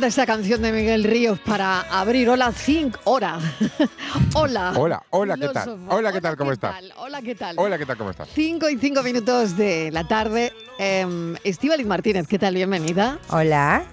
encanta 0.00 0.06
esta 0.22 0.24
canción 0.24 0.62
de 0.62 0.72
Miguel 0.72 1.04
Ríos 1.04 1.38
para 1.40 1.82
abrir 1.82 2.30
Hola 2.30 2.52
5 2.52 3.00
hora. 3.04 3.38
hola. 4.34 4.72
Hola, 4.74 5.02
hola, 5.10 5.36
¿qué 5.36 5.48
tal? 5.48 5.78
Hola, 5.90 6.10
¿qué 6.10 6.20
tal? 6.22 6.36
¿Cómo 6.38 6.52
estás? 6.52 6.74
Hola, 6.96 7.20
¿qué 7.20 7.34
tal? 7.34 7.56
Hola, 7.58 7.76
¿qué 7.76 7.84
tal? 7.84 7.98
¿Cómo 7.98 8.10
estás? 8.10 8.28
5 8.32 8.70
y 8.70 8.78
5 8.78 9.02
minutos 9.02 9.58
de 9.58 9.90
la 9.92 10.08
tarde. 10.08 10.54
Eh, 10.78 11.34
Estíbaliz 11.44 11.86
Martínez, 11.86 12.26
¿qué 12.26 12.38
tal? 12.38 12.54
Bienvenida. 12.54 13.18
Hola. 13.28 13.84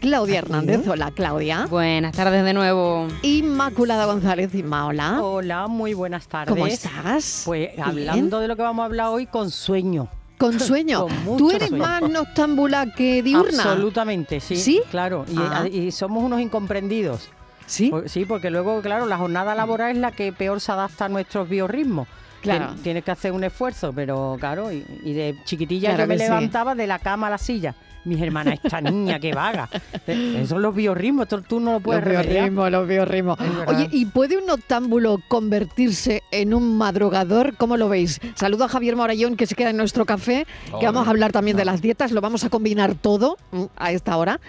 Claudia 0.00 0.40
Hernández, 0.40 0.88
hola 0.88 1.12
Claudia. 1.12 1.66
Buenas 1.70 2.16
tardes 2.16 2.44
de 2.44 2.54
nuevo. 2.54 3.06
Inmaculada 3.22 4.06
González, 4.06 4.52
Inma, 4.56 4.86
hola. 4.86 5.22
Hola, 5.22 5.68
muy 5.68 5.94
buenas 5.94 6.26
tardes. 6.26 6.52
¿Cómo 6.52 6.66
estás? 6.66 7.42
Pues 7.44 7.70
Bien. 7.76 7.82
hablando 7.86 8.40
de 8.40 8.48
lo 8.48 8.56
que 8.56 8.62
vamos 8.62 8.82
a 8.82 8.86
hablar 8.86 9.10
hoy 9.10 9.26
con 9.26 9.52
sueño. 9.52 10.08
Con 10.42 10.58
sueño. 10.70 11.06
Con 11.24 11.36
¿Tú 11.36 11.50
eres 11.52 11.68
sueño. 11.68 11.84
más 11.84 12.02
noctámbula 12.02 12.86
que 12.92 13.22
diurna? 13.22 13.62
Absolutamente, 13.62 14.40
sí. 14.40 14.56
¿Sí? 14.56 14.82
Claro. 14.90 15.24
Y, 15.28 15.36
Ah. 15.38 15.68
y 15.70 15.92
somos 15.92 16.24
unos 16.24 16.40
incomprendidos. 16.40 17.28
Sí. 17.66 17.92
Sí, 18.06 18.24
porque 18.26 18.50
luego, 18.50 18.80
claro, 18.82 19.06
la 19.06 19.16
jornada 19.16 19.54
laboral 19.54 19.92
es 19.92 19.98
la 19.98 20.10
que 20.10 20.32
peor 20.32 20.60
se 20.60 20.72
adapta 20.72 21.04
a 21.04 21.08
nuestros 21.08 21.48
biorritmos. 21.48 22.08
Claro. 22.42 22.66
Tien- 22.74 22.82
Tienes 22.82 23.04
que 23.04 23.10
hacer 23.12 23.32
un 23.32 23.44
esfuerzo, 23.44 23.92
pero 23.94 24.36
claro, 24.38 24.70
y, 24.72 24.84
y 25.04 25.12
de 25.14 25.36
chiquitilla 25.44 25.90
Claro 25.90 26.04
yo 26.04 26.08
me 26.08 26.18
sí. 26.18 26.24
levantaba 26.24 26.74
de 26.74 26.86
la 26.86 26.98
cama 26.98 27.28
a 27.28 27.30
la 27.30 27.38
silla. 27.38 27.74
Mis 28.04 28.20
hermanas, 28.20 28.58
esta 28.64 28.80
niña 28.80 29.20
que 29.20 29.32
vaga. 29.32 29.68
Esos 30.08 30.48
son 30.48 30.60
los 30.60 30.74
biorritmos, 30.74 31.28
tú, 31.28 31.40
tú 31.42 31.60
no 31.60 31.74
lo 31.74 31.78
puedes 31.80 32.02
Los 32.04 32.10
biorritmos, 32.26 32.68
los 32.68 32.88
biorritmos. 32.88 33.38
Oye, 33.68 33.88
¿y 33.92 34.06
puede 34.06 34.36
un 34.38 34.46
noctámbulo 34.46 35.18
convertirse 35.28 36.24
en 36.32 36.52
un 36.52 36.76
madrugador? 36.78 37.54
¿Cómo 37.56 37.76
lo 37.76 37.88
veis? 37.88 38.18
Saludo 38.34 38.64
a 38.64 38.68
Javier 38.68 38.96
Morayón, 38.96 39.36
que 39.36 39.46
se 39.46 39.54
queda 39.54 39.70
en 39.70 39.76
nuestro 39.76 40.04
café, 40.04 40.48
que 40.80 40.86
vamos 40.86 41.06
a 41.06 41.10
hablar 41.10 41.30
también 41.30 41.56
de 41.56 41.64
las 41.64 41.80
dietas, 41.80 42.10
lo 42.10 42.20
vamos 42.20 42.42
a 42.42 42.50
combinar 42.50 42.96
todo 42.96 43.36
mm, 43.52 43.62
a 43.76 43.92
esta 43.92 44.16
hora. 44.16 44.40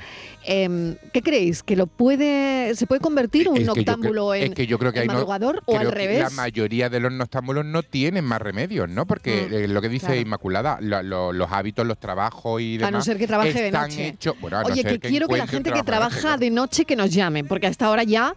Em, 0.46 0.96
¿Qué 1.14 1.22
creéis? 1.22 1.62
¿Que 1.64 1.76
lo 1.76 1.86
puede, 1.88 2.74
se 2.76 2.88
puede 2.88 3.00
convertir 3.02 3.48
un 3.48 3.56
Es 3.58 3.60
que 3.62 3.66
yo 3.68 3.76
noctámbulo 3.76 4.34
en, 4.34 4.44
es 4.44 4.50
que 4.56 4.66
yo 4.68 4.80
creo 4.80 4.92
que 4.92 4.98
en 4.98 5.04
hay 5.04 5.08
no- 5.10 5.14
madrugador 5.14 5.62
o 5.66 5.74
creo 5.74 5.80
al 5.82 5.88
que 5.90 5.94
revés? 5.96 6.20
La 6.20 6.30
mayoría 6.32 6.90
de 6.90 7.00
los 7.00 7.12
noctámbulos 7.14 7.66
no 7.66 7.83
tienen 7.84 8.26
más 8.26 8.42
remedios, 8.42 8.90
¿no? 8.90 9.06
Porque 9.06 9.48
Mm, 9.50 9.54
eh, 9.54 9.68
lo 9.68 9.82
que 9.82 9.90
dice 9.90 10.08
claro. 10.08 10.22
Inmaculada, 10.22 10.78
lo- 10.82 11.04
lo- 11.04 11.34
los 11.34 11.52
hábitos, 11.52 11.86
los 11.86 12.00
trabajos 12.00 12.62
y 12.62 12.78
demás. 12.78 12.90
A 12.90 12.92
no 12.92 13.02
ser 13.04 13.18
que 13.18 13.28
trabaje 13.28 13.62
de 13.62 13.72
noche. 13.72 14.08
hechos- 14.08 14.36
bueno, 14.40 14.58
a 14.58 14.62
no 14.64 14.68
Oye, 14.68 14.82
ser 14.82 15.00
que 15.00 15.10
quiero 15.10 15.28
que 15.28 15.38
la 15.38 15.48
gente 15.48 15.72
que 15.72 15.84
trabaja 15.84 16.38
de 16.38 16.50
noche 16.50 16.86
que 16.86 16.96
nos 16.96 17.12
llame, 17.14 17.44
porque 17.44 17.68
hasta 17.68 17.86
ahora 17.86 18.04
ya 18.04 18.34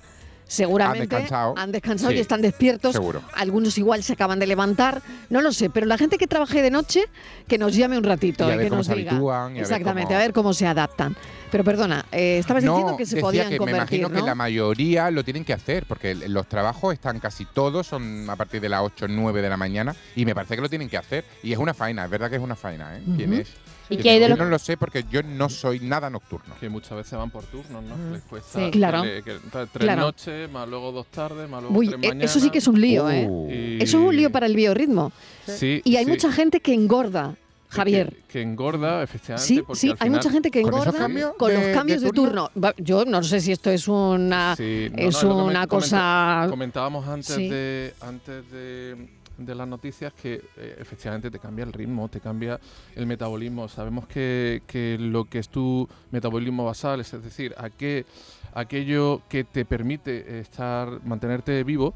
seguramente 0.47 1.03
Han 1.17 1.23
descansado. 1.23 1.55
han 1.57 1.73
descansado 1.73 2.13
y 2.13 2.19
están 2.19 2.41
despiertos. 2.43 2.93
seguro. 2.93 3.23
Algunos 3.35 3.77
igual 3.79 4.03
se 4.03 4.13
acaban 4.13 4.39
de 4.39 4.47
levantar, 4.47 5.03
no 5.31 5.41
lo 5.43 5.53
sé, 5.53 5.71
pero 5.71 5.87
la 5.87 5.99
gente 5.99 6.19
que 6.19 6.27
trabaje 6.27 6.63
de 6.63 6.71
noche 6.71 7.05
que 7.49 7.59
nos 7.59 7.75
llame 7.75 7.99
un 7.99 8.05
ratito 8.05 8.45
Y 8.45 8.57
ver 8.57 8.69
que 8.69 8.77
nos 8.77 8.89
diga. 8.89 9.11
habitúan 9.13 9.51
y 9.51 9.51
a 9.51 9.55
ver 9.55 9.63
Exactamente, 9.63 10.09
cómo- 10.09 10.17
a 10.17 10.23
ver 10.23 10.33
cómo 10.33 10.55
se 10.55 10.67
adaptan. 10.67 11.17
Pero 11.51 11.63
perdona, 11.63 12.05
eh, 12.11 12.39
estabas 12.39 12.65
diciendo 12.65 12.91
No, 12.93 12.97
que 12.97 13.07
se 13.07 13.15
decía 13.17 13.23
podían 13.27 13.49
que 13.49 13.57
convertir, 13.59 13.81
me 13.81 13.97
imagino 13.99 14.09
¿no? 14.09 14.15
que 14.17 14.27
la 14.29 14.35
mayoría 14.35 15.11
lo 15.13 15.23
tienen 15.25 15.45
que 15.45 15.53
hacer, 15.53 15.85
porque 15.87 16.15
los 16.15 16.47
trabajos 16.49 16.93
están 16.93 17.21
casi 17.21 17.45
todos, 17.45 17.87
son 17.87 18.29
a 18.29 18.35
partir 18.37 18.61
de 18.61 18.69
las 18.69 18.81
8 18.83 19.05
o 19.05 19.09
9 19.09 19.43
de 19.43 19.49
la 19.49 19.57
mañana, 19.57 19.95
y 20.17 20.25
me 20.25 20.35
parece 20.35 20.57
que 20.57 20.61
lo 20.63 20.69
tienen 20.69 20.89
que 20.89 20.97
hacer. 20.99 21.25
Y 21.45 21.53
es 21.53 21.59
una 21.59 21.73
faena, 21.73 22.05
es 22.05 22.11
verdad 22.11 22.29
que 22.31 22.37
es 22.37 22.43
una 22.43 22.57
faena, 22.57 22.97
¿eh? 22.99 23.03
¿Quién 23.17 23.33
Ujú. 23.33 23.43
es? 23.43 23.49
¿Y 23.89 23.97
Yo 23.97 24.03
qué 24.03 24.11
hay 24.11 24.19
de 24.19 24.25
yo 24.25 24.29
los- 24.31 24.39
no 24.39 24.45
lo 24.47 24.59
sé 24.59 24.77
porque 24.77 25.05
yo 25.11 25.23
no 25.23 25.49
soy 25.49 25.81
nada 25.81 26.11
nocturno. 26.11 26.55
que 26.59 26.69
muchas 26.69 26.97
veces 26.97 27.13
van 27.19 27.31
por 27.31 27.45
turnos, 27.45 27.83
¿no? 27.85 27.97
Mm. 27.97 28.13
Les 28.15 28.23
cuesta 28.23 28.59
Sí. 28.65 28.71
Claro. 28.73 29.03
que 29.03 29.09
le- 29.09 29.23
que- 29.23 29.39
tres 29.51 29.69
Claro. 29.73 30.03
noches, 30.03 30.51
más 30.51 30.69
luego 30.69 30.93
dos 30.93 31.07
tardes, 31.07 31.49
más 31.49 31.63
luego 31.63 31.79
Uy, 31.79 31.89
tres 31.89 31.99
eh, 32.03 32.09
mañanas. 32.09 32.31
eso 32.31 32.41
sí 32.41 32.51
que 32.51 32.59
es 32.59 32.67
un 32.67 32.81
lío, 32.81 33.09
¿eh? 33.11 33.27
Uh. 33.29 33.49
Y- 33.51 33.83
Eso 33.83 33.99
es 33.99 34.05
un 34.09 34.17
lío 34.17 34.31
para 34.31 34.47
el 34.47 34.57
biorritmo. 34.57 35.13
Sí, 35.47 35.81
Y 35.85 35.97
hay 35.97 36.05
sí. 36.05 36.11
mucha 36.11 36.33
gente 36.33 36.61
que 36.61 36.75
engorda, 36.75 37.37
Javier. 37.69 38.11
Que, 38.11 38.23
que 38.33 38.43
engorda, 38.43 39.03
efectivamente. 39.03 39.47
Sí, 39.47 39.63
porque 39.63 39.81
sí, 39.81 39.91
al 39.91 39.97
hay 40.01 40.11
mucha 40.11 40.31
gente 40.31 40.51
que 40.51 40.63
¿Con 40.63 40.73
esos 40.73 40.87
engorda 40.87 40.99
cambios 41.01 41.33
con 41.37 41.53
los 41.55 41.63
cambios 41.75 42.01
de 42.01 42.07
de 42.07 42.13
turno. 42.13 42.51
Yo 42.79 43.05
no 43.05 43.23
sé 43.23 43.41
si 43.41 43.53
esto 43.53 43.71
es 43.71 43.87
una 43.89 44.55
Sí, 44.57 44.89
no, 44.93 44.99
es 44.99 45.23
no, 45.23 45.29
lo 45.29 45.35
que 45.37 45.43
me 45.43 45.49
una 45.49 45.67
comenta- 45.67 45.69
cosa 45.69 46.47
Comentábamos 46.49 47.07
antes 47.09 47.27
Sí. 47.35 47.49
de 47.49 47.93
antes 48.01 48.51
de, 48.51 49.09
de 49.39 49.55
las 49.55 49.69
noticias 49.69 50.13
que 50.13 50.43
eh, 50.57 50.77
efectivamente 50.79 51.31
te 51.31 51.39
cambia 51.39 51.65
el 51.65 51.73
ritmo, 51.73 52.09
te 52.09 52.21
cambia 52.21 52.59
el 52.95 53.07
metabolismo. 53.07 53.69
Sabemos 53.69 54.07
que, 54.07 54.63
que 54.67 54.97
lo 54.99 55.25
que 55.25 55.39
es 55.39 55.49
tu 55.49 55.89
metabolismo 56.11 56.65
basal, 56.65 57.01
es 57.01 57.11
decir, 57.13 57.55
a 57.59 57.71
qué- 57.71 58.07
aquello 58.55 59.23
que 59.29 59.45
te 59.45 59.65
permite 59.65 60.41
estar 60.41 61.01
mantenerte 61.05 61.63
vivo, 61.65 61.93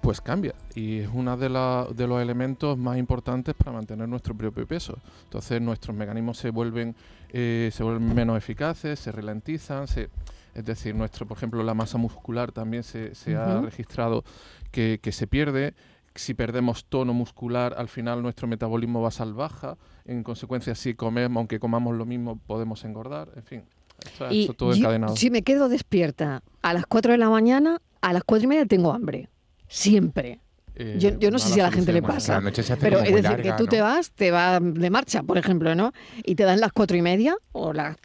pues 0.00 0.20
cambia. 0.20 0.54
Y 0.74 1.00
es 1.00 1.10
uno 1.12 1.36
de, 1.36 1.48
la- 1.50 1.86
de 1.94 2.06
los 2.06 2.20
elementos 2.22 2.76
más 2.78 2.96
importantes 2.98 3.54
para 3.54 3.72
mantener 3.72 4.08
nuestro 4.08 4.34
propio 4.34 4.66
peso. 4.66 4.98
Entonces 5.24 5.60
nuestros 5.60 5.94
mecanismos 5.96 6.38
se 6.38 6.50
vuelven, 6.50 6.94
eh, 7.28 7.70
se 7.72 7.82
vuelven 7.82 8.14
menos 8.14 8.36
eficaces, 8.38 8.98
se 8.98 9.12
ralentizan, 9.12 9.86
se, 9.86 10.08
es 10.54 10.64
decir, 10.64 10.94
nuestro, 10.94 11.26
por 11.26 11.36
ejemplo, 11.36 11.62
la 11.62 11.74
masa 11.74 11.98
muscular 11.98 12.50
también 12.50 12.82
se, 12.82 13.14
se 13.14 13.36
ha 13.36 13.60
registrado 13.60 14.24
que, 14.72 14.98
que 15.02 15.12
se 15.12 15.26
pierde. 15.26 15.74
Si 16.14 16.34
perdemos 16.34 16.84
tono 16.86 17.14
muscular, 17.14 17.74
al 17.78 17.88
final 17.88 18.20
nuestro 18.22 18.48
metabolismo 18.48 19.00
basal 19.00 19.32
baja. 19.32 19.76
En 20.04 20.22
consecuencia, 20.24 20.74
si 20.74 20.94
comemos, 20.94 21.36
aunque 21.38 21.60
comamos 21.60 21.94
lo 21.96 22.04
mismo, 22.04 22.36
podemos 22.46 22.84
engordar. 22.84 23.30
En 23.36 23.42
fin, 23.44 23.62
esto 24.04 24.26
Y 24.30 24.40
esto 24.42 24.54
todo 24.54 24.70
Yo- 24.72 24.78
encadenado. 24.78 25.16
si 25.16 25.30
me 25.30 25.42
quedo 25.42 25.68
despierta 25.68 26.42
a 26.62 26.74
las 26.74 26.84
4 26.86 27.12
de 27.12 27.18
la 27.18 27.30
mañana, 27.30 27.80
a 28.00 28.12
las 28.12 28.24
4 28.24 28.44
y 28.44 28.48
media 28.48 28.66
tengo 28.66 28.92
hambre. 28.92 29.28
Siempre. 29.68 30.40
Eh, 30.74 30.96
yo- 30.98 31.18
yo 31.18 31.30
no 31.30 31.38
sé 31.38 31.52
si 31.52 31.60
a 31.60 31.64
la 31.64 31.70
gente 31.72 31.92
le 31.92 32.00
pasa. 32.02 32.34
La 32.34 32.40
noche 32.40 32.62
se 32.62 32.72
hace 32.72 32.80
Pero 32.82 32.98
es 33.00 33.04
decir, 33.08 33.22
larga, 33.22 33.42
que 33.42 33.52
tú 33.52 33.64
¿no? 33.64 33.68
te 33.70 33.80
vas, 33.82 34.10
te 34.12 34.30
vas 34.30 34.60
de 34.62 34.90
marcha, 34.90 35.22
por 35.22 35.36
ejemplo, 35.38 35.74
¿no? 35.74 35.92
Y 36.24 36.34
te 36.36 36.44
dan 36.44 36.58
las 36.60 36.72
4 36.72 36.96
y 36.96 37.02
media 37.02 37.36
o 37.52 37.72
las... 37.72 37.96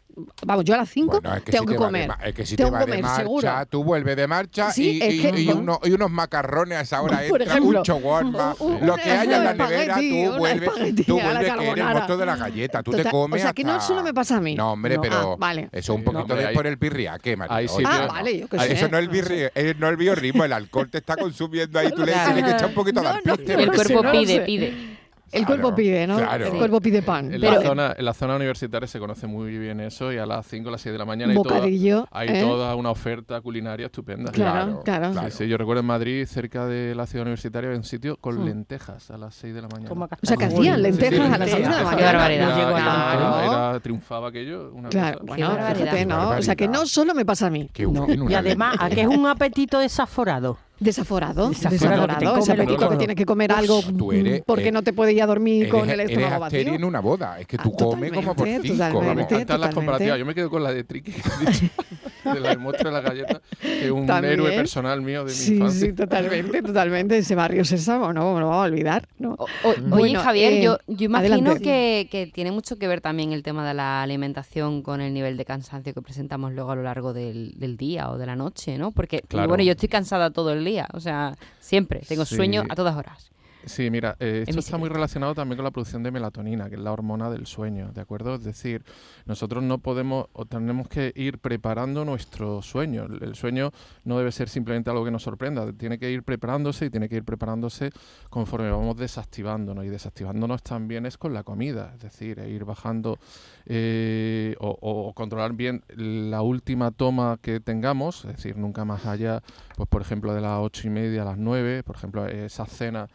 Vamos, 0.45 0.63
yo 0.63 0.73
a 0.75 0.77
las 0.77 0.89
5 0.89 1.19
Bueno, 1.21 1.35
es 1.35 1.43
que 1.43 1.51
tengo 1.51 1.63
si 1.63 1.67
que 1.67 1.73
te 1.73 1.79
de 1.79 1.85
comer. 1.85 2.07
ma- 2.07 2.17
es 2.23 2.33
que 2.35 2.45
si 2.45 2.55
Tengo 2.55 2.69
te 2.69 2.71
que 2.71 2.73
va 2.73 2.79
de 2.79 2.85
comer, 2.85 3.03
marcha, 3.03 3.17
seguro. 3.21 3.51
tú 3.69 3.83
vuelves 3.83 4.15
de 4.15 4.27
marcha 4.27 4.71
Sí, 4.71 4.91
y, 4.91 5.01
es 5.01 5.13
y- 5.13 5.21
que- 5.21 5.41
y 5.41 5.49
uno- 5.51 5.79
y 5.83 5.91
unos 5.91 6.09
macarrones 6.09 6.77
a 6.77 6.81
esa 6.81 7.01
hora 7.01 7.21
Por 7.27 7.41
entra, 7.41 7.57
ejemplo, 7.57 7.83
un 7.83 8.35
un- 8.59 8.85
lo 8.87 8.95
que 8.95 9.11
haya 9.11 9.37
en 9.37 9.43
la 9.43 9.53
nevera, 9.53 9.95
tú 9.95 10.37
vuelves, 10.37 10.69
tú 11.05 11.13
vuelves 11.19 11.53
que 11.53 11.69
eres 11.69 11.83
monstruo 11.85 12.17
de 12.17 12.25
la 12.25 12.35
galleta, 12.37 12.81
tú 12.83 12.91
te 12.91 13.03
comes 13.09 13.41
O 13.41 13.43
sea, 13.43 13.53
que 13.53 13.63
no 13.65 13.81
solo 13.81 14.03
me 14.03 14.13
pasa 14.13 14.37
a 14.37 14.41
mí. 14.41 14.55
No, 14.55 14.71
hombre, 14.71 14.95
No. 14.95 15.01
pero 15.01 15.33
Ah, 15.33 15.35
vale. 15.37 15.69
eso 15.73 15.93
un 15.93 15.99
Sí, 16.01 16.05
poquito 16.05 16.21
hombre, 16.33 16.47
de 16.47 16.53
por 16.53 16.67
el 16.67 16.75
birriaque, 16.77 17.35
María. 17.35 17.57
Oye, 17.57 17.67
sitios- 17.67 17.89
Ah, 17.91 17.99
no. 18.07 18.13
vale, 18.13 18.39
yo 18.39 18.47
qué 18.47 18.57
Ah, 18.57 18.63
sé. 18.63 18.73
Eso 18.73 18.87
no 18.87 18.97
es 18.97 19.03
el 19.03 19.09
birri, 19.09 19.35
eh, 19.53 19.75
no 19.77 19.89
el 19.89 19.97
biorritmo, 19.97 20.45
el 20.45 20.53
alcohol 20.53 20.89
te 20.89 20.99
está 20.99 21.17
consumiendo 21.17 21.77
ahí, 21.79 21.91
tú 21.91 22.05
le 22.05 22.13
tienes 22.13 22.43
que 22.43 22.51
echar 22.51 22.67
un 22.67 22.73
poquito 22.73 23.01
de 23.01 23.05
No, 23.07 23.11
no, 23.11 23.33
alpiste. 23.33 23.53
no 23.53 23.59
El 23.63 23.71
cuerpo 23.71 24.03
no 24.03 24.11
pide, 24.11 24.39
pide. 24.41 24.94
El 25.35 25.45
Claro, 25.45 25.61
cuerpo 25.61 25.75
pide, 25.75 26.07
¿no? 26.07 26.17
claro. 26.17 26.45
El 26.45 26.51
Sí. 26.51 26.57
cuerpo 26.57 26.81
pide 26.81 27.01
pan. 27.01 27.33
En, 27.33 27.41
Pero- 27.41 27.53
la 27.55 27.61
zona, 27.61 27.95
en 27.97 28.05
la 28.05 28.13
zona 28.13 28.35
universitaria 28.37 28.87
se 28.87 28.99
conoce 28.99 29.27
muy 29.27 29.57
bien 29.57 29.79
eso 29.81 30.11
y 30.13 30.17
a 30.17 30.25
las 30.25 30.45
5 30.47 30.69
a 30.69 30.71
las 30.71 30.81
6 30.81 30.93
de 30.93 30.99
la 30.99 31.05
mañana 31.05 31.33
hay, 31.33 31.41
toda, 31.43 31.63
hay 32.11 32.27
¿eh? 32.29 32.41
toda 32.41 32.75
una 32.75 32.89
oferta 32.91 33.41
culinaria 33.41 33.87
estupenda. 33.87 34.31
Claro, 34.31 34.81
claro. 34.83 35.11
claro. 35.11 35.29
Sí, 35.31 35.37
sí, 35.39 35.47
yo 35.47 35.57
recuerdo 35.57 35.81
en 35.81 35.87
Madrid, 35.87 36.25
cerca 36.25 36.65
de 36.65 36.95
la 36.95 37.05
ciudad 37.05 37.23
universitaria, 37.23 37.67
había 37.69 37.77
un 37.77 37.83
sitio 37.83 38.17
con 38.17 38.41
Mm. 38.41 38.45
lentejas 38.45 39.11
a 39.11 39.17
las 39.17 39.35
6 39.35 39.53
de 39.53 39.61
la 39.61 39.67
mañana. 39.67 39.89
Como 39.89 40.05
O 40.05 40.09
sea, 40.23 40.37
que 40.37 40.45
hacían 40.45 40.75
sí, 40.77 40.81
lentejas 40.81 41.15
sí, 41.15 41.21
a 41.21 41.37
las 41.37 41.39
lentejas. 41.39 41.49
6 41.51 41.63
de 41.63 41.69
la 41.69 41.77
Qué 41.77 41.83
mañana. 41.83 42.11
barbaridad. 42.11 42.59
Era, 42.59 43.13
era- 43.13 43.45
era- 43.69 43.79
triunfaba 43.81 44.29
aquello. 44.29 44.71
Una 44.73 44.89
Claro, 44.89 45.19
cosa- 45.19 45.27
bueno, 45.27 45.57
fíjate, 45.75 46.05
¿no? 46.05 46.29
O 46.29 46.41
sea, 46.41 46.55
que 46.55 46.67
no 46.67 46.85
solo 46.85 47.13
me 47.13 47.25
pasa 47.25 47.47
a 47.47 47.49
mí. 47.49 47.69
Qué 47.73 47.85
No. 47.85 48.05
Y 48.29 48.33
además, 48.33 48.75
¿a 48.79 48.87
lenteja. 48.87 48.95
qué 48.95 49.01
es 49.13 49.19
un 49.19 49.25
apetito 49.27 49.79
desaforado? 49.79 50.57
Desaforado, 50.79 51.49
Desaforado, 51.49 52.07
desaforado. 52.07 52.37
Ese 52.39 52.51
apetito 52.51 52.89
que 52.89 52.95
tienes 52.97 53.15
que 53.15 53.25
comer 53.25 53.51
algo 53.51 53.81
eres- 54.11 54.43
porque 54.45 54.67
eh, 54.67 54.71
no 54.71 54.83
te 54.83 54.91
puede 54.93 55.13
ir 55.13 55.21
a 55.23 55.25
dormir 55.25 55.63
Eres, 55.63 55.71
con 55.73 55.89
el 55.89 55.99
estómago 56.01 56.39
vacío. 56.41 56.59
en 56.73 56.83
una 56.83 56.99
boda, 56.99 57.39
es 57.39 57.47
que 57.47 57.55
Ah, 57.57 57.63
tú 57.63 57.71
comes 57.71 58.11
como 58.11 58.35
por 58.35 58.47
cinco. 58.47 58.75
vamos. 59.01 59.17
encantan 59.23 59.61
las 59.61 59.73
comparativas. 59.73 60.19
Yo 60.19 60.25
me 60.25 60.35
quedo 60.35 60.49
con 60.49 60.63
la 60.63 60.71
de 60.73 60.83
Triqui. 60.83 61.13
de 62.33 62.39
la 62.39 62.57
muestra 62.57 62.89
de 62.89 62.93
la 62.95 63.01
galleta, 63.01 63.41
que 63.61 63.91
un 63.91 64.05
También. 64.05 64.33
héroe 64.33 64.51
personal 64.51 65.01
mío 65.01 65.19
de 65.23 65.31
mi 65.31 65.37
Sí, 65.37 65.53
infancia. 65.55 65.87
sí, 65.87 65.93
totalmente, 65.93 66.61
totalmente. 66.61 67.17
Ese 67.17 67.35
barrio 67.35 67.63
Sésamo, 67.65 68.11
no, 68.13 68.33
no 68.33 68.39
lo 68.39 68.47
vamos 68.47 68.63
a 68.63 68.67
olvidar. 68.69 69.07
¿no? 69.19 69.31
O- 69.37 69.43
o- 69.63 69.73
Bueno, 69.81 69.95
oye, 69.97 70.15
Javier, 70.15 70.53
eh, 70.53 70.63
yo, 70.63 70.77
yo 70.87 71.05
imagino 71.05 71.35
adelante. 71.35 71.61
que, 71.63 72.07
que 72.11 72.27
tiene 72.27 72.51
mucho 72.51 72.77
que 72.77 72.87
ver 72.87 73.01
también 73.01 73.31
el 73.33 73.43
tema 73.43 73.67
de 73.67 73.73
la 73.73 74.01
alimentación 74.03 74.81
con 74.81 75.01
el 75.01 75.13
nivel 75.13 75.37
de 75.37 75.45
cansancio 75.45 75.93
que 75.93 76.01
presentamos 76.01 76.53
luego 76.53 76.71
a 76.71 76.75
lo 76.75 76.83
largo 76.83 77.13
del, 77.13 77.53
del 77.57 77.77
día 77.77 78.09
o 78.09 78.17
de 78.17 78.25
la 78.25 78.35
noche, 78.35 78.77
¿no? 78.77 78.91
Porque, 78.91 79.21
Claro. 79.27 79.47
bueno, 79.47 79.63
yo 79.63 79.71
estoy 79.71 79.89
cansada 79.89 80.29
todo 80.31 80.51
el 80.53 80.63
día, 80.65 80.87
o 80.93 80.99
sea, 80.99 81.35
siempre 81.59 82.01
tengo 82.07 82.25
Sí. 82.25 82.35
sueño 82.35 82.63
a 82.69 82.75
todas 82.75 82.95
horas. 82.95 83.31
Sí, 83.65 83.89
mira, 83.89 84.15
eh, 84.19 84.43
esto 84.47 84.59
está 84.59 84.77
muy 84.77 84.89
relacionado 84.89 85.33
también 85.33 85.57
con 85.57 85.63
la 85.63 85.71
producción 85.71 86.03
de 86.03 86.11
melatonina, 86.11 86.69
que 86.69 86.75
es 86.75 86.81
la 86.81 86.91
hormona 86.91 87.29
del 87.29 87.47
sueño, 87.47 87.91
¿de 87.93 88.01
acuerdo? 88.01 88.35
Es 88.35 88.43
decir, 88.43 88.83
nosotros 89.25 89.63
no 89.63 89.79
podemos 89.79 90.27
o 90.33 90.45
tenemos 90.45 90.87
que 90.87 91.11
ir 91.15 91.39
preparando 91.39 92.05
nuestro 92.05 92.61
sueño. 92.61 93.05
El, 93.05 93.23
el 93.23 93.35
sueño 93.35 93.71
no 94.03 94.17
debe 94.19 94.31
ser 94.31 94.49
simplemente 94.49 94.91
algo 94.91 95.03
que 95.03 95.11
nos 95.11 95.23
sorprenda, 95.23 95.71
tiene 95.73 95.97
que 95.97 96.11
ir 96.11 96.23
preparándose 96.23 96.85
y 96.85 96.89
tiene 96.91 97.09
que 97.09 97.15
ir 97.15 97.23
preparándose 97.23 97.91
conforme 98.29 98.69
vamos 98.69 98.97
desactivándonos. 98.97 99.83
Y 99.83 99.89
desactivándonos 99.89 100.61
también 100.61 101.05
es 101.07 101.17
con 101.17 101.33
la 101.33 101.43
comida, 101.43 101.91
es 101.95 102.01
decir, 102.01 102.37
ir 102.39 102.65
bajando 102.65 103.17
eh, 103.65 104.55
o, 104.59 104.77
o 104.79 105.13
controlar 105.13 105.53
bien 105.53 105.83
la 105.95 106.43
última 106.43 106.91
toma 106.91 107.39
que 107.41 107.59
tengamos, 107.59 108.25
es 108.25 108.35
decir, 108.37 108.57
nunca 108.57 108.85
más 108.85 109.05
allá, 109.07 109.41
pues 109.75 109.89
por 109.89 110.01
ejemplo, 110.01 110.33
de 110.33 110.41
las 110.41 110.59
ocho 110.59 110.87
y 110.87 110.91
media 110.91 111.23
a 111.23 111.25
las 111.25 111.37
nueve, 111.37 111.81
por 111.83 111.95
ejemplo, 111.95 112.27
esa 112.27 112.65
cena 112.65 113.07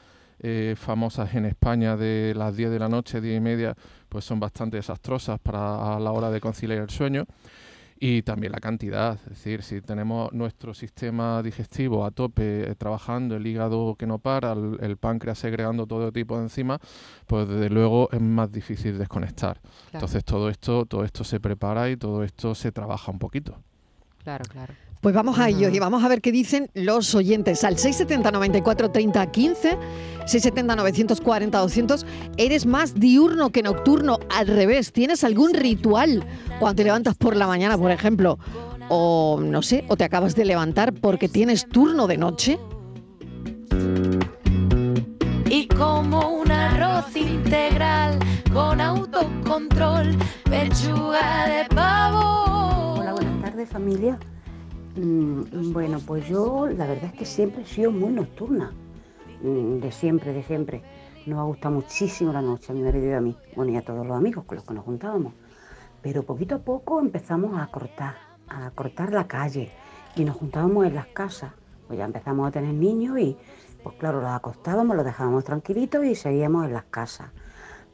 eh, 0.42 0.74
famosas 0.76 1.34
en 1.34 1.44
España 1.44 1.96
de 1.96 2.32
las 2.34 2.56
10 2.56 2.70
de 2.70 2.78
la 2.78 2.88
noche, 2.88 3.20
10 3.20 3.36
y 3.36 3.40
media, 3.40 3.74
pues 4.08 4.24
son 4.24 4.40
bastante 4.40 4.76
desastrosas 4.76 5.38
para 5.38 5.96
a 5.96 6.00
la 6.00 6.12
hora 6.12 6.30
de 6.30 6.40
conciliar 6.40 6.80
el 6.80 6.90
sueño. 6.90 7.26
Y 8.02 8.22
también 8.22 8.52
la 8.52 8.60
cantidad, 8.60 9.18
es 9.24 9.28
decir, 9.28 9.62
si 9.62 9.82
tenemos 9.82 10.32
nuestro 10.32 10.72
sistema 10.72 11.42
digestivo 11.42 12.06
a 12.06 12.10
tope 12.10 12.70
eh, 12.70 12.74
trabajando, 12.74 13.36
el 13.36 13.46
hígado 13.46 13.94
que 13.94 14.06
no 14.06 14.18
para, 14.18 14.52
el, 14.52 14.78
el 14.80 14.96
páncreas 14.96 15.38
segregando 15.38 15.86
todo 15.86 16.10
tipo 16.10 16.38
de 16.38 16.44
enzimas, 16.44 16.80
pues 17.26 17.46
desde 17.46 17.68
luego 17.68 18.08
es 18.10 18.22
más 18.22 18.50
difícil 18.50 18.96
desconectar. 18.96 19.60
Entonces 19.92 20.24
todo 20.24 20.48
esto, 20.48 20.86
todo 20.86 21.04
esto 21.04 21.24
se 21.24 21.40
prepara 21.40 21.90
y 21.90 21.98
todo 21.98 22.24
esto 22.24 22.54
se 22.54 22.72
trabaja 22.72 23.12
un 23.12 23.18
poquito. 23.18 23.60
Claro, 24.24 24.46
claro. 24.46 24.72
Pues 25.00 25.14
vamos 25.14 25.38
a 25.38 25.48
ello 25.48 25.70
y 25.70 25.78
vamos 25.78 26.04
a 26.04 26.08
ver 26.08 26.20
qué 26.20 26.30
dicen 26.30 26.70
los 26.74 27.14
oyentes. 27.14 27.64
Al 27.64 27.78
670 27.78 28.30
94 28.30 28.90
30 28.90 29.30
15, 29.30 29.78
670 30.26 30.76
940 30.76 31.58
200. 31.58 32.06
¿Eres 32.36 32.66
más 32.66 32.94
diurno 32.94 33.50
que 33.50 33.62
nocturno? 33.62 34.18
Al 34.28 34.46
revés, 34.46 34.92
¿tienes 34.92 35.24
algún 35.24 35.54
ritual 35.54 36.26
cuando 36.58 36.76
te 36.76 36.84
levantas 36.84 37.16
por 37.16 37.34
la 37.34 37.46
mañana, 37.46 37.78
por 37.78 37.90
ejemplo? 37.90 38.38
O 38.90 39.40
no 39.42 39.62
sé, 39.62 39.84
o 39.88 39.96
te 39.96 40.04
acabas 40.04 40.34
de 40.34 40.44
levantar 40.44 40.92
porque 40.92 41.28
tienes 41.28 41.66
turno 41.66 42.06
de 42.06 42.18
noche. 42.18 42.58
y 45.50 45.66
como 45.66 46.28
un 46.28 46.50
arroz 46.50 47.16
integral 47.16 48.18
con 48.52 48.80
autocontrol, 48.80 50.16
pechuga 50.44 51.46
de 51.48 51.74
pavo. 51.74 52.94
Hola, 53.00 53.12
buenas 53.14 53.42
tardes 53.42 53.68
familia. 53.68 54.18
Mm, 54.96 55.72
bueno, 55.72 56.00
pues 56.04 56.26
yo 56.28 56.66
la 56.66 56.86
verdad 56.86 57.04
es 57.04 57.12
que 57.12 57.24
siempre 57.24 57.62
he 57.62 57.66
sido 57.66 57.92
muy 57.92 58.12
nocturna. 58.12 58.72
Mm, 59.42 59.78
de 59.78 59.92
siempre, 59.92 60.32
de 60.32 60.42
siempre. 60.42 60.82
Nos 61.26 61.38
ha 61.38 61.42
gustado 61.42 61.74
muchísimo 61.76 62.32
la 62.32 62.42
noche 62.42 62.72
a 62.72 62.74
mi 62.74 62.82
marido 62.82 63.06
y 63.06 63.12
a 63.12 63.20
mí. 63.20 63.36
Bueno, 63.54 63.72
y 63.72 63.76
a 63.76 63.82
todos 63.82 64.06
los 64.06 64.16
amigos 64.16 64.44
con 64.44 64.56
los 64.56 64.64
que 64.64 64.74
nos 64.74 64.84
juntábamos. 64.84 65.32
Pero 66.02 66.24
poquito 66.24 66.56
a 66.56 66.58
poco 66.58 67.00
empezamos 67.00 67.60
a 67.60 67.66
cortar, 67.68 68.16
a 68.48 68.70
cortar 68.70 69.12
la 69.12 69.28
calle. 69.28 69.70
Y 70.16 70.24
nos 70.24 70.36
juntábamos 70.36 70.86
en 70.86 70.94
las 70.94 71.06
casas. 71.06 71.52
Pues 71.86 71.98
ya 71.98 72.04
empezamos 72.04 72.48
a 72.48 72.50
tener 72.50 72.74
niños 72.74 73.18
y, 73.18 73.36
pues 73.82 73.96
claro, 73.96 74.20
los 74.20 74.30
acostábamos, 74.30 74.96
los 74.96 75.04
dejábamos 75.04 75.44
tranquilitos 75.44 76.04
y 76.04 76.14
seguíamos 76.14 76.66
en 76.66 76.72
las 76.72 76.84
casas. 76.84 77.28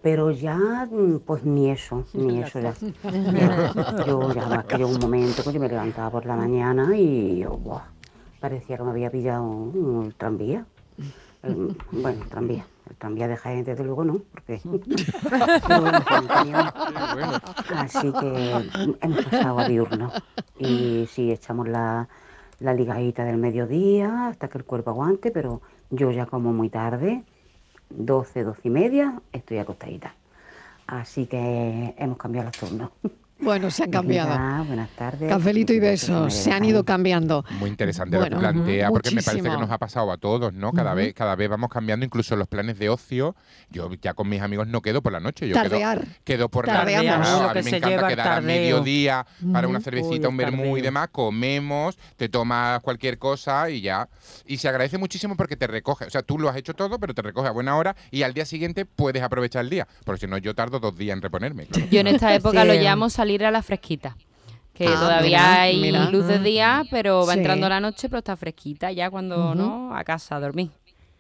Pero 0.06 0.30
ya, 0.30 0.86
mm, 0.88 1.18
pues 1.26 1.42
ni 1.44 1.68
eso, 1.68 2.04
ni 2.14 2.38
eso 2.40 2.60
ya. 2.60 2.72
Yo 4.06 4.32
ya 4.32 4.46
más 4.46 4.64
que 4.66 4.78
yo 4.78 4.86
un 4.86 5.00
momento, 5.00 5.42
pues 5.42 5.52
yo 5.52 5.58
me 5.60 5.68
levantaba 5.68 6.10
por 6.10 6.24
la 6.26 6.36
mañana 6.36 6.96
y 6.96 7.38
yo, 7.40 7.58
parecía 8.38 8.76
que 8.76 8.84
me 8.84 8.90
había 8.90 9.10
pillado 9.10 9.42
un, 9.42 10.14
tranvía. 10.16 10.64
El- 11.42 11.76
bueno, 11.90 12.24
tranvía. 12.30 12.64
El 12.88 12.94
tranvía 12.94 13.26
de 13.26 13.36
Jaén, 13.36 13.64
desde 13.64 13.82
luego 13.82 14.04
no, 14.04 14.20
porque... 14.30 14.60
Así 17.76 18.12
que 18.12 18.70
hemos 19.00 19.24
pasado 19.24 19.58
a 19.58 19.68
diurno. 19.68 20.12
Y 20.56 21.08
sí, 21.10 21.32
echamos 21.32 21.66
la, 21.66 22.08
la 22.60 22.74
ligadita 22.74 23.24
del 23.24 23.38
mediodía 23.38 24.28
hasta 24.28 24.46
que 24.46 24.58
el 24.58 24.64
cuerpo 24.64 24.90
aguante, 24.90 25.32
pero 25.32 25.62
yo 25.90 26.12
ya 26.12 26.26
como 26.26 26.52
muy 26.52 26.68
tarde, 26.68 27.24
12, 27.90 28.44
12 28.44 28.60
y 28.64 28.70
media, 28.70 29.20
estoy 29.32 29.58
acostadita. 29.58 30.14
Así 30.86 31.26
que 31.26 31.94
hemos 31.98 32.18
cambiado 32.18 32.46
los 32.46 32.56
turnos. 32.56 32.90
Bueno, 33.38 33.70
se 33.70 33.84
han 33.84 33.90
cambiado. 33.90 34.30
Venga, 34.30 34.62
buenas 34.66 34.90
tardes. 34.90 35.28
Cafelito 35.28 35.72
y 35.74 35.78
Besos, 35.78 36.32
se 36.32 36.50
han 36.52 36.64
ido 36.64 36.84
cambiando. 36.84 37.44
Muy 37.58 37.68
interesante 37.68 38.16
Bueno, 38.16 38.36
lo 38.36 38.40
que 38.42 38.48
plantea, 38.52 38.88
porque 38.88 39.10
me 39.10 39.22
parece 39.22 39.42
que 39.42 39.56
nos 39.56 39.70
ha 39.70 39.76
pasado 39.78 40.10
a 40.10 40.16
todos, 40.16 40.54
¿no? 40.54 40.72
Cada 40.72 40.94
vez, 40.94 41.12
cada 41.12 41.36
vez 41.36 41.48
vamos 41.50 41.68
cambiando, 41.68 42.06
incluso 42.06 42.34
los 42.34 42.48
planes 42.48 42.78
de 42.78 42.88
ocio. 42.88 43.36
Yo 43.70 43.90
ya 44.00 44.14
con 44.14 44.28
mis 44.28 44.40
amigos 44.40 44.66
no 44.68 44.80
quedo 44.80 45.02
por 45.02 45.12
la 45.12 45.20
noche, 45.20 45.46
yo 45.48 45.54
quedo, 45.54 45.64
Tardear. 45.68 46.04
quedo 46.24 46.48
por 46.48 46.66
la 46.66 46.82
noche. 46.84 46.96
A 47.08 47.54
mí 47.54 47.62
me 47.70 47.76
encanta 47.76 48.08
quedar 48.08 48.28
a 48.38 48.40
mediodía 48.40 49.26
para 49.52 49.68
una 49.68 49.80
cervecita, 49.80 50.28
Uy, 50.28 50.32
un 50.32 50.36
vermú 50.38 50.76
y 50.78 50.80
demás, 50.80 51.08
comemos, 51.12 51.98
te 52.16 52.30
tomas 52.30 52.80
cualquier 52.80 53.18
cosa 53.18 53.68
y 53.68 53.82
ya. 53.82 54.08
Y 54.46 54.56
se 54.56 54.68
agradece 54.68 54.96
muchísimo 54.96 55.36
porque 55.36 55.56
te 55.56 55.66
recoge, 55.66 56.06
o 56.06 56.10
sea, 56.10 56.22
tú 56.22 56.38
lo 56.38 56.48
has 56.48 56.56
hecho 56.56 56.72
todo, 56.72 56.98
pero 56.98 57.12
te 57.12 57.20
recoge 57.20 57.48
a 57.48 57.52
buena 57.52 57.76
hora 57.76 57.94
y 58.10 58.22
al 58.22 58.32
día 58.32 58.46
siguiente 58.46 58.86
puedes 58.86 59.22
aprovechar 59.22 59.62
el 59.62 59.70
día, 59.70 59.86
porque 60.04 60.20
si 60.22 60.26
no 60.26 60.38
yo 60.38 60.54
tardo 60.54 60.80
dos 60.80 60.96
días 60.96 61.14
en 61.14 61.22
reponerme. 61.22 61.66
claro. 61.66 61.88
Yo 61.90 62.00
en 62.00 62.06
esta 62.06 62.34
época 62.34 62.62
Sí. 62.62 62.68
lo 62.68 62.74
llamo 62.74 63.10
salir 63.10 63.25
a 63.46 63.50
la 63.50 63.62
fresquita. 63.62 64.16
Que 64.72 64.86
Ah, 64.88 64.94
todavía 65.00 65.22
mira, 65.38 65.60
hay 65.62 65.80
mira. 65.80 66.10
luz 66.10 66.26
de 66.26 66.38
día, 66.38 66.84
pero 66.90 67.24
va 67.26 67.32
Sí. 67.32 67.38
entrando 67.38 67.68
la 67.68 67.80
noche, 67.80 68.08
pero 68.08 68.18
está 68.18 68.36
fresquita 68.36 68.92
ya 68.92 69.10
cuando, 69.10 69.54
¿no? 69.54 69.94
A 69.96 70.04
casa 70.04 70.36
a 70.36 70.40
dormir. 70.40 70.70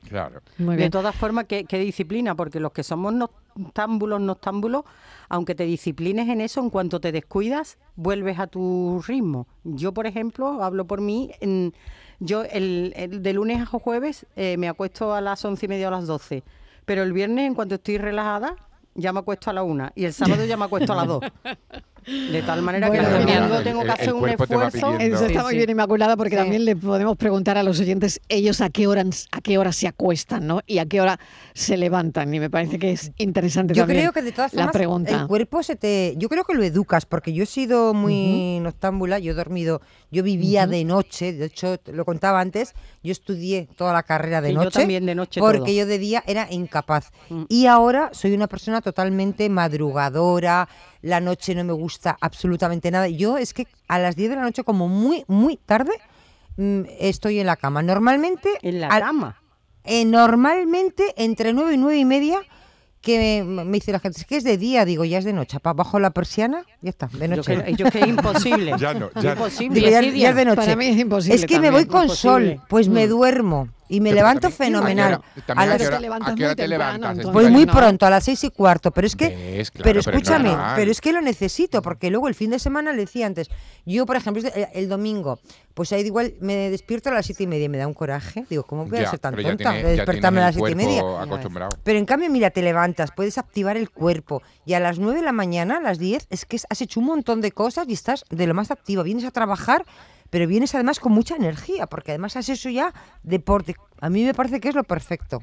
Claro. 0.08 0.40
Muy 0.58 0.74
De 0.76 0.80
bien. 0.82 0.90
todas 0.90 1.16
formas, 1.16 1.46
¿qué, 1.46 1.64
qué 1.64 1.78
disciplina? 1.78 2.34
Porque 2.36 2.60
los 2.60 2.70
que 2.72 2.82
somos 2.84 3.12
noctámbulos, 3.14 4.20
noctámbulos, 4.20 4.84
aunque 5.28 5.54
te 5.54 5.64
disciplines 5.64 6.28
en 6.28 6.40
eso, 6.42 6.60
en 6.60 6.70
cuanto 6.70 7.00
te 7.00 7.10
descuidas, 7.12 7.78
vuelves 7.96 8.38
a 8.38 8.46
tu 8.46 9.02
ritmo. 9.06 9.46
Yo, 9.64 9.92
por 9.92 10.06
ejemplo, 10.06 10.62
hablo 10.62 10.86
por 10.86 11.00
mí, 11.00 11.32
en- 11.40 11.74
yo 12.20 12.44
el, 12.44 12.92
el 12.94 13.22
de 13.22 13.32
lunes 13.32 13.62
a 13.62 13.66
jueves 13.66 14.26
eh, 14.36 14.56
me 14.58 14.68
acuesto 14.68 15.12
a 15.14 15.20
las 15.20 15.44
once 15.44 15.66
y 15.66 15.68
media 15.68 15.86
o 15.86 15.88
a 15.88 15.96
las 15.98 16.06
doce, 16.06 16.44
pero 16.84 17.02
el 17.02 17.12
viernes, 17.12 17.46
en 17.46 17.54
cuanto 17.54 17.74
estoy 17.76 17.98
relajada, 17.98 18.54
ya 18.94 19.12
me 19.12 19.18
acuesto 19.20 19.50
a 19.50 19.52
la 19.54 19.62
una 19.64 19.92
y 19.96 20.04
el 20.04 20.12
sábado 20.12 20.44
ya 20.44 20.56
me 20.56 20.66
acuesto 20.66 20.92
a 20.92 20.96
las 20.96 21.06
dos. 21.08 21.20
De 22.06 22.40
tal 22.42 22.62
manera 22.62 22.86
Bueno, 22.88 23.04
que 23.08 23.14
domingo 23.18 23.60
tengo 23.62 23.80
que 23.80 23.86
el- 23.86 23.90
hacer 23.90 24.08
el 24.08 24.14
un 24.14 24.28
esfuerzo. 24.28 24.96
Eso 24.98 25.26
está 25.26 25.42
muy 25.42 25.50
sí. 25.52 25.56
bien, 25.56 25.70
Inmaculada, 25.70 26.16
porque 26.16 26.36
Sí. 26.36 26.42
también 26.42 26.64
le 26.64 26.76
podemos 26.76 27.16
preguntar 27.16 27.58
a 27.58 27.64
los 27.64 27.80
oyentes 27.80 28.20
ellos 28.28 28.60
a 28.60 28.70
qué 28.70 28.86
hora 28.86 29.02
a 29.32 29.40
qué 29.40 29.58
hora 29.58 29.72
se 29.72 29.88
acuestan, 29.88 30.46
¿no? 30.46 30.60
Y 30.66 30.78
a 30.78 30.86
qué 30.86 31.00
hora 31.00 31.18
se 31.54 31.76
levantan. 31.76 32.32
Y 32.32 32.38
me 32.38 32.48
parece 32.48 32.78
que 32.78 32.92
es 32.92 33.10
interesante 33.18 33.74
Yo 33.74 33.82
también 33.82 34.00
creo 34.02 34.12
que 34.12 34.22
de 34.22 34.30
todas 34.32 34.54
la 34.54 34.62
formas 34.62 34.72
pregunta. 34.76 35.20
el 35.22 35.26
cuerpo 35.26 35.62
se 35.62 35.74
te... 35.74 36.14
Yo 36.16 36.28
creo 36.28 36.44
que 36.44 36.54
lo 36.54 36.62
educas, 36.62 37.06
porque 37.06 37.32
yo 37.32 37.42
he 37.42 37.46
sido 37.46 37.92
muy 37.92 38.60
noctámbula, 38.60 39.18
yo 39.18 39.32
he 39.32 39.34
dormido, 39.34 39.80
yo 40.16 40.22
vivía 40.22 40.66
de 40.66 40.84
noche, 40.84 41.32
de 41.32 41.46
hecho, 41.46 41.76
lo 41.92 42.04
contaba 42.04 42.40
antes, 42.40 42.74
yo 43.02 43.12
estudié 43.12 43.68
toda 43.76 43.92
la 43.92 44.02
carrera 44.02 44.40
de 44.40 44.48
Sí, 44.48 44.54
yo 44.54 44.64
noche. 44.64 44.78
también 44.80 45.06
de 45.06 45.14
noche 45.14 45.40
Porque 45.40 45.58
todo. 45.58 45.70
yo 45.72 45.86
de 45.86 45.98
día 45.98 46.24
era 46.26 46.46
incapaz. 46.50 47.10
Mm. 47.28 47.44
Y 47.48 47.66
ahora 47.66 48.10
soy 48.12 48.32
una 48.34 48.46
persona 48.46 48.80
totalmente 48.80 49.48
madrugadora, 49.48 50.68
la 51.02 51.20
noche 51.20 51.54
no 51.54 51.64
me 51.64 51.72
gusta 51.72 52.16
absolutamente 52.20 52.90
nada. 52.90 53.08
Yo 53.08 53.38
es 53.38 53.52
que 53.54 53.66
a 53.88 53.98
las 53.98 54.16
10 54.16 54.30
de 54.30 54.36
la 54.36 54.42
noche, 54.42 54.64
como 54.64 54.88
muy, 54.88 55.24
muy 55.28 55.56
tarde, 55.56 55.92
mm, 56.56 56.82
estoy 56.98 57.38
en 57.40 57.46
la 57.46 57.56
cama. 57.56 57.82
Normalmente... 57.82 58.48
En 58.62 58.80
la 58.80 58.88
al- 58.88 59.02
cama. 59.02 59.42
eh, 59.84 60.04
normalmente 60.04 61.14
entre 61.16 61.52
nueve 61.52 61.74
y 61.74 61.76
nueve 61.76 61.98
y 61.98 62.04
media 62.04 62.40
que 63.06 63.44
me, 63.44 63.64
me 63.64 63.72
dice 63.72 63.92
la 63.92 64.00
gente, 64.00 64.18
es 64.20 64.26
que 64.26 64.36
es 64.36 64.42
de 64.44 64.58
día, 64.58 64.84
digo, 64.84 65.04
ya 65.04 65.18
es 65.18 65.24
de 65.24 65.32
noche, 65.32 65.60
pa, 65.60 65.72
bajo 65.72 66.00
la 66.00 66.10
persiana, 66.10 66.64
ya 66.82 66.90
está, 66.90 67.06
de 67.06 67.28
Yo 67.28 67.36
noche. 67.36 67.62
que, 67.64 67.74
yo 67.74 67.90
que 67.90 68.00
es 68.00 68.06
imposible. 68.08 68.72
Ya 68.78 68.92
no, 68.94 69.10
ya. 69.22 69.32
Imposible. 69.32 69.74
Digo, 69.80 69.88
ya, 69.90 70.00
es 70.30 70.36
de 70.36 70.44
noche. 70.44 70.56
Para 70.56 70.76
mí 70.76 70.86
es 70.86 70.98
imposible 70.98 71.36
Es 71.36 71.46
que 71.46 71.60
me 71.60 71.70
voy 71.70 71.86
con 71.86 72.02
Imposible. 72.02 72.56
sol, 72.56 72.62
pues 72.68 72.88
me 72.88 73.06
Mm. 73.06 73.10
duermo. 73.10 73.68
Y 73.88 74.00
me 74.00 74.12
levanto 74.12 74.48
también- 74.48 74.56
fenomenal. 74.72 75.14
¿a 75.14 75.40
también 75.46 75.68
las- 75.70 75.78
te 75.90 76.00
levantas 76.00 76.32
a 76.32 76.34
qué 76.34 76.42
hora 76.44 76.50
muy 76.50 76.56
te 76.56 76.68
levantas? 76.68 77.18
Pues 77.32 77.66
pronto, 77.66 78.06
a 78.06 78.10
las 78.10 78.24
seis 78.24 78.42
y 78.44 78.50
cuarto. 78.50 78.90
Pero 78.90 79.06
es 79.06 79.14
que, 79.16 79.28
¿Ves? 79.28 79.70
Claro, 79.70 79.84
pero 79.84 79.84
pero 79.84 80.00
es 80.00 80.06
escúchame, 80.06 80.56
pero 80.74 80.90
es 80.90 81.00
que 81.00 81.12
lo 81.12 81.20
necesito, 81.20 81.82
porque 81.82 82.10
luego 82.10 82.28
el 82.28 82.34
fin 82.34 82.50
de 82.50 82.58
semana 82.58 82.92
le 82.92 82.98
decía 83.02 83.26
antes, 83.26 83.48
yo 83.84 84.06
por 84.06 84.16
ejemplo, 84.16 84.42
el, 84.54 84.66
el 84.74 84.88
domingo, 84.88 85.38
pues 85.74 85.92
ahí 85.92 86.02
igual 86.02 86.34
me 86.40 86.70
despierto 86.70 87.10
a 87.10 87.12
las 87.12 87.26
siete 87.26 87.44
y 87.44 87.46
media 87.46 87.68
me 87.68 87.78
da 87.78 87.86
un 87.86 87.94
coraje. 87.94 88.44
Digo, 88.50 88.64
¿cómo 88.64 88.86
voy 88.86 88.98
a 88.98 89.10
ser 89.10 89.18
tan 89.18 89.34
tonta 89.34 89.72
de 89.72 89.96
despertarme 89.96 90.40
a 90.40 90.44
las 90.46 90.54
siete 90.54 90.70
y 90.72 90.74
media? 90.74 91.02
Pero 91.84 91.98
en 91.98 92.06
cambio, 92.06 92.30
mira, 92.30 92.50
te 92.50 92.62
levantas, 92.62 93.10
puedes 93.12 93.38
activar 93.38 93.76
el 93.76 93.90
cuerpo 93.90 94.42
y 94.64 94.74
a 94.74 94.80
las 94.80 94.98
9 94.98 95.20
de 95.20 95.24
la 95.24 95.32
mañana, 95.32 95.76
a 95.76 95.80
las 95.80 95.98
10, 95.98 96.26
es 96.30 96.44
que 96.44 96.58
has 96.68 96.80
hecho 96.80 96.98
un 97.00 97.06
montón 97.06 97.40
de 97.40 97.52
cosas 97.52 97.86
y 97.88 97.92
estás 97.92 98.24
de 98.30 98.46
lo 98.46 98.54
más 98.54 98.70
activa. 98.70 99.02
Vienes 99.02 99.24
a 99.24 99.30
trabajar, 99.30 99.84
pero 100.30 100.46
vienes 100.46 100.74
además 100.74 101.00
con 101.00 101.12
mucha 101.12 101.36
energía, 101.36 101.86
porque 101.86 102.12
además 102.12 102.36
has 102.36 102.48
hecho 102.48 102.70
ya 102.70 102.92
deporte. 103.22 103.76
A 104.00 104.10
mí 104.10 104.24
me 104.24 104.34
parece 104.34 104.60
que 104.60 104.68
es 104.68 104.74
lo 104.74 104.84
perfecto. 104.84 105.40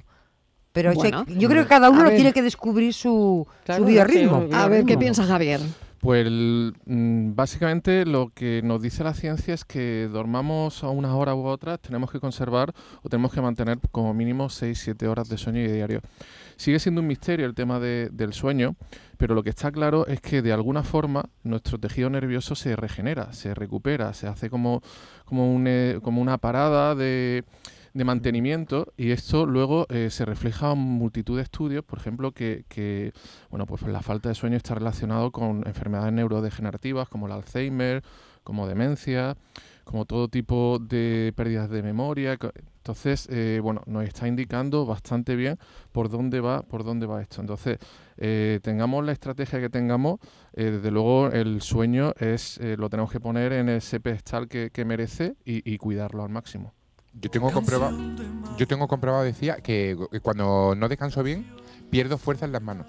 Pero 0.71 0.91
o 0.91 0.93
sea, 0.93 1.23
Bueno, 1.23 1.39
yo 1.39 1.47
creo 1.49 1.63
que 1.63 1.69
cada 1.69 1.89
uno 1.89 2.03
ver. 2.03 2.15
tiene 2.15 2.33
que 2.33 2.41
descubrir 2.41 2.93
su, 2.93 3.47
Claro, 3.63 3.83
su 3.83 3.87
biorritmo. 3.89 4.47
A 4.51 4.67
ver, 4.67 4.85
¿qué 4.85 4.97
piensa 4.97 5.23
Javier? 5.23 5.61
Pues 5.99 6.27
mm, 6.27 7.33
básicamente 7.33 8.05
lo 8.05 8.29
que 8.33 8.61
nos 8.61 8.81
dice 8.81 9.05
la 9.05 9.13
ciencia 9.13 9.53
es 9.53 9.63
que 9.63 10.09
dormamos 10.11 10.83
a 10.83 10.89
unas 10.89 11.13
horas 11.13 11.35
u 11.35 11.45
otras, 11.45 11.79
tenemos 11.79 12.11
que 12.11 12.19
conservar 12.19 12.73
o 13.03 13.07
tenemos 13.07 13.31
que 13.31 13.39
mantener 13.39 13.79
como 13.91 14.13
mínimo 14.13 14.49
6-7 14.49 15.07
horas 15.07 15.29
de 15.29 15.37
sueño 15.37 15.61
diario. 15.71 16.01
Sigue 16.55 16.79
siendo 16.79 17.01
un 17.01 17.07
misterio 17.07 17.45
el 17.45 17.53
tema 17.53 17.79
de- 17.79 18.09
del 18.11 18.33
sueño, 18.33 18.75
pero 19.17 19.35
lo 19.35 19.43
que 19.43 19.49
está 19.49 19.71
claro 19.71 20.05
es 20.07 20.21
que 20.21 20.41
de 20.41 20.53
alguna 20.53 20.83
forma 20.83 21.29
nuestro 21.43 21.79
tejido 21.79 22.09
nervioso 22.09 22.55
se 22.55 22.75
regenera, 22.75 23.33
se 23.33 23.53
recupera, 23.53 24.13
se 24.13 24.27
hace 24.27 24.49
como, 24.49 24.81
como, 25.25 25.53
un, 25.53 25.65
eh, 25.67 25.99
como 26.01 26.21
una 26.21 26.37
parada 26.37 26.95
de, 26.95 27.43
de 27.93 28.03
mantenimiento 28.03 28.91
y 28.97 29.11
esto 29.11 29.45
luego 29.45 29.85
eh, 29.89 30.09
se 30.09 30.25
refleja 30.25 30.71
en 30.71 30.79
multitud 30.79 31.37
de 31.37 31.43
estudios, 31.43 31.83
por 31.83 31.99
ejemplo, 31.99 32.31
que, 32.31 32.65
que 32.67 33.13
bueno, 33.49 33.65
pues 33.65 33.81
la 33.83 34.01
falta 34.01 34.29
de 34.29 34.35
sueño 34.35 34.57
está 34.57 34.75
relacionado 34.75 35.31
con 35.31 35.63
enfermedades 35.67 36.13
neurodegenerativas 36.13 37.07
como 37.09 37.27
el 37.27 37.33
Alzheimer, 37.33 38.03
como 38.43 38.67
demencia, 38.67 39.37
como 39.85 40.05
todo 40.05 40.27
tipo 40.27 40.79
de 40.79 41.33
pérdidas 41.35 41.69
de 41.69 41.81
memoria. 41.83 42.37
Entonces, 42.83 43.29
eh, 43.31 43.61
bueno, 43.63 43.81
nos 43.85 44.03
está 44.03 44.27
indicando 44.27 44.85
bastante 44.85 45.37
bien 45.37 45.57
por 45.93 46.09
dónde 46.09 46.41
va, 46.41 46.63
por 46.63 46.83
dónde 46.83 47.05
va 47.05 47.21
esto. 47.21 47.39
Entonces, 47.39 47.77
eh, 48.17 48.59
tengamos 48.61 49.05
la 49.05 49.13
estrategia 49.13 49.61
que 49.61 49.69
tengamos, 49.69 50.19
eh, 50.51 50.65
desde 50.65 50.91
luego 50.91 51.27
el 51.27 51.61
sueño 51.61 52.11
es 52.19 52.57
eh, 52.57 52.75
lo 52.77 52.89
tenemos 52.89 53.09
que 53.09 53.21
poner 53.21 53.53
en 53.53 53.69
ese 53.69 54.01
pedestal 54.01 54.49
que, 54.49 54.69
que 54.69 54.83
merece 54.83 55.37
y, 55.45 55.63
y 55.71 55.77
cuidarlo 55.77 56.23
al 56.23 56.29
máximo. 56.29 56.73
Yo 57.13 57.29
tengo 57.31 57.51
comprobado, 57.51 57.97
yo 58.57 58.67
tengo 58.67 58.89
comprobado, 58.89 59.23
decía, 59.23 59.55
que 59.57 59.95
que 60.11 60.19
cuando 60.19 60.75
no 60.75 60.89
descanso 60.89 61.23
bien, 61.23 61.45
pierdo 61.89 62.17
fuerza 62.17 62.45
en 62.45 62.51
las 62.51 62.61
manos. 62.61 62.87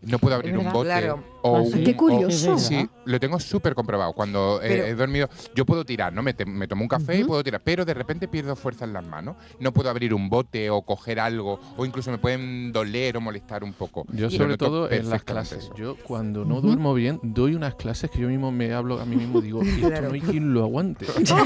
No 0.00 0.18
puedo 0.18 0.36
abrir 0.36 0.52
un 0.52 0.60
verdad, 0.60 0.72
bote 0.72 0.88
claro. 0.88 1.24
O 1.42 1.56
Ah, 1.58 1.64
sí. 1.64 1.84
Qué 1.84 1.92
o- 1.92 1.96
curioso. 1.96 2.58
sí, 2.58 2.88
lo 3.04 3.20
tengo 3.20 3.38
súper 3.40 3.74
comprobado. 3.74 4.12
Cuando 4.12 4.60
eh, 4.62 4.88
he 4.90 4.94
dormido, 4.94 5.28
yo 5.54 5.64
puedo 5.64 5.84
tirar, 5.84 6.12
¿no? 6.12 6.22
Me, 6.22 6.34
te- 6.34 6.44
me 6.44 6.66
tomo 6.68 6.82
un 6.82 6.88
café 6.88 7.18
y 7.18 7.24
puedo 7.24 7.42
tirar, 7.44 7.60
pero 7.64 7.84
de 7.84 7.94
repente 7.94 8.28
pierdo 8.28 8.56
fuerza 8.56 8.84
en 8.84 8.92
las 8.92 9.06
manos. 9.06 9.36
No 9.60 9.72
puedo 9.72 9.90
abrir 9.90 10.14
un 10.14 10.28
bote 10.28 10.70
o 10.70 10.82
coger 10.82 11.20
algo, 11.20 11.60
o 11.76 11.84
incluso 11.86 12.10
me 12.10 12.18
pueden 12.18 12.72
doler 12.72 13.16
o 13.16 13.20
molestar 13.20 13.64
un 13.64 13.72
poco. 13.72 14.04
Yo 14.12 14.30
sobre 14.30 14.56
todo 14.56 14.90
en 14.90 15.08
las 15.10 15.22
clases. 15.24 15.64
eso. 15.64 15.74
Yo 15.76 15.96
cuando 16.02 16.44
no 16.44 16.60
duermo 16.60 16.94
bien, 16.94 17.20
doy 17.22 17.54
unas 17.54 17.74
clases 17.74 18.10
que 18.10 18.20
yo 18.20 18.28
mismo 18.28 18.50
me 18.52 18.72
hablo 18.72 19.00
a 19.00 19.04
mí 19.04 19.16
mismo 19.16 19.40
digo, 19.40 19.62
esto 19.62 19.88
Claro. 19.88 20.08
no 20.08 20.14
hay 20.14 20.20
quien 20.20 20.52
lo 20.54 20.64
aguante. 20.64 21.06
Y 21.18 21.24
yo- 21.24 21.36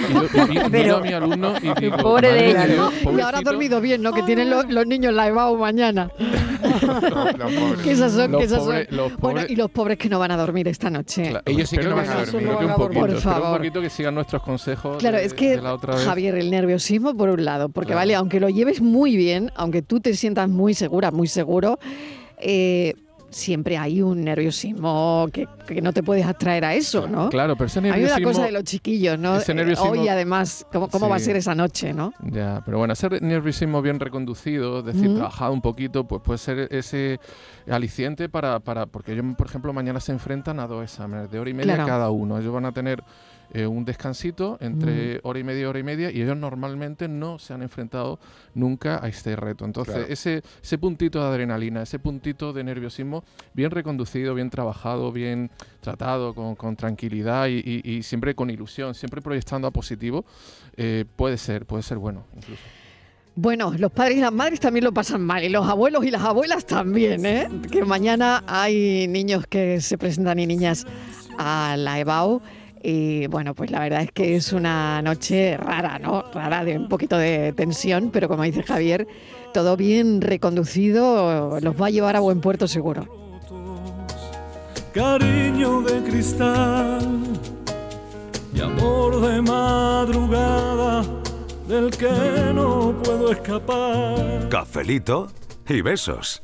y 0.67 0.71
miro 0.71 0.97
a 0.97 1.01
mi 1.01 1.13
alumno 1.13 1.55
y 1.63 1.73
digo, 1.81 1.97
Pobre 1.99 2.33
de. 2.33 2.67
Dios, 2.73 2.93
Y 3.03 3.07
ahora 3.09 3.39
ha 3.39 3.43
pobrecito". 3.43 3.51
dormido 3.51 3.81
bien, 3.81 4.03
¿no? 4.03 4.13
Que 4.13 4.23
tienen 4.23 4.51
lo- 4.51 4.63
los 4.63 4.87
niños 4.87 5.13
la 5.15 5.29
EBAU 5.29 5.57
mañana. 5.59 6.11
Los 6.63 7.53
pobres. 7.53 7.81
Que 7.83 7.93
esas 7.93 8.13
son, 8.13 8.33
Los 8.33 8.41
que 8.41 8.47
esas 8.47 8.59
son. 8.65 8.69
pobres- 8.75 8.91
los 8.91 9.17
Bueno, 9.17 9.41
y 9.49 9.57
los 9.57 9.71
pobres 9.71 9.82
que 9.99 10.09
no 10.09 10.19
van 10.19 10.31
a 10.31 10.37
dormir 10.37 10.69
esta 10.69 10.91
noche. 10.91 11.29
Claro, 11.31 11.43
Ellos 11.47 11.69
sí 11.69 11.77
que 11.77 11.85
no 11.85 11.97
van 11.97 12.09
a 12.09 12.25
sí, 12.25 12.33
dormir. 12.33 12.43
espero 12.49 12.59
que 12.59 12.65
un 12.67 12.73
Por 12.75 12.87
poquito, 12.89 13.07
espero 13.07 13.21
favor. 13.21 13.51
un 13.51 13.57
poquito 13.59 13.81
que 13.83 13.91
sigan 13.91 14.15
nuestros 14.15 14.43
consejos. 14.43 14.97
Claro, 14.99 15.19
de- 15.19 15.25
es 15.25 15.35
que, 15.35 15.51
de 15.57 15.63
la 15.63 15.75
otra 15.75 15.95
vez. 15.95 16.05
Javier, 16.05 16.35
el 16.37 16.51
nerviosismo 16.51 17.15
por 17.17 17.29
un 17.29 17.45
lado, 17.45 17.69
porque 17.69 17.89
Claro. 17.89 17.99
vale, 18.01 18.15
aunque 18.15 18.41
lo 18.41 18.49
lleves 18.49 18.81
muy 18.81 19.17
bien, 19.17 19.51
aunque 19.57 19.83
tú 19.83 20.01
te 20.01 20.15
sientas 20.15 20.49
muy 20.49 20.75
segura, 20.75 21.11
muy 21.11 21.29
seguro, 21.29 21.79
eh, 22.39 22.95
siempre 23.31 23.79
hay 23.79 24.03
un 24.03 24.25
nerviosismo 24.25 25.27
que, 25.33 25.47
que 25.67 25.81
no 25.81 25.95
te 25.95 26.03
puedes 26.03 26.27
abstraer 26.27 26.67
a 26.67 26.75
eso, 26.75 27.09
¿no? 27.09 27.31
Claro, 27.31 27.57
pero 27.57 27.67
ese 27.69 27.79
Hay 27.79 27.87
una 27.87 27.97
nerviosismo... 27.97 28.29
cosa 28.29 28.45
de 28.45 28.53
los 28.53 28.65
chiquillos, 28.65 29.19
¿no? 29.19 29.37
ese 29.37 29.53
Eh, 29.53 29.55
nerviosismo- 29.55 29.91
Hoy 29.93 30.07
además, 30.09 30.67
¿cómo, 30.71 30.89
cómo 30.91 31.09
va 31.09 31.17
a 31.17 31.19
Sí. 31.19 31.25
ser 31.27 31.37
esa 31.37 31.55
noche, 31.55 31.95
no? 31.95 32.13
Ya, 32.31 32.61
pero 32.67 32.77
bueno, 32.77 32.93
ese 32.93 33.09
nerviosismo 33.23 33.81
bien 33.81 34.01
reconducido, 34.01 34.81
es 34.81 34.85
decir, 34.85 35.07
Ujú. 35.07 35.15
trabajado 35.17 35.53
un 35.55 35.63
poquito, 35.63 36.07
pues 36.07 36.21
puede 36.23 36.37
ser 36.39 36.69
ese 36.71 37.21
aliciente 37.71 38.29
para, 38.29 38.61
para, 38.61 38.87
porque 38.87 39.13
ellos, 39.13 39.25
por 39.37 39.47
ejemplo, 39.47 39.73
mañana 39.73 40.01
se 40.01 40.13
enfrentan 40.13 40.59
a 40.61 40.67
dos 40.67 40.83
exámenes 40.85 41.31
de 41.31 41.39
hora 41.39 41.51
y 41.51 41.55
media 41.55 41.75
Claro. 41.75 41.89
cada 41.89 42.11
uno. 42.11 42.39
Ellos 42.39 42.53
van 42.53 42.65
a 42.65 42.73
tener 42.73 43.03
eh, 43.55 43.67
un 43.67 43.85
descansito 43.85 44.57
entre 44.61 45.21
hora 45.25 45.39
y 45.39 45.45
media, 45.45 45.69
hora 45.69 45.79
y 45.79 45.83
media, 45.83 46.11
y 46.11 46.23
ellos 46.23 46.37
normalmente 46.39 47.07
no 47.07 47.39
se 47.39 47.53
han 47.53 47.61
enfrentado 47.63 48.19
nunca 48.55 48.99
a 49.05 49.09
este 49.09 49.37
reto. 49.37 49.67
Entonces, 49.67 49.95
Claro. 49.95 50.09
ese, 50.11 50.43
ese 50.63 50.79
puntito 50.79 51.21
de 51.21 51.27
adrenalina, 51.29 51.83
ese 51.83 51.99
puntito 51.99 52.55
de 52.55 52.65
nerviosismo, 52.65 53.25
bien 53.53 53.71
reconducido, 53.71 54.35
bien 54.35 54.49
trabajado, 54.49 55.13
bien 55.13 55.51
tratado, 55.81 56.35
con, 56.35 56.55
con 56.57 56.77
tranquilidad 56.77 57.49
y, 57.49 57.59
y- 57.85 57.91
y 57.99 58.03
siempre 58.03 58.35
con 58.35 58.49
ilusión, 58.49 58.95
siempre 58.95 59.21
proyectando 59.21 59.69
a 59.69 59.71
positivo, 59.71 60.25
eh, 60.79 61.05
puede 61.17 61.37
ser, 61.37 61.67
puede 61.67 61.83
ser 61.83 61.99
bueno 61.99 62.25
incluso. 62.35 62.63
Bueno, 63.35 63.73
los 63.79 63.91
padres 63.91 64.19
y 64.19 64.21
las 64.21 64.33
madres 64.33 64.61
también 64.61 64.85
lo 64.85 64.93
pasan 64.93 65.23
mal, 65.23 65.43
y 65.43 65.49
los 65.49 65.67
abuelos 65.67 66.05
y 66.05 66.11
las 66.11 66.23
abuelas 66.23 66.67
también, 66.67 67.25
¿eh? 67.25 67.49
Que 67.71 67.83
mañana 67.85 68.45
hay 68.47 69.09
niños 69.09 69.47
que 69.47 69.81
se 69.81 69.97
presentan 69.97 70.39
y 70.39 70.47
niñas 70.47 70.87
a 71.39 71.77
la 71.79 71.99
EBAU. 71.99 72.43
Y 72.83 73.29
bueno, 73.29 73.55
pues 73.55 73.71
la 73.71 73.81
verdad 73.81 74.03
es 74.03 74.13
que 74.13 74.37
es 74.37 74.53
una 74.53 75.01
noche 75.03 75.57
rara, 75.57 75.99
¿no? 75.99 76.25
Rara, 76.35 76.65
de 76.65 76.77
un 76.77 76.89
poquito 76.89 77.17
de 77.17 77.55
tensión, 77.55 78.11
pero 78.13 78.29
como 78.29 78.43
dice 78.43 78.65
Javier, 78.65 79.07
todo 79.55 79.77
bien 79.77 80.21
reconducido, 80.21 81.59
los 81.61 81.81
va 81.81 81.87
a 81.87 81.91
llevar 81.91 82.17
a 82.17 82.21
buen 82.21 82.41
puerto 82.41 82.67
seguro. 82.69 83.07
cariño 84.93 85.81
de 85.83 86.03
cristal 86.03 87.23
y 88.55 88.61
amor 88.61 89.23
de 89.23 89.41
madrugada 89.41 91.22
del 91.73 91.91
que 91.91 92.53
no 92.55 92.95
puedo 93.03 93.33
escapar. 93.33 94.49
Cafelito 94.51 95.29
y 95.67 95.81
besos. 95.81 96.43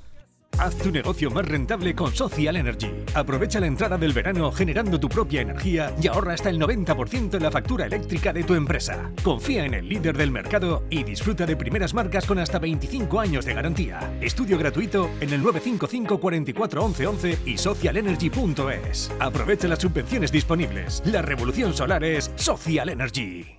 Haz 0.58 0.76
tu 0.76 0.90
negocio 0.90 1.30
más 1.30 1.47
rentable 1.47 1.94
con 1.94 2.12
Social 2.12 2.56
Energy. 2.56 2.90
Aprovecha 3.14 3.61
la 3.61 3.66
entrada 3.66 3.99
del 3.99 4.12
verano 4.12 4.50
generando 4.50 4.99
tu 4.99 5.08
propia 5.08 5.42
energía 5.42 5.94
y 6.02 6.08
ahorra 6.08 6.32
hasta 6.32 6.49
el 6.49 6.58
90% 6.58 7.35
en 7.35 7.42
la 7.42 7.50
factura 7.50 7.87
eléctrica 7.87 8.32
de 8.32 8.42
tu 8.42 8.54
empresa. 8.54 9.12
Confía 9.23 9.66
en 9.66 9.75
el 9.75 9.88
líder 9.88 10.16
del 10.16 10.32
mercado 10.32 10.82
y 10.90 11.04
disfruta 11.04 11.47
de 11.47 11.56
primeras 11.56 11.94
marcas 11.94 12.26
con 12.26 12.38
hasta 12.38 12.58
25 12.58 13.20
años 13.20 13.44
de 13.44 13.54
garantía. 13.54 14.00
Estudio 14.20 14.58
gratuito 14.58 15.11
en 15.20 15.32
el 15.35 15.42
955 15.42 16.18
44 16.18 16.85
11 16.85 17.06
11 17.06 17.38
y 17.44 17.58
socialenergy.es. 17.58 19.12
Aprovecha 19.20 19.68
las 19.68 19.78
subvenciones 19.78 20.32
disponibles. 20.32 21.02
La 21.04 21.23
revolución 21.23 21.75
solar 21.75 22.02
es 22.02 22.32
Social 22.35 22.88
Energy. 22.88 23.58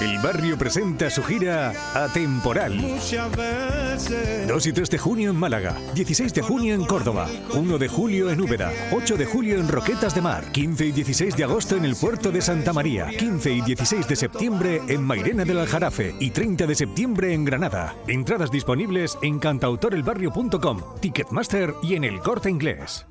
El 0.00 0.18
barrio 0.20 0.56
presenta 0.56 1.10
su 1.10 1.24
gira 1.24 1.72
Atemporal. 1.92 2.76
Muchas 2.76 3.36
veces 3.36 4.46
2 4.46 4.66
y 4.66 4.72
3 4.72 4.90
de 4.90 4.98
junio 4.98 5.30
en 5.30 5.36
Málaga, 5.36 5.76
16 5.94 6.32
de 6.34 6.42
junio 6.42 6.74
en 6.74 6.84
Córdoba, 6.84 7.26
1 7.52 7.78
de 7.78 7.88
julio 7.88 8.30
en 8.30 8.40
Úbeda, 8.40 8.72
8 8.92 9.16
de 9.16 9.26
julio 9.26 9.58
en 9.58 9.66
Roquetas 9.66 10.14
de 10.14 10.20
Mar, 10.20 10.52
15 10.52 10.86
y 10.86 10.92
16 10.92 11.36
de 11.36 11.42
agosto 11.42 11.74
en 11.74 11.84
el 11.84 11.96
puerto 11.96 12.30
de 12.30 12.40
Santa 12.40 12.72
María, 12.72 13.08
15 13.08 13.52
y 13.52 13.60
16 13.60 14.06
de 14.06 14.14
septiembre 14.14 14.80
en 14.86 15.02
Mairena 15.02 15.44
del 15.44 15.58
Aljarafe 15.58 16.14
y 16.20 16.30
30 16.30 16.66
de 16.66 16.74
septiembre 16.76 17.34
en 17.34 17.44
Granada. 17.44 17.96
Entradas 18.06 18.52
disponibles 18.52 19.18
en 19.22 19.40
cantautorelbarrio.com, 19.40 20.80
Ticketmaster 21.00 21.74
y 21.82 21.96
en 21.96 22.04
el 22.04 22.20
corte 22.20 22.48
inglés. 22.48 23.04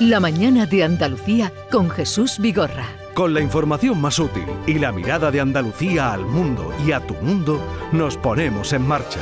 La 0.00 0.18
mañana 0.18 0.66
de 0.66 0.82
Andalucía 0.82 1.52
con 1.70 1.88
Jesús 1.90 2.40
Vigorra. 2.40 3.03
Con 3.14 3.32
la 3.32 3.40
información 3.40 4.00
más 4.00 4.18
útil 4.18 4.46
y 4.66 4.74
la 4.74 4.90
mirada 4.90 5.30
de 5.30 5.40
Andalucía 5.40 6.12
al 6.12 6.26
mundo 6.26 6.74
y 6.84 6.90
a 6.90 6.98
tu 6.98 7.14
mundo, 7.14 7.60
nos 7.92 8.16
ponemos 8.16 8.72
en 8.72 8.84
marcha. 8.84 9.20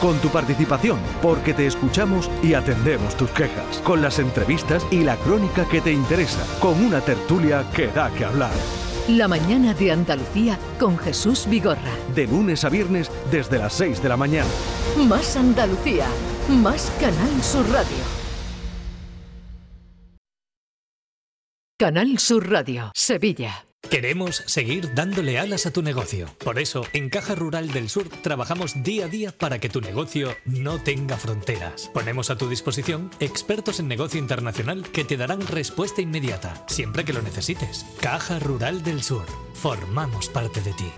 Con 0.00 0.18
tu 0.18 0.28
participación, 0.28 0.98
porque 1.22 1.54
te 1.54 1.68
escuchamos 1.68 2.28
y 2.42 2.54
atendemos 2.54 3.16
tus 3.16 3.30
quejas. 3.30 3.78
Con 3.84 4.02
las 4.02 4.18
entrevistas 4.18 4.84
y 4.90 5.04
la 5.04 5.14
crónica 5.14 5.64
que 5.68 5.80
te 5.80 5.92
interesa. 5.92 6.44
Con 6.58 6.84
una 6.84 7.00
tertulia 7.00 7.64
que 7.72 7.86
da 7.86 8.10
que 8.10 8.24
hablar. 8.24 8.50
La 9.06 9.28
mañana 9.28 9.72
de 9.72 9.92
Andalucía 9.92 10.58
con 10.80 10.98
Jesús 10.98 11.46
Vigorra. 11.48 11.92
De 12.16 12.26
lunes 12.26 12.64
a 12.64 12.70
viernes 12.70 13.08
desde 13.30 13.58
las 13.58 13.72
6 13.74 14.02
de 14.02 14.08
la 14.08 14.16
mañana. 14.16 14.50
Más 14.96 15.36
Andalucía, 15.36 16.06
más 16.48 16.90
Canal 16.98 17.40
Sur 17.40 17.68
Radio. 17.70 18.21
Canal 21.82 22.20
Sur 22.20 22.48
Radio, 22.48 22.92
Sevilla. 22.94 23.66
Queremos 23.90 24.44
seguir 24.46 24.94
dándole 24.94 25.40
alas 25.40 25.66
a 25.66 25.72
tu 25.72 25.82
negocio. 25.82 26.28
Por 26.38 26.60
eso, 26.60 26.86
en 26.92 27.10
Caja 27.10 27.34
Rural 27.34 27.72
del 27.72 27.88
Sur 27.88 28.08
trabajamos 28.08 28.84
día 28.84 29.06
a 29.06 29.08
día 29.08 29.32
para 29.32 29.58
que 29.58 29.68
tu 29.68 29.80
negocio 29.80 30.36
no 30.44 30.80
tenga 30.80 31.16
fronteras. 31.16 31.90
Ponemos 31.92 32.30
a 32.30 32.38
tu 32.38 32.48
disposición 32.48 33.10
expertos 33.18 33.80
en 33.80 33.88
negocio 33.88 34.20
internacional 34.20 34.84
que 34.92 35.02
te 35.02 35.16
darán 35.16 35.44
respuesta 35.44 36.00
inmediata, 36.00 36.64
siempre 36.68 37.04
que 37.04 37.14
lo 37.14 37.20
necesites. 37.20 37.84
Caja 38.00 38.38
Rural 38.38 38.84
del 38.84 39.02
Sur. 39.02 39.26
Formamos 39.54 40.28
parte 40.28 40.60
de 40.60 40.74
ti. 40.74 40.92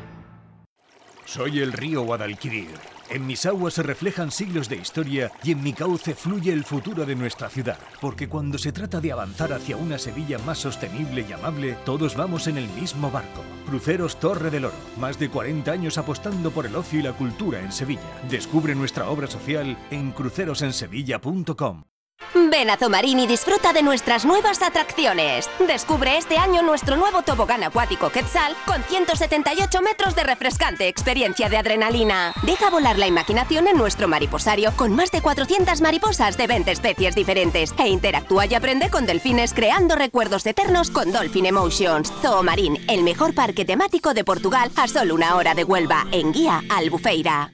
Soy 1.25 1.61
el 1.61 1.73
río 1.73 2.03
Guadalquivir. 2.03 2.94
En 3.11 3.27
mis 3.27 3.45
aguas 3.47 3.75
se 3.75 3.83
reflejan 3.83 4.31
siglos 4.31 4.69
de 4.69 4.77
historia 4.77 5.31
y 5.43 5.53
en 5.53 5.63
mi 5.63 5.73
cauce 5.73 6.15
fluye 6.15 6.53
el 6.53 6.65
futuro 6.65 7.05
de 7.05 7.15
nuestra 7.15 7.49
ciudad. 7.49 7.79
Porque 8.01 8.29
cuando 8.29 8.59
se 8.59 8.73
trata 8.73 9.01
de 9.01 9.13
avanzar 9.13 9.53
hacia 9.53 9.77
una 9.77 9.99
Sevilla 9.99 10.39
más 10.39 10.59
sostenible 10.59 11.25
y 11.29 11.33
amable, 11.33 11.77
todos 11.85 12.17
vamos 12.17 12.47
en 12.47 12.59
el 12.59 12.69
mismo 12.69 13.11
barco. 13.11 13.43
Cruceros 13.67 14.19
Torre 14.19 14.51
del 14.51 14.67
Oro. 14.67 14.75
Más 14.99 15.19
de 15.19 15.29
40 15.29 15.71
años 15.71 15.99
apostando 15.99 16.51
por 16.51 16.67
el 16.67 16.77
ocio 16.77 17.01
y 17.01 17.03
la 17.03 17.13
cultura 17.13 17.61
en 17.61 17.73
Sevilla. 17.73 18.03
Descubre 18.31 18.75
nuestra 18.75 19.09
obra 19.09 19.27
social 19.27 19.77
en 19.91 20.11
crucerosensevilla.com. 20.13 21.94
Ven 22.35 22.71
a 22.71 22.77
Zomarín 22.77 23.19
y 23.21 23.27
disfruta 23.27 23.73
de 23.73 23.83
nuestras 23.83 24.25
nuevas 24.25 24.63
atracciones. 24.63 25.49
Descubre 25.67 26.19
este 26.19 26.37
año 26.37 26.63
nuestro 26.63 26.97
nuevo 26.97 27.23
tobogán 27.23 27.63
acuático 27.63 28.11
Quetzal 28.11 28.55
con 28.67 28.83
178 28.83 29.83
metros 29.83 30.15
de 30.15 30.25
refrescante 30.25 30.89
experiencia 30.89 31.49
de 31.49 31.57
adrenalina. 31.57 32.35
Deja 32.43 32.71
volar 32.71 32.99
la 32.99 33.07
imaginación 33.07 33.69
en 33.69 33.77
nuestro 33.77 34.09
mariposario 34.09 34.73
con 34.77 34.93
más 34.93 35.11
de 35.11 35.23
400 35.23 35.81
mariposas 35.81 36.37
de 36.37 36.47
20 36.47 36.71
especies 36.73 37.15
diferentes 37.15 37.73
e 37.79 37.89
interactúa 37.89 38.47
y 38.47 38.55
aprende 38.55 38.91
con 38.91 39.07
delfines 39.07 39.55
creando 39.55 39.97
recuerdos 39.97 40.47
eternos 40.47 40.91
con 40.91 41.13
Dolphin 41.13 41.47
Emotions. 41.47 42.13
Zoomarín, 42.23 42.79
el 42.89 43.03
mejor 43.03 43.35
parque 43.35 43.65
temático 43.65 44.15
de 44.15 44.25
Portugal 44.25 44.71
a 44.77 44.89
solo 44.89 45.15
una 45.15 45.37
hora 45.37 45.55
de 45.55 45.65
Huelva 45.65 46.07
en 46.13 46.33
guía 46.33 46.63
Albufeira. 46.69 47.54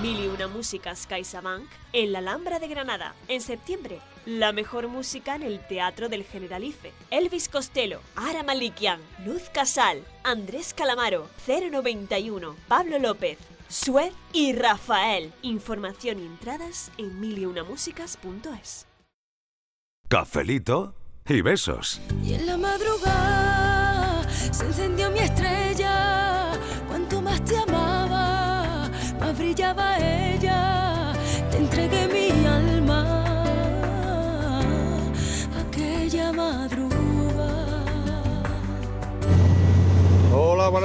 Mil 0.00 0.18
y 0.18 0.28
una 0.28 0.48
músicas 0.48 1.06
CaixaBank 1.06 1.68
en 1.92 2.12
la 2.12 2.20
Alhambra 2.20 2.58
de 2.58 2.68
Granada. 2.68 3.14
En 3.28 3.42
septiembre, 3.42 4.00
la 4.24 4.50
mejor 4.50 4.88
música 4.88 5.34
en 5.34 5.42
el 5.42 5.60
Teatro 5.66 6.08
del 6.08 6.24
Generalife. 6.24 6.92
Elvis 7.10 7.50
Costello, 7.50 8.00
Ara 8.16 8.42
Malikian, 8.42 8.98
Luz 9.26 9.50
Casal, 9.52 10.02
Andrés 10.24 10.72
Calamaro, 10.72 11.28
091, 11.46 12.56
Pablo 12.66 12.98
López, 12.98 13.36
Sued 13.68 14.12
y 14.32 14.54
Rafael. 14.54 15.34
Información 15.42 16.18
y 16.18 16.24
entradas 16.24 16.90
en 16.96 17.20
miliunamusicas.es. 17.20 18.86
Cafelito 20.08 20.94
y 21.28 21.42
besos. 21.42 22.00
Y 22.24 22.34
en 22.34 22.46
la 22.46 22.56
madrugada 22.56 24.26
se 24.50 24.64
encendió 24.64 25.10
mi 25.10 25.18
estrella. 25.18 25.99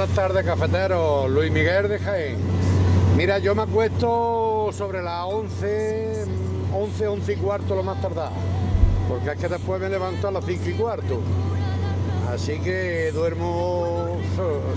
Buenas 0.06 0.14
tardes, 0.14 0.44
cafetero. 0.44 1.28
Luis 1.28 1.50
Miguel 1.50 1.88
de 1.88 1.98
Jaén. 1.98 2.36
Mira, 3.16 3.38
yo 3.38 3.54
me 3.54 3.62
acuesto 3.62 4.70
sobre 4.72 5.02
las 5.02 5.24
11, 5.24 6.24
11, 6.72 7.06
11 7.08 7.32
y 7.32 7.36
cuarto 7.36 7.74
lo 7.74 7.82
más 7.82 8.00
tardado. 8.00 8.32
Porque 9.08 9.30
es 9.30 9.36
que 9.36 9.48
después 9.48 9.80
me 9.80 9.88
levanto 9.88 10.28
a 10.28 10.30
las 10.30 10.44
5 10.44 10.62
y 10.68 10.72
cuarto. 10.74 11.20
Así 12.32 12.58
que 12.60 13.10
duermo 13.12 14.18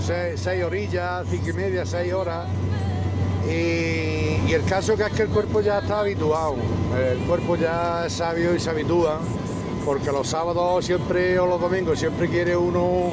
6 0.00 0.64
orillas, 0.64 1.26
5 1.30 1.48
y 1.48 1.52
media, 1.52 1.86
6 1.86 2.12
horas. 2.12 2.46
Y, 3.46 4.48
y 4.48 4.52
el 4.52 4.64
caso 4.64 4.96
que 4.96 5.04
es 5.04 5.12
que 5.12 5.22
el 5.22 5.28
cuerpo 5.28 5.60
ya 5.60 5.78
está 5.78 6.00
habituado. 6.00 6.56
El 6.98 7.18
cuerpo 7.20 7.56
ya 7.56 8.06
es 8.06 8.14
sabio 8.14 8.54
y 8.54 8.60
se 8.60 8.70
habitúa. 8.70 9.20
Porque 9.84 10.12
los 10.12 10.28
sábados 10.28 10.84
siempre 10.84 11.38
o 11.38 11.46
los 11.46 11.60
domingos 11.60 11.98
siempre 11.98 12.28
quiere 12.28 12.56
uno 12.56 13.10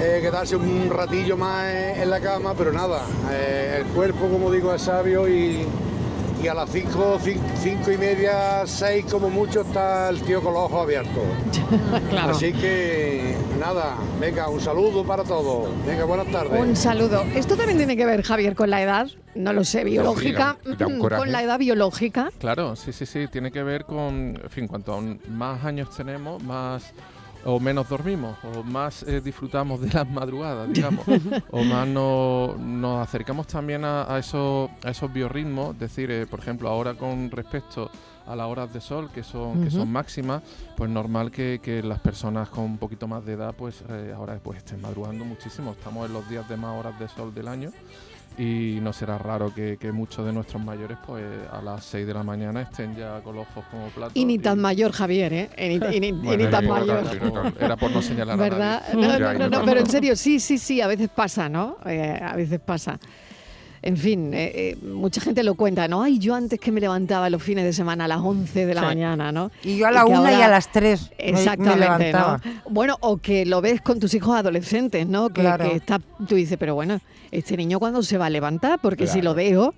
eh, 0.00 0.18
quedarse 0.20 0.56
un 0.56 0.90
ratillo 0.90 1.36
más 1.36 1.72
en, 1.72 2.02
en 2.02 2.10
la 2.10 2.20
cama, 2.20 2.54
pero 2.56 2.72
nada, 2.72 3.02
eh, 3.30 3.78
el 3.80 3.86
cuerpo 3.86 4.28
como 4.28 4.50
digo 4.50 4.74
es 4.74 4.82
sabio 4.82 5.28
y, 5.28 5.66
y 6.44 6.48
a 6.48 6.52
las 6.54 6.68
5, 6.70 7.18
5 7.62 7.90
y 7.92 7.96
media, 7.98 8.62
6 8.66 9.06
como 9.10 9.30
mucho 9.30 9.62
está 9.62 10.10
el 10.10 10.20
tío 10.22 10.42
con 10.42 10.52
los 10.52 10.64
ojos 10.64 10.82
abiertos. 10.82 11.22
Claro. 12.10 12.32
Así 12.32 12.52
que 12.52 13.34
nada, 13.58 13.96
venga, 14.20 14.48
un 14.48 14.60
saludo 14.60 15.04
para 15.04 15.24
todos. 15.24 15.68
Venga, 15.86 16.04
buenas 16.04 16.26
tardes. 16.28 16.60
Un 16.60 16.76
saludo. 16.76 17.22
Esto 17.34 17.56
también 17.56 17.78
tiene 17.78 17.96
que 17.96 18.04
ver, 18.06 18.22
Javier, 18.22 18.54
con 18.54 18.70
la 18.70 18.82
edad. 18.82 19.08
No 19.34 19.52
lo 19.52 19.64
sé, 19.64 19.82
biológica. 19.84 20.56
da- 20.64 20.74
da 20.76 20.86
un 20.86 20.98
coraje. 20.98 21.20
con 21.22 21.32
la 21.32 21.42
edad 21.42 21.58
biológica. 21.58 22.30
Claro, 22.38 22.76
sí, 22.76 22.92
sí, 22.92 23.06
sí, 23.06 23.26
tiene 23.28 23.50
que 23.50 23.62
ver 23.62 23.84
con, 23.84 24.38
en 24.42 24.50
fin, 24.50 24.66
cuanto 24.68 25.00
más 25.28 25.64
años 25.64 25.88
tenemos, 25.96 26.42
más 26.42 26.92
o 27.44 27.60
menos 27.60 27.88
dormimos, 27.88 28.36
o 28.44 28.62
más 28.62 29.02
eh, 29.04 29.20
disfrutamos 29.20 29.80
de 29.80 29.90
las 29.92 30.08
madrugadas, 30.08 30.72
digamos, 30.72 31.04
o 31.50 31.62
más 31.64 31.86
no- 31.86 32.54
nos 32.58 33.06
acercamos 33.06 33.46
también 33.46 33.84
a, 33.84 34.12
a 34.14 34.18
esos, 34.18 34.70
a 34.84 34.90
esos 34.90 35.12
biorritmos, 35.12 35.74
es 35.74 35.80
decir, 35.80 36.10
eh, 36.10 36.26
por 36.26 36.40
ejemplo, 36.40 36.68
ahora 36.68 36.94
con 36.94 37.30
respecto 37.30 37.90
a 38.26 38.34
las 38.34 38.46
horas 38.46 38.72
de 38.72 38.80
sol, 38.80 39.10
que 39.14 39.22
son, 39.22 39.62
que 39.64 39.70
son 39.70 39.92
máximas, 39.92 40.42
pues 40.76 40.88
normal 40.90 41.30
que, 41.30 41.60
que 41.62 41.82
las 41.82 42.00
personas 42.00 42.48
con 42.48 42.64
un 42.64 42.78
poquito 42.78 43.06
más 43.06 43.24
de 43.26 43.34
edad, 43.34 43.54
pues 43.54 43.84
eh, 43.90 44.14
ahora 44.16 44.38
pues 44.42 44.58
estén 44.58 44.80
madrugando 44.80 45.26
muchísimo, 45.26 45.72
estamos 45.72 46.06
en 46.06 46.14
los 46.14 46.26
días 46.30 46.48
de 46.48 46.56
más 46.56 46.78
horas 46.78 46.98
de 46.98 47.06
sol 47.08 47.34
del 47.34 47.48
año 47.48 47.70
y 48.36 48.78
no 48.82 48.92
será 48.92 49.16
raro 49.18 49.54
que, 49.54 49.76
que 49.78 49.92
muchos 49.92 50.26
de 50.26 50.32
nuestros 50.32 50.62
mayores 50.62 50.98
pues 51.06 51.24
a 51.52 51.62
las 51.62 51.84
6 51.84 52.06
de 52.06 52.14
la 52.14 52.22
mañana 52.22 52.62
estén 52.62 52.96
ya 52.96 53.20
con 53.20 53.36
los 53.36 53.46
ojos 53.48 53.64
como 53.70 53.86
platos. 53.88 54.12
Y 54.16 54.24
ni 54.24 54.38
tan 54.38 54.58
mayor, 54.60 54.90
Javier, 54.92 55.32
¿eh? 55.32 55.50
Y 55.56 55.78
ni, 55.78 55.96
y 55.96 56.00
ni- 56.00 56.08
y 56.08 56.12
ni 56.12 56.26
Bueno, 56.26 56.50
tan 56.50 56.66
mayor. 56.66 57.04
Era 57.60 57.76
por 57.76 57.90
no 57.92 58.02
señalar 58.02 58.36
¿Verdad? 58.38 58.82
a 58.90 58.94
No, 58.94 59.18
no, 59.18 59.32
no, 59.34 59.48
no, 59.48 59.64
pero 59.64 59.80
en 59.80 59.86
serio, 59.86 60.16
sí, 60.16 60.40
sí, 60.40 60.58
sí, 60.58 60.80
a 60.80 60.86
veces 60.88 61.08
pasa, 61.10 61.48
¿no? 61.48 61.76
Eh, 61.86 62.18
a 62.20 62.34
veces 62.34 62.58
pasa. 62.60 62.98
En 63.86 63.98
fin, 63.98 64.32
eh, 64.32 64.50
eh, 64.54 64.76
mucha 64.82 65.20
gente 65.20 65.42
lo 65.42 65.56
cuenta, 65.56 65.86
¿no? 65.88 66.02
Ay, 66.02 66.18
yo 66.18 66.34
antes 66.34 66.58
que 66.58 66.72
me 66.72 66.80
levantaba 66.80 67.28
los 67.28 67.42
fines 67.42 67.64
de 67.64 67.72
semana 67.74 68.06
a 68.06 68.08
las 68.08 68.18
11 68.20 68.64
de 68.64 68.74
la 68.74 68.80
Sí. 68.80 68.86
mañana, 68.86 69.30
¿no? 69.30 69.50
Y 69.62 69.76
yo 69.76 69.86
a 69.86 69.90
la 69.90 70.04
que 70.06 70.10
una 70.10 70.30
y 70.30 70.34
ahora- 70.36 70.46
a 70.46 70.48
las 70.48 70.72
tres 70.72 71.10
me- 71.18 71.24
me 71.24 71.30
Exactamente, 71.38 71.80
levantaba. 71.80 72.40
¿no? 72.42 72.52
Bueno, 72.70 72.96
o 73.02 73.18
que 73.18 73.44
lo 73.44 73.60
ves 73.60 73.82
con 73.82 74.00
tus 74.00 74.14
hijos 74.14 74.34
adolescentes, 74.36 75.06
¿no? 75.06 75.28
Que, 75.28 75.42
Claro. 75.42 75.68
que 75.68 75.76
está, 75.76 76.00
tú 76.26 76.34
dices, 76.34 76.56
pero 76.58 76.74
bueno, 76.74 76.98
este 77.38 77.56
niño 77.56 77.78
cuándo 77.78 78.02
se 78.02 78.18
va 78.18 78.26
a 78.26 78.30
levantar, 78.30 78.78
porque 78.80 79.06
si 79.06 79.20
Claro. 79.20 79.30
lo 79.30 79.34
veo, 79.34 79.74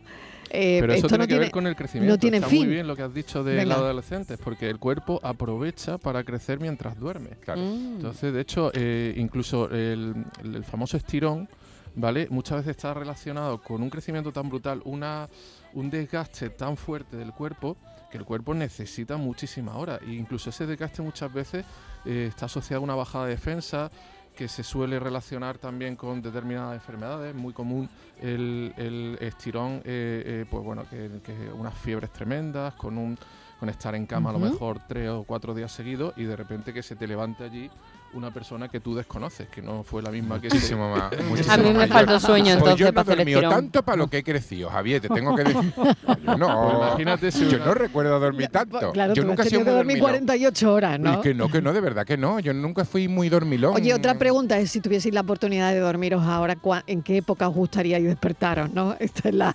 eh, 0.51 0.79
Pero 0.81 0.92
eso 0.92 1.07
esto 1.07 1.09
tiene 1.09 1.19
no 1.19 1.25
que 1.25 1.29
tiene, 1.29 1.40
ver 1.47 1.51
con 1.51 1.66
el 1.66 1.75
crecimiento. 1.77 2.14
no 2.14 2.19
tiene 2.19 2.37
Está 2.38 2.49
fin. 2.49 2.61
muy 2.61 2.69
bien 2.75 2.87
lo 2.87 2.95
que 2.97 3.03
has 3.03 3.12
dicho 3.12 3.42
de 3.42 3.55
Venga. 3.57 3.75
los 3.75 3.79
adolescentes, 3.85 4.38
porque 4.42 4.71
el 4.71 4.79
cuerpo 4.79 5.19
aprovecha 5.23 5.99
para 5.99 6.23
crecer 6.25 6.61
mientras 6.61 6.99
duerme. 6.99 7.31
Mm. 7.47 7.97
Entonces, 7.97 8.33
de 8.33 8.40
hecho, 8.40 8.71
eh, 8.75 9.12
incluso 9.16 9.69
el, 9.71 10.14
el- 10.45 10.55
el 10.55 10.64
famoso 10.64 10.97
estirón, 10.97 11.49
¿vale? 11.97 12.29
Muchas 12.31 12.59
veces 12.59 12.73
está 12.77 12.95
relacionado 12.95 13.61
con 13.61 13.83
un 13.83 13.90
crecimiento 13.90 14.31
tan 14.33 14.49
brutal, 14.49 14.83
una, 14.85 15.29
un 15.75 15.90
desgaste 15.90 16.51
tan 16.51 16.77
fuerte 16.77 17.16
del 17.16 17.33
cuerpo, 17.33 17.77
que 18.11 18.19
el 18.19 18.25
cuerpo 18.25 18.55
necesita 18.55 19.16
muchísimas 19.16 19.75
horas. 19.75 20.01
E 20.07 20.12
incluso 20.12 20.51
ese 20.51 20.64
desgaste 20.66 21.03
muchas 21.03 21.33
veces 21.33 21.64
eh, 22.05 22.27
está 22.29 22.47
asociado 22.47 22.81
a 22.83 22.85
una 22.85 22.95
bajada 22.95 23.25
de 23.25 23.31
defensa, 23.33 23.90
que 24.37 24.46
se 24.46 24.62
suele 24.62 25.01
relacionar 25.01 25.59
también 25.59 25.96
con 25.96 26.22
determinadas 26.22 26.75
enfermedades. 26.75 27.35
Muy 27.35 27.53
común 27.53 27.88
el, 28.20 28.72
el 28.77 29.18
estirón, 29.20 29.81
eh, 29.85 30.22
eh, 30.25 30.44
pues 30.49 30.62
bueno, 30.62 30.85
que, 30.88 31.20
que 31.25 31.51
unas 31.53 31.75
fiebres 31.75 32.12
tremendas, 32.12 32.75
con 32.75 32.99
un 32.99 33.18
con 33.59 33.70
estar 33.70 33.94
en 33.94 34.05
cama 34.05 34.31
a 34.31 34.33
lo 34.35 34.38
mejor 34.38 34.81
tres 34.87 35.09
o 35.09 35.25
cuatro 35.25 35.55
días 35.55 35.72
seguidos 35.72 36.12
y 36.18 36.25
de 36.25 36.37
repente 36.37 36.75
que 36.75 36.83
se 36.83 36.94
te 36.94 37.07
levante 37.07 37.44
allí 37.44 37.70
una 38.17 38.31
persona 38.33 38.69
que 38.69 38.81
tú 38.81 38.95
desconoces, 38.95 39.49
que 39.49 39.61
no 39.63 39.83
fue 39.83 40.03
la 40.03 40.11
misma 40.11 40.41
que 40.41 40.49
Muchísimo 40.49 40.91
más. 40.97 41.11
muchísimo 41.29 41.53
A 41.55 41.57
mí 41.59 41.71
me 41.73 41.87
Yo- 41.89 42.21
sueño, 42.21 42.45
pues 42.45 42.55
entonces, 42.57 42.79
yo 42.79 42.87
no 42.87 42.93
para 42.93 43.01
he 43.01 43.03
hacer 43.03 43.17
dormido 43.19 43.39
estirón. 43.41 43.55
tanto 43.55 43.83
para 43.83 43.97
lo 43.97 44.09
que 44.09 44.19
he 44.19 44.23
crecido, 44.25 44.71
Javier, 44.71 45.01
te 45.03 45.09
tengo 45.09 45.35
que 45.37 45.45
decir. 45.45 45.73
Yo 46.25 46.37
no, 46.39 46.63
Pues 46.63 46.75
imagínate 46.89 47.31
si 47.31 47.49
yo 47.49 47.57
una- 47.57 47.67
no 47.67 47.75
recuerdo 47.75 48.19
dormir 48.19 48.49
tanto. 48.49 48.93
Claro, 48.93 49.15
yo 49.15 49.23
tú 49.23 49.29
nunca 49.29 49.43
he 49.45 49.49
sido 49.49 49.61
muy 49.61 49.71
dormir 49.73 49.99
dormilón. 49.99 50.27
48 50.27 50.73
horas, 50.73 50.99
Y 50.99 51.03
¿no? 51.03 51.21
que 51.21 51.35
no, 51.35 51.49
que 51.49 51.63
no, 51.63 51.73
de 51.73 51.81
verdad 51.81 52.05
que 52.07 52.17
no. 52.17 52.41
Yo 52.41 52.53
nunca 52.53 52.85
fui 52.85 53.07
muy 53.09 53.29
dormilón. 53.29 53.75
Oye, 53.75 53.95
otra 53.95 54.15
pregunta 54.19 54.59
es 54.59 54.71
si 54.71 54.81
tuvieseis 54.81 55.15
la 55.15 55.21
oportunidad 55.21 55.73
de 55.73 55.79
dormiros 55.81 56.25
ahora, 56.25 56.57
¿cuá- 56.57 56.83
¿en 56.87 57.03
qué 57.03 57.19
época 57.19 57.49
os 57.49 57.55
gustaría 57.55 58.01
despertaros, 58.01 58.73
no? 58.73 58.97
Esta 59.01 59.29
es 59.29 59.35
la... 59.35 59.55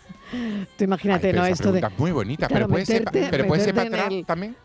Tú 0.78 0.86
imagínate, 0.86 1.28
Ay, 1.28 1.34
pero 1.34 1.42
¿no? 1.42 1.46
esa 1.46 1.54
Esto 1.56 1.72
de... 1.74 1.86
muy 1.98 2.12
bonita, 2.12 2.48
Claro, 2.48 2.68
pero 2.68 2.70
puede 2.70 2.86
ser, 2.86 3.04
pero 3.12 3.48
puede 3.48 3.64
ser 3.64 3.76
para 3.76 3.88
atrás 3.90 4.08
el- 4.12 4.26
también. 4.26 4.56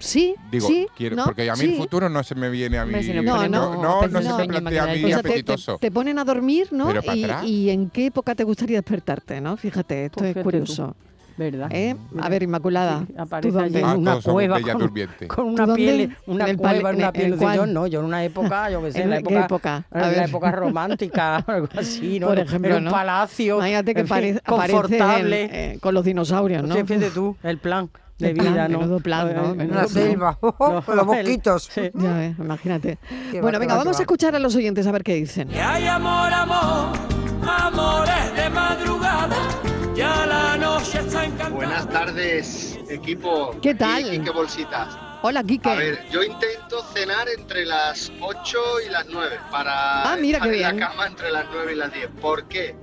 Sí, 0.00 0.34
Digo, 0.50 0.68
¿no? 1.12 1.24
porque 1.24 1.50
a 1.50 1.56
mí 1.56 1.64
el 1.64 1.76
futuro 1.76 2.08
no 2.08 2.22
se 2.22 2.34
me 2.34 2.50
viene 2.50 2.78
a 2.78 2.84
mí. 2.84 2.94
No, 3.22 3.48
no, 3.48 3.76
no, 3.76 3.82
no, 3.82 4.10
pues 4.10 4.24
se 4.24 4.44
plantea. 4.44 5.78
Te, 5.78 5.90
ponen 5.90 6.18
a 6.18 6.24
dormir, 6.24 6.68
¿no? 6.72 6.92
Y, 7.44 7.70
en 7.70 7.90
qué 7.90 8.06
época 8.06 8.34
te 8.34 8.44
gustaría 8.44 8.78
despertarte, 8.78 9.40
¿no? 9.40 9.56
Fíjate, 9.56 10.06
esto 10.06 10.18
pues 10.20 10.36
es 10.36 10.42
curioso. 10.42 10.94
¿Verdad? 11.36 11.68
¿Eh? 11.72 11.96
A 12.20 12.28
ver, 12.28 12.44
Inmaculada. 12.44 13.06
Ah, 13.16 13.96
una 13.96 14.20
cueva 14.20 14.60
con, 14.60 15.26
con, 15.26 15.46
una 15.48 15.74
piel, 15.74 16.16
una 16.26 16.46
el 16.46 16.56
cueva, 16.56 16.90
una 16.90 17.12
piel. 17.12 17.36
De 17.36 17.54
yo 17.56 17.66
no, 17.66 17.86
yo 17.88 18.00
en 18.00 18.06
una 18.06 18.24
época, 18.24 18.70
yo 18.70 18.80
qué 18.82 18.92
sé, 18.92 19.02
en 19.02 19.10
la 19.10 19.18
época, 19.18 19.84
en 19.90 20.00
la 20.00 20.24
época 20.26 20.52
romántica, 20.52 21.36
algo 21.46 21.68
así, 21.76 22.20
¿no? 22.20 22.28
Por 22.28 22.38
ejemplo, 22.38 22.70
en 22.70 22.76
un 22.76 22.84
¿no? 22.84 22.90
palacio, 22.90 23.56
Imagínate 23.56 23.94
que 23.94 24.04
confortable. 24.44 25.48
Eh, 25.50 25.78
con 25.80 25.94
los 25.94 26.04
dinosaurios, 26.04 26.62
¿no? 26.62 26.76
Tú, 27.12 27.36
el 27.42 27.58
plan 27.58 27.90
de 28.18 28.32
vida, 28.32 28.68
¿no? 28.68 28.80
Menudo 28.80 29.00
plan, 29.00 29.34
¿no? 29.34 29.52
Eh, 29.52 29.54
Menudo 29.54 29.78
Una 29.78 29.88
selva, 29.88 30.38
oh, 30.40 30.82
con 30.82 30.96
los 30.96 31.06
mosquitos. 31.06 31.68
Sí. 31.70 31.90
Ya 31.94 32.12
ves, 32.14 32.38
imagínate. 32.38 32.98
Qué 33.30 33.40
bueno, 33.40 33.56
va, 33.56 33.60
venga, 33.60 33.74
va, 33.74 33.78
vamos 33.78 33.96
va. 33.96 33.98
a 33.98 34.02
escuchar 34.02 34.34
a 34.36 34.38
los 34.38 34.54
oyentes 34.54 34.86
a 34.86 34.92
ver 34.92 35.02
qué 35.02 35.14
dicen. 35.14 35.48
Ya 35.48 35.74
hay 35.74 35.86
amor, 35.86 36.32
amor, 36.32 36.96
amores 37.46 38.36
de 38.36 38.50
madrugada, 38.50 39.36
ya 39.94 40.26
la 40.26 40.56
noche 40.56 41.00
está 41.00 41.24
encantada. 41.24 41.50
Buenas 41.50 41.88
tardes, 41.88 42.78
equipo. 42.88 43.56
¿Qué 43.60 43.74
tal? 43.74 44.08
Quique 44.08 44.30
Bolsitas. 44.30 44.96
Hola, 45.22 45.42
Quique. 45.42 45.70
A 45.70 45.74
ver, 45.74 46.04
yo 46.10 46.22
intento 46.22 46.82
cenar 46.92 47.26
entre 47.28 47.64
las 47.64 48.12
8 48.20 48.58
y 48.86 48.90
las 48.90 49.06
9 49.10 49.38
para 49.50 50.12
ah, 50.12 50.16
mira 50.20 50.36
estar 50.36 50.50
qué 50.50 50.58
bien. 50.58 50.70
en 50.70 50.80
la 50.80 50.88
cama 50.88 51.06
entre 51.06 51.32
las 51.32 51.46
9 51.50 51.72
y 51.72 51.76
las 51.76 51.92
10. 51.94 52.08
¿Por 52.20 52.46
qué? 52.46 52.76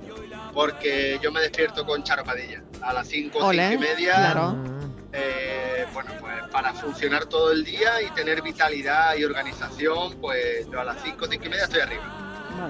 Porque 0.52 1.20
yo 1.22 1.30
me 1.30 1.40
despierto 1.40 1.86
con 1.86 2.02
charopadilla 2.02 2.62
a 2.82 2.92
las 2.92 3.06
5 3.06 3.38
o 3.38 3.52
5 3.52 3.52
y 3.52 3.78
media. 3.78 4.14
Claro 4.14 4.81
eh, 5.12 5.84
bueno, 5.92 6.10
pues 6.20 6.34
para 6.50 6.72
funcionar 6.72 7.26
todo 7.26 7.52
el 7.52 7.64
día 7.64 8.00
y 8.02 8.10
tener 8.14 8.42
vitalidad 8.42 9.14
y 9.16 9.24
organización, 9.24 10.18
pues 10.20 10.66
yo 10.70 10.80
a 10.80 10.84
las 10.84 11.02
5, 11.02 11.26
5 11.30 11.44
y 11.44 11.48
media 11.48 11.64
estoy 11.64 11.80
arriba. 11.80 12.18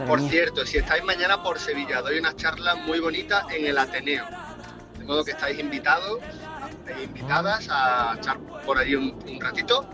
Por 0.07 0.21
cierto, 0.21 0.65
si 0.65 0.79
estáis 0.79 1.05
mañana 1.05 1.43
por 1.43 1.59
Sevilla, 1.59 2.01
doy 2.03 2.19
una 2.19 2.35
charla 2.35 2.75
muy 2.75 3.01
bonita 3.01 3.47
en 3.51 3.67
el 3.67 3.79
Ateneo. 3.79 4.25
De 4.99 5.05
modo 5.05 5.25
que 5.25 5.33
estáis 5.33 5.59
invitados 5.59 6.21
e 6.87 7.05
invitadas 7.05 7.69
a 7.71 8.15
echar 8.17 8.39
por 8.65 8.79
ahí 8.79 8.95
un, 8.95 9.19
un 9.29 9.41
ratito. 9.41 9.87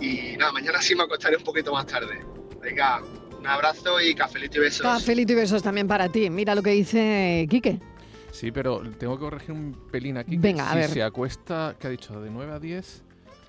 Y 0.00 0.36
nada, 0.38 0.52
mañana 0.52 0.80
sí 0.80 0.94
me 0.94 1.04
acostaré 1.04 1.36
un 1.36 1.44
poquito 1.44 1.72
más 1.72 1.86
tarde. 1.86 2.24
Venga, 2.60 3.02
un 3.38 3.46
abrazo 3.46 4.00
y 4.00 4.14
cafelito 4.14 4.58
y 4.58 4.60
besos. 4.62 4.82
Cafelito 4.82 5.32
y 5.32 5.36
besos 5.36 5.62
también 5.62 5.86
para 5.86 6.08
ti. 6.08 6.28
Mira 6.30 6.54
lo 6.54 6.62
que 6.62 6.70
dice 6.70 7.46
Quique. 7.48 7.78
Sí, 8.40 8.52
pero 8.52 8.80
tengo 8.96 9.18
que 9.18 9.20
corregir 9.20 9.52
un 9.52 9.76
pelín 9.90 10.16
aquí. 10.16 10.38
Venga, 10.38 10.64
si 10.64 10.70
a 10.70 10.74
ver. 10.74 10.88
Si 10.88 10.94
se 10.94 11.02
acuesta, 11.02 11.76
¿qué 11.78 11.88
ha 11.88 11.90
dicho? 11.90 12.18
¿De 12.22 12.30
9 12.30 12.52
a 12.54 12.58
10? 12.58 13.02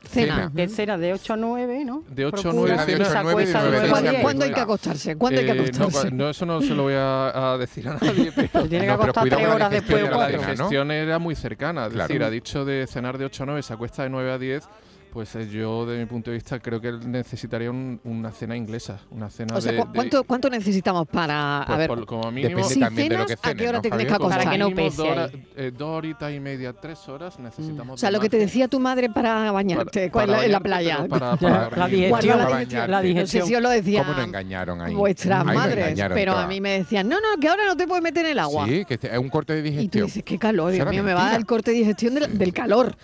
Cena. 0.04 0.52
De 0.54 0.68
cena, 0.68 0.98
de 0.98 1.14
8 1.14 1.32
a 1.32 1.38
9, 1.38 1.86
¿no? 1.86 2.04
De 2.10 2.26
8 2.26 2.50
a 2.50 2.54
9, 2.54 2.86
de 2.86 2.96
8 2.96 3.18
a 3.18 3.24
9 3.24 3.44
y 3.44 3.54
9 3.54 4.20
¿Cuándo, 4.22 4.44
hay 4.44 4.52
que 4.52 4.60
acostarse? 4.60 5.16
¿Cuándo 5.16 5.40
eh, 5.40 5.44
hay 5.44 5.52
que 5.58 5.64
eh, 5.64 5.72
acostarse? 5.74 6.12
No, 6.12 6.30
eso 6.32 6.46
no 6.46 6.62
se 6.62 6.76
lo 6.76 6.84
voy 6.84 6.96
a, 6.96 7.54
a 7.54 7.58
decir 7.58 7.88
a 7.88 7.94
nadie, 8.02 8.34
pero... 8.36 8.68
tiene 8.68 8.84
que 8.84 8.88
no, 8.88 8.94
acostar 8.96 9.30
3 9.30 9.48
horas 9.48 9.72
después 9.72 10.04
de 10.04 10.10
4. 10.10 10.20
La 10.20 10.38
digestión 10.38 10.88
¿no? 10.90 10.94
era 10.94 11.20
muy 11.20 11.36
cercana, 11.36 11.86
es 11.86 11.94
claro. 11.94 12.08
decir, 12.10 12.24
ha 12.24 12.30
dicho 12.30 12.66
de 12.66 12.86
cenar 12.86 13.18
de 13.18 13.24
8 13.24 13.44
a 13.44 13.46
9, 13.46 13.64
se 13.64 13.74
acuesta 13.74 14.04
de 14.04 14.10
9 14.10 14.30
a 14.30 14.38
10 14.38 14.68
pues 15.12 15.36
eh, 15.36 15.46
yo, 15.50 15.86
de 15.86 16.00
mi 16.00 16.06
punto 16.06 16.32
de 16.32 16.36
vista, 16.36 16.58
creo 16.60 16.80
que 16.80 16.90
necesitaría 16.94 17.70
un, 17.70 18.00
una 18.06 18.32
cena 18.32 18.56
inglesa. 18.56 19.02
Una 19.12 19.30
cena 19.30 19.58
o 19.58 19.62
sea, 19.62 19.74
de, 19.74 19.86
¿cuánto, 19.94 20.20
de... 20.20 20.24
¿cuánto 20.24 20.50
necesitamos 20.50 21.06
para...? 21.06 21.64
Pues 21.68 21.76
a 21.76 21.80
ver, 21.80 21.88
por, 21.90 22.06
como 22.06 22.32
mínimo, 22.32 22.50
depende 22.50 22.74
si 22.74 22.80
también 22.80 23.10
cenas, 23.10 23.28
de 23.28 23.34
lo 23.34 23.42
que 23.42 23.48
cenes, 23.48 23.56
¿a 23.56 23.58
qué 23.58 23.68
hora 23.68 23.78
¿no, 23.78 23.82
te 23.82 23.90
tienes 23.90 24.08
que 24.08 24.14
acostar? 24.14 24.40
Para 24.40 24.52
que 24.52 24.58
no 24.58 24.72
pese. 24.74 25.04
Dos, 25.04 25.32
eh, 25.58 25.72
dos 25.78 25.90
horitas 25.90 26.34
y 26.34 26.40
media, 26.40 26.72
tres 26.72 27.10
horas 27.10 27.38
mm. 27.38 27.44
necesitamos... 27.44 27.88
Mm. 27.88 27.92
O 27.92 27.98
sea, 27.98 28.10
lo 28.10 28.22
que 28.22 28.30
te 28.30 28.38
decía 28.38 28.70
tu 28.70 28.80
madre 28.80 29.10
para 29.10 29.52
bañarte, 29.52 30.10
para, 30.10 30.28
para 30.28 30.28
bañarte 30.28 30.46
en 30.46 30.52
la 30.52 30.60
playa. 30.62 31.08
Para, 31.10 31.70
la 31.76 31.88
digestión. 31.88 32.38
La, 32.38 32.88
la 32.88 33.02
digestión. 33.02 33.42
No 33.42 33.48
sé 33.48 33.56
si 33.56 33.62
lo 33.62 33.70
decía... 33.70 34.04
¿Cómo 34.04 34.14
nos 34.14 34.26
engañaron 34.26 34.80
ahí? 34.80 34.94
Vuestras 34.94 35.46
ahí 35.46 35.56
madres. 35.58 35.88
Engañaron 35.88 36.16
pero 36.16 36.38
a 36.38 36.48
mí 36.48 36.62
me 36.62 36.78
decían, 36.78 37.10
no, 37.10 37.18
no, 37.18 37.38
que 37.40 37.50
ahora 37.50 37.66
no 37.66 37.76
te 37.76 37.86
puedes 37.86 38.02
meter 38.02 38.26
en 38.26 38.32
el 38.32 38.40
agua. 38.40 38.66
Sí, 38.66 38.86
que 38.86 38.94
este, 38.94 39.12
es 39.12 39.18
un 39.18 39.30
corte 39.30 39.54
de 39.54 39.62
digestión. 39.62 39.88
Y 39.88 39.90
tú 39.90 40.06
dices, 40.06 40.24
qué 40.24 40.40
calor, 40.40 40.72
Dios 40.72 40.88
mío, 40.90 41.04
me 41.04 41.14
va 41.14 41.28
a 41.28 41.32
dar 41.32 41.40
el 41.40 41.46
corte 41.46 41.72
de 41.72 41.78
digestión 41.78 42.16
del 42.16 42.54
calor. 42.54 42.96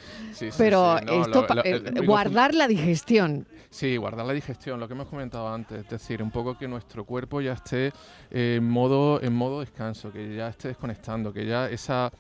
Pero 0.58 0.98
esto 1.00 1.48
guardar 2.06 2.54
la 2.54 2.68
digestión. 2.68 3.48
Sí, 3.70 3.98
guardar 3.98 4.26
la 4.26 4.34
digestión, 4.34 4.80
lo 4.80 4.88
que 4.88 4.94
hemos 4.94 5.08
comentado 5.08 5.48
antes, 5.50 5.80
es 5.80 5.90
decir, 5.90 6.24
un 6.24 6.32
poco 6.32 6.58
que 6.58 6.68
nuestro 6.68 7.04
cuerpo 7.06 7.42
ya 7.42 7.54
esté 7.54 7.92
eh, 8.32 8.56
en, 8.58 8.70
modo, 8.70 9.22
en 9.22 9.34
modo 9.34 9.60
descanso, 9.60 10.12
que 10.12 10.36
ya 10.36 10.48
esté 10.48 10.70
desconectando, 10.70 11.34
que 11.34 11.46
ya 11.46 11.70
esa, 11.70 12.12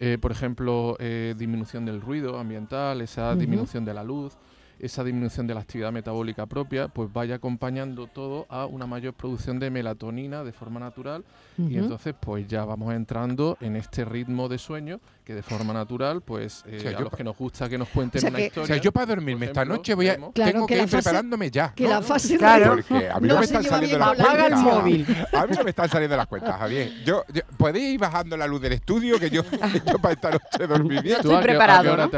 eh, 0.00 0.18
por 0.20 0.32
ejemplo, 0.32 0.96
eh, 0.98 1.34
disminución 1.36 1.84
del 1.84 2.00
ruido 2.00 2.38
ambiental, 2.38 3.00
esa 3.00 3.34
disminución 3.34 3.84
de 3.84 3.94
la 3.94 4.02
luz, 4.02 4.36
esa 4.78 5.04
disminución 5.04 5.46
de 5.46 5.54
la 5.54 5.60
actividad 5.60 5.92
metabólica 5.92 6.46
propia, 6.46 6.88
pues 6.88 7.12
vaya 7.12 7.36
acompañando 7.36 8.06
todo 8.06 8.46
a 8.48 8.66
una 8.66 8.86
mayor 8.86 9.14
producción 9.14 9.58
de 9.58 9.70
melatonina 9.70 10.44
de 10.44 10.52
forma 10.52 10.80
natural 10.80 11.24
y 11.58 11.78
entonces 11.78 12.14
pues 12.18 12.46
ya 12.46 12.64
vamos 12.64 12.92
entrando 12.94 13.56
en 13.60 13.76
este 13.76 14.04
ritmo 14.04 14.48
de 14.48 14.58
sueño 14.58 15.00
que 15.24 15.34
de 15.34 15.42
forma 15.42 15.72
natural 15.72 16.20
pues 16.20 16.62
eh, 16.66 16.94
a 16.96 17.00
los 17.00 17.12
que 17.12 17.24
nos 17.24 17.36
gusta 17.36 17.68
que 17.68 17.78
nos 17.78 17.88
cuenten 17.88 18.24
o 18.24 18.28
una 18.28 18.40
historia. 18.40 18.64
O 18.64 18.66
sea, 18.66 18.76
yo 18.76 18.92
para 18.92 19.06
dormirme 19.06 19.46
esta 19.46 19.64
noche 19.64 19.94
voy 19.94 20.08
a, 20.08 20.16
claro, 20.16 20.32
tengo 20.34 20.66
que, 20.66 20.82
ir 20.82 20.88
preparándome 20.88 21.50
ya. 21.50 21.72
Que 21.74 21.88
la 21.88 22.02
fase 22.02 22.36
claro, 22.36 22.72
a 22.72 23.20
mí 23.20 23.28
no, 23.28 23.38
me 23.38 23.44
están 23.44 23.64
saliendo 23.64 23.98
las 23.98 24.16
cuentas. 24.16 25.32
A 25.32 25.46
mí 25.46 25.56
no 25.56 25.64
me 25.64 25.70
están 25.70 25.88
saliendo 25.88 26.16
las 26.16 26.26
cuentas, 26.26 26.58
Javier. 26.58 26.92
Yo, 27.04 27.24
yo, 27.32 27.42
ir 27.76 27.98
bajando 27.98 28.36
la 28.36 28.46
luz 28.46 28.60
del 28.60 28.74
estudio 28.74 29.18
que 29.18 29.30
yo, 29.30 29.42
yo 29.86 29.98
para 29.98 30.14
esta 30.14 30.30
noche 30.30 30.66
dormir 30.66 31.02
bien. 31.02 31.16
Estoy 31.16 31.42
preparado. 31.42 32.10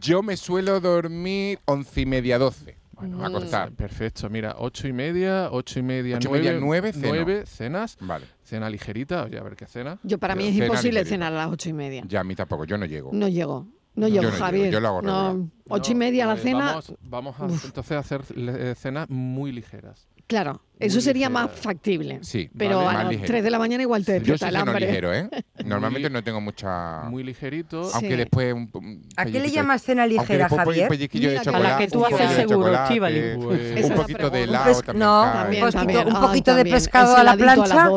Yo 0.00 0.22
me 0.22 0.36
suelo 0.36 0.80
dormir 0.80 1.55
once 1.64 2.00
y 2.00 2.06
media, 2.06 2.38
doce. 2.38 2.76
Bueno, 2.92 3.22
a 3.22 3.28
mm. 3.28 3.32
cortar 3.32 3.72
Perfecto, 3.72 4.30
mira, 4.30 4.56
ocho 4.58 4.88
y 4.88 4.92
media, 4.92 5.50
ocho 5.52 5.78
y 5.78 5.82
media, 5.82 6.16
ocho 6.16 6.30
nueve, 6.30 6.58
nueve, 6.58 6.92
cena. 6.92 7.08
nueve, 7.08 7.46
cenas. 7.46 7.96
Vale. 8.00 8.26
Cena 8.42 8.70
ligerita, 8.70 9.24
oye, 9.24 9.38
a 9.38 9.42
ver 9.42 9.54
qué 9.54 9.66
cena. 9.66 9.98
Yo 10.02 10.18
para 10.18 10.34
mí 10.34 10.46
es 10.46 10.56
imposible 10.56 11.00
ligerita. 11.00 11.08
cenar 11.10 11.32
a 11.34 11.36
las 11.36 11.48
ocho 11.48 11.68
y 11.68 11.74
media. 11.74 12.04
Ya, 12.06 12.20
a 12.20 12.24
mí 12.24 12.34
tampoco, 12.34 12.64
yo 12.64 12.78
no 12.78 12.86
llego. 12.86 13.10
No 13.12 13.28
llego. 13.28 13.66
No, 13.94 14.08
yo, 14.08 14.22
yo 14.22 14.30
no 14.30 14.36
Javier. 14.36 14.70
Yo 14.70 14.80
lo 14.80 14.88
hago 14.88 15.02
no, 15.02 15.50
ocho 15.68 15.92
y 15.92 15.94
media 15.94 16.26
la 16.26 16.34
eh, 16.34 16.38
cena. 16.38 16.80
Vamos, 17.00 17.40
a, 17.40 17.44
entonces 17.44 17.92
a 17.92 17.98
hacer 17.98 18.22
eh, 18.34 18.74
cenas 18.76 19.08
muy 19.08 19.52
ligeras. 19.52 20.06
Claro, 20.26 20.60
eso 20.78 21.00
sería 21.00 21.28
ligera. 21.28 21.46
más 21.46 21.58
factible. 21.58 22.18
Sí, 22.22 22.50
pero 22.56 22.84
vale, 22.84 22.98
a 22.98 23.12
las 23.12 23.22
3 23.22 23.44
de 23.44 23.50
la 23.50 23.58
mañana 23.58 23.82
igual 23.82 24.04
te 24.04 24.12
despierta 24.12 24.48
el 24.48 24.56
hambre. 24.56 24.86
ligero, 24.86 25.14
¿eh? 25.14 25.28
Normalmente 25.64 26.10
no 26.10 26.22
tengo 26.22 26.40
mucha. 26.40 27.02
Muy 27.04 27.22
ligerito. 27.22 27.82
Aunque 27.94 28.10
sí. 28.10 28.16
después. 28.16 28.52
Un, 28.52 28.68
un 28.74 29.08
¿A 29.16 29.24
qué 29.24 29.40
le 29.40 29.50
llamas 29.50 29.82
cena 29.82 30.06
ligera, 30.06 30.48
Javier? 30.48 30.90
Mira, 30.90 31.42
de 31.42 31.50
a 31.50 31.58
la 31.60 31.78
que 31.78 31.88
tú 31.88 32.04
haces 32.04 32.30
seguro, 32.32 32.76
Chivali. 32.88 33.34
Un 33.36 33.44
pues, 33.44 33.90
poquito 33.92 34.30
de 34.30 34.42
helado 34.42 34.82
también 34.82 34.98
No, 34.98 35.22
también, 35.32 35.64
un 35.64 35.70
poquito, 35.70 35.92
también. 35.92 36.16
un 36.16 36.20
poquito 36.20 36.50
ah, 36.50 36.54
de 36.56 36.64
pescado 36.64 37.16
a 37.16 37.24
la 37.24 37.36
plancha 37.36 37.88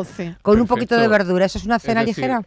con 0.42 0.60
un 0.60 0.66
poquito 0.66 0.96
de 0.96 1.08
verdura. 1.08 1.46
¿Eso 1.46 1.58
es 1.58 1.64
una 1.64 1.78
cena 1.78 2.02
ligera? 2.02 2.42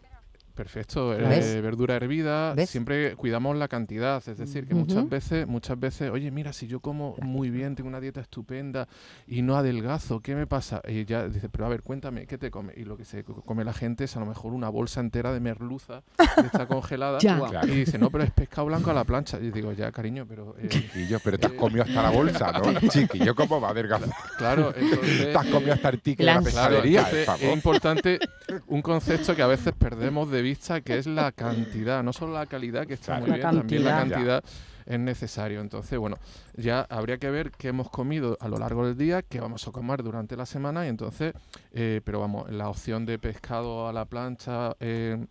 Perfecto, 0.53 1.17
eh, 1.17 1.61
verdura 1.61 1.95
hervida, 1.95 2.55
siempre 2.67 3.15
cuidamos 3.15 3.57
la 3.57 3.67
cantidad, 3.67 4.21
es 4.27 4.37
decir, 4.37 4.67
que 4.67 4.75
muchas 4.75 5.09
veces, 5.09 5.47
muchas 5.47 5.79
veces, 5.79 6.11
oye, 6.11 6.29
mira, 6.29 6.53
si 6.53 6.67
yo 6.67 6.79
como 6.79 7.15
muy 7.21 7.49
bien, 7.49 7.75
tengo 7.75 7.89
una 7.89 7.99
dieta 7.99 8.21
estupenda 8.21 8.87
y 9.25 9.41
no 9.41 9.57
adelgazo, 9.57 10.19
¿qué 10.19 10.35
me 10.35 10.45
pasa? 10.45 10.81
Y 10.87 11.05
ya 11.05 11.27
dice, 11.27 11.49
pero 11.49 11.65
a 11.65 11.69
ver, 11.69 11.81
cuéntame, 11.81 12.27
¿qué 12.27 12.37
te 12.37 12.51
come? 12.51 12.71
Y 12.77 12.83
lo 12.83 12.97
que 12.97 13.03
se 13.03 13.23
come 13.23 13.63
la 13.63 13.73
gente 13.73 14.03
es 14.03 14.15
a 14.15 14.19
lo 14.19 14.27
mejor 14.27 14.53
una 14.53 14.69
bolsa 14.69 14.99
entera 14.99 15.33
de 15.33 15.39
merluza 15.39 16.03
que 16.17 16.45
está 16.45 16.67
congelada 16.67 17.17
y 17.63 17.67
dice, 17.71 17.97
no, 17.97 18.11
pero 18.11 18.23
es 18.23 18.31
pescado 18.31 18.67
blanco 18.67 18.91
a 18.91 18.93
la 18.93 19.03
plancha. 19.05 19.39
Y 19.39 19.49
digo, 19.49 19.71
ya, 19.73 19.91
cariño, 19.91 20.27
pero... 20.27 20.55
Eh, 20.59 20.67
Chiquillo, 20.67 21.19
pero 21.23 21.39
te 21.39 21.47
has 21.47 21.53
eh, 21.53 21.55
comido 21.55 21.83
hasta 21.83 22.03
la 22.03 22.09
bolsa, 22.11 22.51
¿no? 22.51 22.79
Chiquillo, 22.89 23.33
¿cómo 23.33 23.59
va 23.59 23.69
a 23.69 23.71
adelgazar? 23.71 24.09
Claro, 24.37 24.73
entonces... 24.75 25.23
Te 25.33 25.37
has 25.37 25.47
comido 25.47 25.73
hasta 25.73 25.89
el 25.89 26.01
ticket 26.01 26.19
de 26.19 26.25
la 26.25 26.41
pescadería. 26.41 27.07
Eh, 27.11 27.25
es 27.41 27.53
importante 27.53 28.19
un 28.67 28.83
concepto 28.83 29.35
que 29.35 29.41
a 29.41 29.47
veces 29.47 29.73
perdemos 29.73 30.29
de 30.29 30.42
vista, 30.43 30.81
que 30.81 30.99
es 30.99 31.07
la 31.07 31.31
cantidad, 31.31 32.03
no 32.03 32.13
solo 32.13 32.33
la 32.33 32.45
calidad, 32.45 32.85
que 32.85 32.93
está 32.93 33.19
muy 33.19 33.31
bien, 33.31 33.41
también 33.41 33.83
la 33.83 33.97
cantidad. 33.97 34.43
Es 34.85 34.99
necesario. 34.99 35.61
Entonces, 35.61 35.97
bueno, 35.97 36.17
ya 36.57 36.81
habría 36.89 37.17
que 37.17 37.31
ver 37.31 37.51
qué 37.51 37.69
hemos 37.69 37.89
comido 37.89 38.37
a 38.41 38.49
lo 38.49 38.57
largo 38.57 38.85
del 38.85 38.97
día, 38.97 39.21
qué 39.21 39.39
vamos 39.39 39.65
a 39.65 39.71
comer 39.71 40.03
durante 40.03 40.35
la 40.35 40.45
semana, 40.45 40.85
y 40.85 40.89
entonces, 40.89 41.33
eh, 41.71 42.01
pero 42.03 42.19
vamos, 42.19 42.51
la 42.51 42.67
opción 42.67 43.05
de 43.05 43.17
pescado 43.17 43.87
a 43.87 43.93
la 43.93 44.03
plancha 44.03 44.75
eh, 44.81 45.25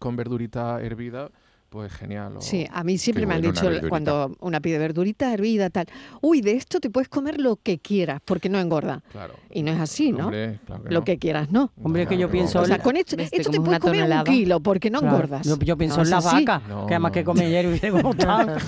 con 0.00 0.16
verdurita 0.16 0.82
hervida 0.82 1.30
pues 1.72 1.90
genial. 1.90 2.36
O 2.36 2.40
sí, 2.42 2.66
a 2.70 2.84
mí 2.84 2.98
siempre 2.98 3.24
me 3.24 3.34
han 3.34 3.40
dicho 3.40 3.66
cuando 3.88 4.36
una 4.40 4.60
pide 4.60 4.76
verdurita 4.76 5.32
hervida, 5.32 5.70
tal, 5.70 5.86
uy, 6.20 6.42
de 6.42 6.52
esto 6.52 6.80
te 6.80 6.90
puedes 6.90 7.08
comer 7.08 7.40
lo 7.40 7.56
que 7.56 7.78
quieras, 7.78 8.20
porque 8.26 8.50
no 8.50 8.60
engorda. 8.60 9.02
Claro. 9.10 9.34
Y 9.50 9.62
no 9.62 9.72
es 9.72 9.80
así, 9.80 10.12
¿no? 10.12 10.24
Hombre, 10.24 10.60
claro 10.66 10.82
que 10.84 10.90
lo 10.90 11.00
no. 11.00 11.04
que 11.04 11.18
quieras, 11.18 11.50
¿no? 11.50 11.72
Hombre, 11.82 12.04
no, 12.04 12.10
que 12.10 12.18
yo 12.18 12.26
no, 12.26 12.32
pienso... 12.32 12.60
O 12.60 12.66
sea, 12.66 12.78
con 12.78 12.96
esto, 12.96 13.16
esto 13.18 13.50
te 13.50 13.58
puedes 13.58 13.80
comer 13.80 14.00
tonelada. 14.00 14.20
un 14.20 14.36
kilo, 14.36 14.60
porque 14.60 14.90
no 14.90 15.00
claro. 15.00 15.16
engordas. 15.16 15.46
Yo, 15.46 15.58
yo 15.60 15.78
pienso 15.78 16.02
en 16.02 16.10
las 16.10 16.24
vacas, 16.24 16.62
que 16.62 16.94
además 16.94 17.12
que 17.12 17.24
come 17.24 17.46
ayer 17.46 17.66
hubiera 17.66 18.02
gustado. 18.02 18.58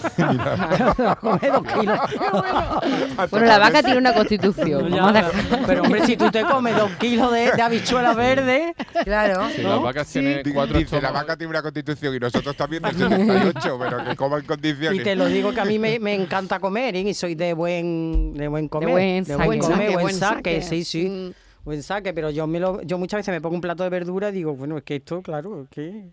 come 1.21 1.51
dos 1.51 1.63
kilos. 1.63 1.99
bueno, 3.31 3.47
la 3.47 3.59
vaca 3.59 3.83
tiene 3.83 3.99
una 3.99 4.15
constitución. 4.15 4.89
Ya, 4.89 5.31
pero, 5.67 5.83
hombre, 5.83 6.07
si 6.07 6.17
tú 6.17 6.31
te 6.31 6.43
comes 6.43 6.75
dos 6.75 6.91
kilos 6.93 7.31
de, 7.33 7.53
de 7.53 7.63
habichuela 7.63 8.15
verde... 8.15 8.75
Claro. 9.05 9.51
Si 9.55 9.61
las 9.61 9.83
vacas 9.83 10.09
tienen 10.09 10.43
cuatro... 10.55 10.81
la 11.03 11.11
vaca 11.11 11.37
tiene 11.37 11.51
una 11.51 11.61
constitución 11.61 12.15
y 12.15 12.19
nosotros 12.19 12.57
también 12.57 12.83
pero 12.99 14.05
que 14.05 14.17
coma 14.17 14.43
condiciones. 14.43 15.01
Y 15.01 15.05
te 15.05 15.17
lo 15.17 15.27
digo 15.27 15.53
que 15.53 15.61
a 15.61 15.65
mí 15.65 15.79
me, 15.79 15.99
me 15.99 16.15
encanta 16.15 16.59
comer 16.59 16.97
¿eh? 16.97 17.01
y 17.01 17.15
soy 17.15 17.35
de 17.35 17.53
buen, 17.55 18.35
de 18.35 18.49
buen 18.49 18.69
comer. 18.69 19.25
De 19.25 19.37
buen, 19.37 19.61
comer, 19.61 19.93
saque, 19.93 20.03
buen 20.03 20.15
saque, 20.15 20.63
sí, 20.63 20.85
sí. 20.85 21.09
Mm. 21.09 21.33
Buen 21.65 21.83
saque, 21.83 22.13
pero 22.13 22.31
yo, 22.31 22.47
me 22.47 22.61
lo, 22.61 22.83
yo 22.83 22.99
muchas 22.99 23.19
veces 23.19 23.33
me 23.33 23.41
pongo 23.41 23.55
un 23.55 23.61
plato 23.63 23.85
de 23.85 23.91
verdura 23.91 24.29
y 24.29 24.33
digo, 24.33 24.55
bueno, 24.55 24.77
es 24.77 24.85
que 24.85 24.97
esto, 24.97 25.23
claro, 25.23 25.63
es 25.63 25.69
que... 25.71 26.05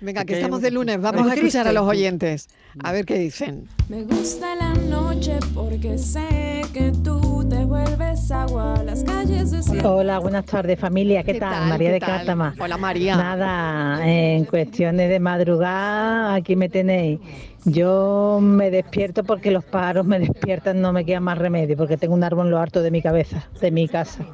Venga, 0.00 0.24
que 0.24 0.34
estamos 0.34 0.60
de 0.60 0.70
lunes, 0.70 1.00
vamos 1.00 1.28
a 1.28 1.34
escuchar 1.34 1.66
a 1.66 1.72
los 1.72 1.84
oyentes, 1.84 2.48
a 2.84 2.92
ver 2.92 3.04
qué 3.04 3.18
dicen. 3.18 3.66
Me 3.88 4.02
gusta 4.02 4.54
la 4.54 4.74
noche 4.74 5.38
porque 5.54 5.98
sé 5.98 6.47
que 6.72 6.92
tú 7.04 7.46
te 7.48 7.64
vuelves 7.64 8.30
agua. 8.30 8.82
Las 8.84 9.04
calles 9.04 9.50
de 9.50 9.80
Hola, 9.86 10.18
buenas 10.18 10.44
tardes 10.44 10.78
familia, 10.78 11.22
¿qué, 11.22 11.34
¿Qué 11.34 11.40
tal? 11.40 11.50
tal? 11.50 11.68
María 11.68 11.88
¿Qué 11.88 11.94
de 11.94 12.00
tal? 12.00 12.08
Cártama. 12.10 12.54
Hola, 12.58 12.76
María. 12.76 13.16
Nada, 13.16 14.06
en 14.06 14.44
cuestiones 14.44 15.08
de 15.08 15.20
madrugada, 15.20 16.34
aquí 16.34 16.56
me 16.56 16.68
tenéis. 16.68 17.20
Yo 17.64 18.38
me 18.40 18.70
despierto 18.70 19.24
porque 19.24 19.50
los 19.50 19.64
pájaros 19.64 20.06
me 20.06 20.18
despiertan, 20.18 20.80
no 20.80 20.92
me 20.92 21.04
queda 21.04 21.20
más 21.20 21.38
remedio, 21.38 21.76
porque 21.76 21.96
tengo 21.96 22.14
un 22.14 22.24
árbol 22.24 22.46
en 22.46 22.52
lo 22.52 22.58
harto 22.58 22.82
de 22.82 22.90
mi 22.90 23.02
cabeza, 23.02 23.48
de 23.60 23.70
mi 23.70 23.88
casa, 23.88 24.24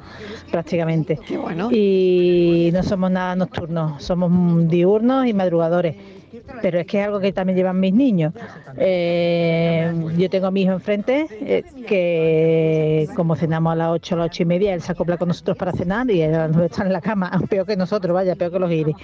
prácticamente. 0.51 1.19
Qué 1.27 1.37
bueno. 1.37 1.69
Y 1.71 2.69
no 2.73 2.83
somos 2.83 3.11
nada 3.11 3.35
nocturnos, 3.35 4.03
somos 4.03 4.31
mm, 4.31 4.67
diurnos 4.67 5.27
y 5.27 5.33
madrugadores. 5.33 5.95
Pero 6.61 6.79
es 6.79 6.87
que 6.87 6.99
es 6.99 7.05
algo 7.05 7.19
que 7.19 7.31
también 7.33 7.57
llevan 7.57 7.79
mis 7.79 7.93
niños. 7.93 8.33
Eh, 8.77 9.91
yo 10.17 10.29
tengo 10.29 10.47
a 10.47 10.51
mi 10.51 10.63
hijo 10.63 10.73
enfrente, 10.73 11.27
eh, 11.41 11.63
que 11.87 13.07
como 13.15 13.35
cenamos 13.35 13.73
a 13.73 13.75
las 13.75 13.89
8, 13.89 14.15
a 14.15 14.17
las 14.19 14.25
8 14.27 14.43
y 14.43 14.45
media, 14.45 14.73
él 14.73 14.81
se 14.81 14.91
acopla 14.91 15.17
con 15.17 15.27
nosotros 15.27 15.57
para 15.57 15.71
cenar 15.71 16.09
y 16.09 16.21
él 16.21 16.33
está 16.63 16.83
en 16.83 16.93
la 16.93 17.01
cama, 17.01 17.31
peor 17.49 17.65
que 17.65 17.75
nosotros, 17.75 18.13
vaya, 18.13 18.35
peor 18.35 18.51
que 18.51 18.59
los 18.59 18.71
iris. 18.71 18.95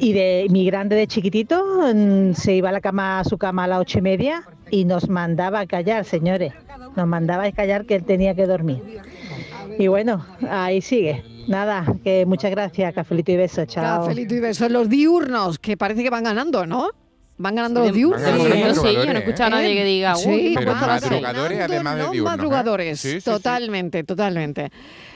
Y 0.00 0.12
de 0.12 0.46
mi 0.50 0.66
grande 0.66 0.96
de 0.96 1.06
chiquitito 1.06 1.64
mm, 1.94 2.34
se 2.34 2.54
iba 2.54 2.68
a 2.68 2.72
la 2.72 2.80
cama 2.80 3.20
a 3.20 3.24
su 3.24 3.38
cama 3.38 3.64
a 3.64 3.68
las 3.68 3.80
ocho 3.80 3.98
y 3.98 4.02
media 4.02 4.42
y 4.70 4.84
nos 4.84 5.08
mandaba 5.08 5.60
a 5.60 5.66
callar, 5.66 6.04
señores. 6.04 6.52
Nos 6.96 7.06
mandaba 7.06 7.44
a 7.44 7.52
callar 7.52 7.86
que 7.86 7.94
él 7.94 8.04
tenía 8.04 8.34
que 8.34 8.46
dormir. 8.46 8.82
Y 9.78 9.86
bueno, 9.88 10.24
ahí 10.48 10.80
sigue. 10.80 11.22
Nada, 11.48 11.84
que 12.04 12.26
muchas 12.26 12.50
gracias, 12.50 12.94
cafelito 12.94 13.32
y 13.32 13.36
beso, 13.36 13.64
chao. 13.64 14.02
Cafelito 14.02 14.34
y 14.34 14.40
besos. 14.40 14.70
Los 14.70 14.88
diurnos, 14.88 15.58
que 15.58 15.76
parece 15.76 16.02
que 16.02 16.10
van 16.10 16.24
ganando, 16.24 16.66
¿no? 16.66 16.88
Van 17.38 17.54
ganando 17.54 17.80
los 17.84 17.92
diurnos. 17.94 18.20
sí, 18.76 18.92
yo 18.94 19.06
no 19.06 19.12
he 19.12 19.18
escuchado 19.18 19.46
a 19.46 19.50
nadie 19.50 19.74
que 19.74 19.84
diga, 19.84 20.16
uy, 20.16 20.22
Sí, 20.24 20.54
Pero 20.56 20.74
madrugadores 20.74 21.60
además 21.60 21.96
de 21.96 22.02
no 22.02 22.10
diurnos. 22.10 22.32
¿eh? 22.32 22.36
madrugadores, 22.36 23.00
sí. 23.00 23.18
totalmente, 23.20 24.04
totalmente. 24.04 24.70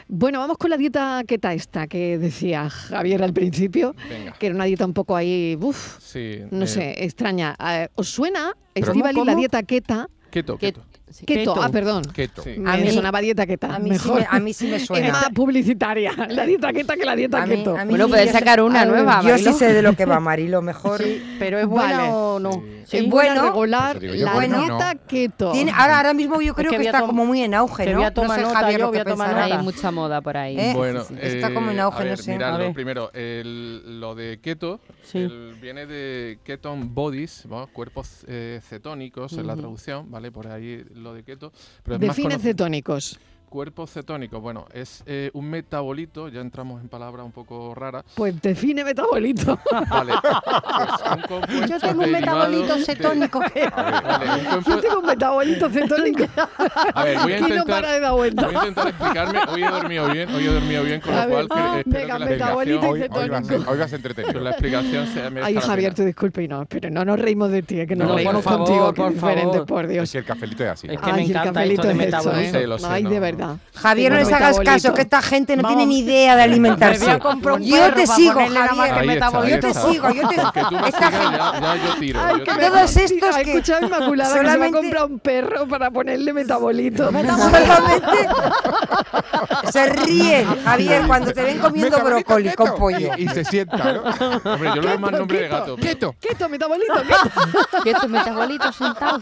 Bueno, 0.09 0.39
vamos 0.39 0.57
con 0.59 0.71
la 0.71 0.77
dieta 0.77 1.23
queta 1.27 1.53
esta 1.55 1.87
que 1.87 2.19
decía 2.19 2.69
Javier 2.71 3.23
al 3.23 3.33
principio, 3.33 3.95
Venga. 4.09 4.33
que 4.33 4.47
era 4.47 4.55
una 4.55 4.65
dieta 4.65 4.85
un 4.87 4.93
poco 4.93 5.17
ahí, 5.17 5.57
uff, 5.61 5.99
Sí, 6.01 6.41
no 6.51 6.65
eh, 6.65 6.69
sé, 6.69 7.05
extraña. 7.05 7.57
Eh, 7.59 7.89
¿Os 7.95 8.09
suena, 8.09 8.53
Estivali, 8.75 9.15
¿Cómo, 9.15 9.25
la 9.25 9.35
dieta 9.35 9.63
queta? 9.63 10.09
Keto, 10.31 10.57
keto. 10.59 10.83
Keto, 11.27 11.63
ah, 11.63 11.69
perdón. 11.71 12.03
Keto. 12.13 12.43
Me 12.57 12.71
A 12.71 12.77
mí- 12.77 12.91
sonaba 12.91 13.21
dieta 13.21 13.47
queta. 13.47 13.75
a 13.75 13.79
mí 13.79 13.91
sí 13.91 13.91
mejor. 14.09 14.21
me- 14.21 14.27
a 14.31 14.41
mí 14.41 14.53
sí 14.53 14.67
me 14.69 14.79
suena. 14.87 15.07
Es 15.07 15.13
más 15.13 15.31
publicitaria, 15.31 16.13
la 16.29 16.45
dieta 16.47 16.73
queta 16.73 16.97
que 16.97 17.05
la 17.05 17.17
dieta 17.17 17.43
A 17.43 17.47
mí- 17.47 17.57
keto. 17.57 17.77
a 17.77 17.85
mí 17.85 17.91
Bueno, 17.91 18.07
sí, 18.07 18.11
puedes 18.13 18.33
sacar 18.33 18.63
una 18.63 18.85
nueva, 18.85 19.17
Yo 19.23 19.37
sí 19.39 19.45
Mariló. 19.45 19.53
sé 19.59 19.73
de 19.73 19.83
lo 19.83 19.95
que 19.95 20.05
va, 20.07 20.21
Marilo, 20.21 20.63
mejor. 20.63 21.03
Pero 21.39 21.59
es 21.59 21.67
buena 21.67 21.99
Vale. 21.99 22.11
o 22.13 22.39
no. 22.39 22.51
Es 22.83 22.91
Sí. 22.91 23.07
Bueno, 23.09 23.43
regular 23.45 23.99
yo, 24.01 24.13
la 24.13 24.35
bueno, 24.35 24.59
dieta 24.59 24.95
no. 24.95 25.01
keto. 25.07 25.53
Tiene, 25.53 25.71
ahora, 25.73 25.97
ahora 25.99 26.13
mismo 26.15 26.43
yo 26.43 26.55
creo 26.55 26.71
que 26.71 26.77
que, 26.77 26.83
a 26.83 26.87
está 26.87 26.99
tom- 27.01 27.09
como 27.09 27.25
muy 27.25 27.41
en 27.43 27.55
auge, 27.55 27.85
que 27.85 27.91
¿no? 27.93 27.99
voy 27.99 28.05
a 28.07 28.11
no 28.11 28.15
tomar 28.15 28.39
sé, 28.41 28.43
nota, 28.47 28.59
Javier, 28.59 28.73
yo 28.73 28.79
lo 28.79 28.87
voy 28.89 28.95
que 28.97 29.01
a 29.01 29.05
tomar 29.05 29.29
pensará. 29.29 29.47
nota. 29.49 29.59
Hay 29.59 29.65
mucha 29.65 29.91
moda 29.91 30.21
por 30.21 30.37
ahí. 30.37 30.59
Eh, 30.59 30.73
Bueno, 30.75 31.03
sí, 31.05 31.15
sí, 31.15 31.21
está 31.27 31.55
como 31.55 31.71
en 31.71 31.79
eh, 31.79 31.81
auge, 31.83 32.05
no 32.05 32.17
sé. 32.19 32.33
mirad, 32.33 32.49
A 32.55 32.59
lo 32.59 32.65
ver. 32.65 32.75
primero, 32.75 33.11
lo 33.15 34.15
de 34.15 34.41
keto 34.43 34.81
Sí. 35.05 35.19
el- 35.19 35.55
viene 35.61 35.87
de 35.87 36.39
keton 36.45 36.95
bodies, 36.95 37.47
¿no? 37.49 37.67
cuerpos 37.69 38.25
eh, 38.29 38.61
cetónicos 38.69 39.33
en 39.35 39.47
la 39.47 39.57
traducción, 39.57 40.11
¿vale? 40.11 40.31
Por 40.31 40.49
ahí 40.49 40.85
lo 41.03 41.13
de 41.15 41.25
keto. 41.25 41.53
Pero 41.83 41.97
es 41.97 42.01
más 42.01 42.09
Define 42.17 42.35
conocido- 42.35 42.51
cetónicos. 42.51 43.19
Cuerpos 43.53 43.91
cetónicos, 43.91 44.41
bueno, 44.41 44.65
es 44.73 45.03
eh, 45.05 45.31
un 45.35 45.51
metabolito, 45.51 46.31
ya 46.31 46.41
entramos 46.41 46.81
en 46.81 46.89
palabras 46.89 47.27
un 47.27 47.33
poco 47.33 47.75
raras. 47.75 48.03
Pues 48.15 48.41
define 48.41 48.83
metabolito. 48.83 49.59
Vale, 49.91 50.15
pues 51.29 51.69
Yo 51.69 51.79
tengo 51.79 52.03
un 52.05 52.13
metabolito 52.13 52.77
de- 52.77 52.85
cetónico 52.87 53.41
que... 53.53 53.63
A 53.75 53.83
ver, 53.83 54.03
vale, 54.03 54.57
un 54.57 54.65
Yo 54.65 54.81
tengo 54.81 55.01
un 55.01 55.05
metabolito 55.07 55.69
cetónico. 55.69 56.25
A 56.95 57.05
ver, 57.05 57.19
voy 57.19 57.33
a 57.33 57.37
Aquí 57.37 57.43
no 57.43 57.49
intentar, 57.49 57.67
para 57.67 57.93
de 57.93 58.01
dar 58.01 58.13
vuelta. 58.15 58.47
voy 58.47 58.55
a 58.55 58.59
intentar 58.61 58.89
explicarme. 58.89 59.39
Hoy 59.53 59.63
he 59.63 59.71
dormido 59.71 60.09
bien, 60.09 60.35
hoy 60.35 60.45
he 60.47 60.51
dormido 60.51 60.83
bien, 60.85 61.01
con 61.03 61.13
A 61.15 61.27
lo 61.27 61.37
ver, 61.37 61.47
cual 61.47 61.49
cre- 61.49 61.63
ah, 61.63 61.83
venga, 61.85 62.15
que 62.15 62.19
la 62.25 62.31
metabolito 62.31 62.81
Hoy, 62.89 63.03
hoy, 63.03 63.29
vas, 63.29 63.47
cetónico. 63.47 63.71
hoy 63.71 63.79
vas 63.79 63.93
entretenido. 63.93 64.33
que 64.33 64.41
la 64.41 64.51
explicación 64.53 65.07
sea 65.09 65.31
Ay, 65.43 65.55
Javier, 65.57 65.93
te 65.93 66.07
disculpe 66.07 66.43
y 66.43 66.49
no, 66.49 66.65
pero 66.65 66.89
no 66.89 67.05
nos 67.05 67.19
reímos 67.21 67.51
de 67.51 67.63
ti, 67.63 67.81
es 67.81 67.87
que 67.87 67.97
nos 67.97 68.09
No, 68.09 68.15
reímos 68.17 68.35
por 68.37 68.43
favor, 68.45 68.67
contigo, 68.67 68.93
que 68.95 69.03
por 69.03 69.09
es 69.11 69.15
diferente, 69.15 69.53
favor. 69.53 69.67
por 69.67 69.85
Es 69.85 69.91
Dios. 69.91 70.11
que 70.13 70.19
el 70.19 70.25
cafelito 70.25 70.65
es 70.65 70.71
así. 70.71 70.87
Es 70.91 70.99
que 70.99 71.07
me 71.07 71.19
Ay, 71.19 71.25
el 71.25 71.31
encanta 71.33 71.53
cafelito 71.53 71.83
esto 71.83 71.99
de 71.99 72.05
es 72.09 72.15
eso. 72.15 72.33
¿eh? 72.33 72.51
Sé, 72.51 72.67
lo 72.67 72.79
sé, 72.79 72.87
Ay, 72.89 73.03
no. 73.03 73.11
de 73.11 73.21
verdad. 73.21 73.42
Javier, 73.75 74.13
no 74.13 74.19
les 74.19 74.33
hagas 74.33 74.59
caso, 74.61 74.93
que 74.95 75.01
esta 75.03 75.23
gente 75.23 75.57
no 75.57 75.63
Vamos. 75.63 75.77
tiene 75.79 75.93
ni 75.93 75.99
idea 76.01 76.33
de 76.37 76.39
Me 76.39 76.43
alimentarse. 76.53 77.05
voy 77.05 77.15
a 77.15 77.19
comprar 77.19 77.55
un 77.55 77.63
Yo 77.63 77.77
perro 77.77 77.95
te 77.95 78.05
para 78.07 78.17
sigo, 78.17 78.33
ponerle 78.35 78.59
Javier. 78.59 78.95
Ahí 78.95 79.09
está, 79.11 79.31
Yo 79.49 79.61
te 79.61 79.69
está. 79.69 79.81
sigo, 79.91 80.11
yo 80.11 80.29
te 80.29 80.37
Con 80.37 80.53
que 80.53 80.61
tú 80.63 80.75
me 80.79 80.89
esta 80.89 81.07
sigas, 81.09 81.23
gente- 81.23 81.39
ya, 81.39 81.61
ya 81.61 81.77
yo 81.87 81.95
tiro. 81.99 82.21
Ay, 82.25 82.33
yo 82.39 82.45
que 82.45 82.53
tiro. 82.53 82.67
Todos 82.73 82.97
estos 82.97 83.29
¿Has 83.29 83.37
que 83.37 83.51
escuchado 83.53 83.83
a 83.83 83.87
Inmaculada 83.87 84.31
que 84.35 84.39
se 84.39 84.45
va 84.45 84.51
a 84.51 84.55
solamente- 84.55 84.79
comprar 84.79 85.05
un 85.07 85.19
perro 85.19 85.67
para 85.69 85.91
ponerle 85.91 86.33
metabolito? 86.33 87.05
Solamente 87.13 88.29
se 89.73 89.87
ríen, 89.91 90.63
Javier, 90.65 91.07
cuando 91.07 91.33
te 91.33 91.43
ven 91.43 91.59
comiendo 91.59 91.97
Metabolito 91.97 92.25
brócoli 92.27 92.51
keto. 92.51 92.65
con 92.65 92.77
pollo. 92.79 93.11
Y, 93.17 93.23
y 93.25 93.29
se 93.29 93.45
sienta, 93.45 93.77
¿no? 93.93 94.03
Hombre, 94.53 94.71
yo 94.75 94.83
lo 94.83 94.89
veo 94.89 94.99
más 94.99 95.13
nombre 95.13 95.39
de 95.41 95.49
gato. 95.49 95.77
Keto. 95.77 96.15
Keto, 96.21 96.49
metabolito, 96.49 96.95
keto. 96.95 97.83
Que 97.85 97.95
tu 97.95 98.09
metabolito 98.09 98.73
sentado. 98.73 99.21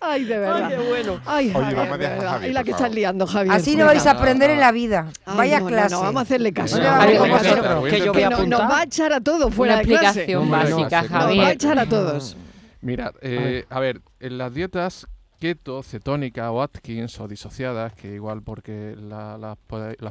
Ay, 0.00 0.24
de 0.24 0.38
verdad. 0.38 0.64
Ay, 0.70 0.76
qué 0.76 0.88
bueno. 0.88 1.20
Ay, 1.24 1.46
Oye, 1.46 1.52
Javier, 1.54 1.76
vamos 1.76 1.94
a 1.94 1.98
de 1.98 2.08
dejar 2.08 2.26
a. 2.26 2.30
Javier, 2.30 2.50
Y 2.50 2.54
la 2.54 2.64
que 2.64 2.70
estás 2.72 2.94
liando, 2.94 3.26
Javier. 3.26 3.54
Así 3.54 3.76
no 3.76 3.86
vais 3.86 4.06
a 4.06 4.10
aprender 4.12 4.50
en 4.50 4.60
la 4.60 4.72
vida. 4.72 5.08
Ay, 5.24 5.36
Vaya 5.36 5.60
no, 5.60 5.66
clase. 5.66 5.94
No, 5.94 6.00
vamos 6.02 6.20
a 6.20 6.22
hacerle 6.22 6.52
caso. 6.52 6.78
No, 6.78 6.84
vamos 6.84 7.30
a 7.30 7.36
hacerle 7.36 7.90
que 7.90 7.98
yo 8.04 8.12
voy 8.12 8.22
a 8.22 8.30
nos 8.30 8.60
va 8.60 8.80
a 8.80 8.82
echar 8.84 9.12
a 9.12 9.20
todos 9.20 9.54
fuera 9.54 9.74
Una 9.74 9.82
de 9.82 9.88
clase. 9.88 10.06
explicación 10.24 10.50
básica, 10.50 11.02
sí, 11.02 11.08
Nos 11.08 11.12
va 11.12 11.18
a 11.18 11.22
Javier. 11.22 11.48
echar 11.52 11.78
a 11.78 11.86
todos. 11.86 12.36
Mirad, 12.80 13.14
eh, 13.22 13.64
a 13.70 13.80
ver, 13.80 14.00
en 14.20 14.36
las 14.38 14.52
dietas 14.52 15.06
keto, 15.40 15.82
cetónica 15.82 16.50
o 16.52 16.62
Atkins 16.62 17.18
o 17.20 17.28
disociadas, 17.28 17.92
que 17.94 18.14
igual 18.14 18.42
porque 18.42 18.94
la- 18.98 19.36
las 19.38 19.56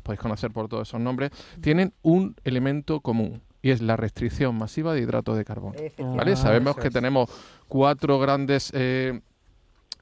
podéis 0.02 0.20
conocer 0.20 0.52
por 0.52 0.68
todos 0.68 0.88
esos 0.90 1.00
nombres, 1.00 1.32
tienen 1.62 1.94
un 2.04 2.36
elemento 2.44 3.00
común 3.00 3.42
y 3.62 3.72
es 3.72 3.82
la 3.82 3.96
restricción 3.96 4.56
masiva 4.58 4.94
de 4.94 5.02
hidratos 5.02 5.38
de 5.38 5.46
carbono. 5.46 5.76
¿vale? 5.98 6.34
Ah, 6.34 6.36
Sabemos 6.36 6.72
eso 6.76 6.82
que 6.84 6.90
tenemos 6.92 7.30
cuatro 7.68 8.20
grandes 8.20 8.72
eh, 8.76 9.22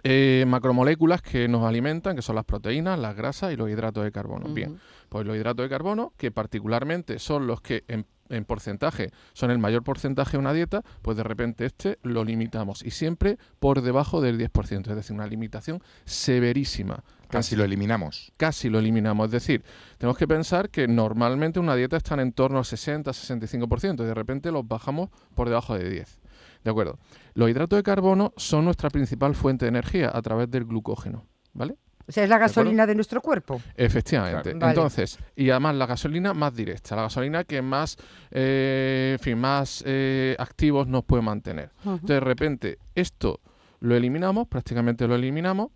eh, 0.04 0.46
macromoléculas 0.48 1.22
que 1.22 1.48
nos 1.48 1.64
alimentan, 1.64 2.16
que 2.16 2.22
son 2.22 2.36
las 2.36 2.46
proteínas, 2.46 3.00
las 3.00 3.16
grasas 3.16 3.54
y 3.54 3.56
los 3.56 3.70
hidratos 3.70 4.04
de 4.04 4.12
carbono. 4.12 4.54
Bien, 4.54 4.80
pues 5.10 5.26
los 5.26 5.36
hidratos 5.36 5.64
de 5.64 5.70
carbono, 5.70 6.14
que 6.18 6.32
particularmente 6.32 7.20
son 7.20 7.48
los 7.48 7.62
que 7.62 7.84
en, 7.88 8.06
en 8.30 8.46
porcentaje 8.46 9.12
son 9.34 9.52
el 9.52 9.60
mayor 9.60 9.84
porcentaje 9.84 10.34
de 10.34 10.38
una 10.38 10.54
dieta, 10.54 10.84
pues 11.02 11.18
de 11.18 11.24
repente 11.24 11.66
este 11.66 12.00
lo 12.02 12.24
limitamos 12.24 12.84
y 12.84 12.92
siempre 12.92 13.38
por 13.60 13.82
debajo 13.82 14.22
del 14.22 14.40
10%, 14.40 14.90
es 14.90 14.96
decir, 14.96 15.14
una 15.16 15.28
limitación 15.28 15.82
severísima. 16.06 17.04
Casi 17.30 17.56
lo 17.56 17.64
eliminamos. 17.64 18.34
Casi 18.36 18.70
lo 18.70 18.80
eliminamos. 18.80 19.28
Es 19.28 19.32
decir, 19.32 19.64
tenemos 19.98 20.18
que 20.18 20.28
pensar 20.28 20.70
que 20.70 20.88
normalmente 20.88 21.60
una 21.60 21.76
dieta 21.76 21.96
está 21.96 22.22
en 22.22 22.34
torno 22.34 22.58
al 22.58 22.66
60-65% 22.66 24.02
y 24.02 24.06
de 24.06 24.14
repente 24.14 24.52
los 24.52 24.68
bajamos 24.68 25.10
por 25.34 25.48
debajo 25.48 25.78
de 25.78 25.90
10. 25.90 26.20
¿De 26.64 26.72
acuerdo? 26.72 27.00
Los 27.34 27.50
hidratos 27.50 27.78
de 27.78 27.84
carbono 27.84 28.34
son 28.38 28.66
nuestra 28.66 28.90
principal 28.90 29.36
fuente 29.36 29.66
de 29.66 29.70
energía 29.70 30.12
a 30.14 30.22
través 30.22 30.50
del 30.50 30.66
glucógeno. 30.66 31.26
¿Vale? 31.54 31.78
O 32.08 32.12
sea, 32.12 32.24
es 32.24 32.30
la 32.30 32.38
gasolina 32.38 32.86
de 32.86 32.96
nuestro 32.96 33.22
cuerpo. 33.22 33.62
Efectivamente. 33.76 34.54
Vale. 34.54 34.72
Entonces, 34.72 35.18
y 35.36 35.50
además 35.50 35.76
la 35.76 35.86
gasolina 35.86 36.34
más 36.34 36.54
directa, 36.54 36.96
la 36.96 37.04
gasolina 37.04 37.44
que 37.44 37.62
más, 37.62 37.98
eh, 38.32 39.16
en 39.18 39.24
fin, 39.24 39.38
más 39.38 39.84
eh, 39.86 40.36
activos 40.38 40.88
nos 40.88 41.04
puede 41.04 41.22
mantener. 41.22 41.72
Entonces, 41.78 42.08
de 42.08 42.20
repente, 42.20 42.80
esto 42.96 43.40
lo 43.80 43.96
eliminamos, 43.96 44.48
prácticamente 44.48 45.08
lo 45.08 45.16
eliminamos. 45.16 45.70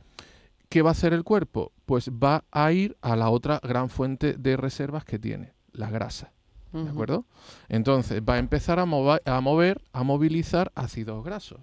¿Qué 0.67 0.82
va 0.82 0.89
a 0.89 0.91
hacer 0.91 1.13
el 1.13 1.24
cuerpo? 1.24 1.71
Pues 1.86 2.10
va 2.10 2.43
a 2.52 2.71
ir 2.71 2.98
a 3.02 3.15
la 3.15 3.30
otra 3.30 3.60
gran 3.62 3.89
fuente 3.89 4.34
de 4.34 4.58
reservas 4.58 5.06
que 5.06 5.19
tiene, 5.19 5.54
la 5.71 5.89
grasa. 5.89 6.34
¿De 6.83 6.89
acuerdo? 6.89 7.25
Entonces 7.69 8.21
va 8.27 8.33
a 8.35 8.38
empezar 8.39 8.79
a, 8.79 8.85
mova- 8.85 9.21
a 9.25 9.39
mover, 9.41 9.81
a 9.93 10.03
movilizar 10.03 10.71
ácidos 10.75 11.23
grasos. 11.23 11.61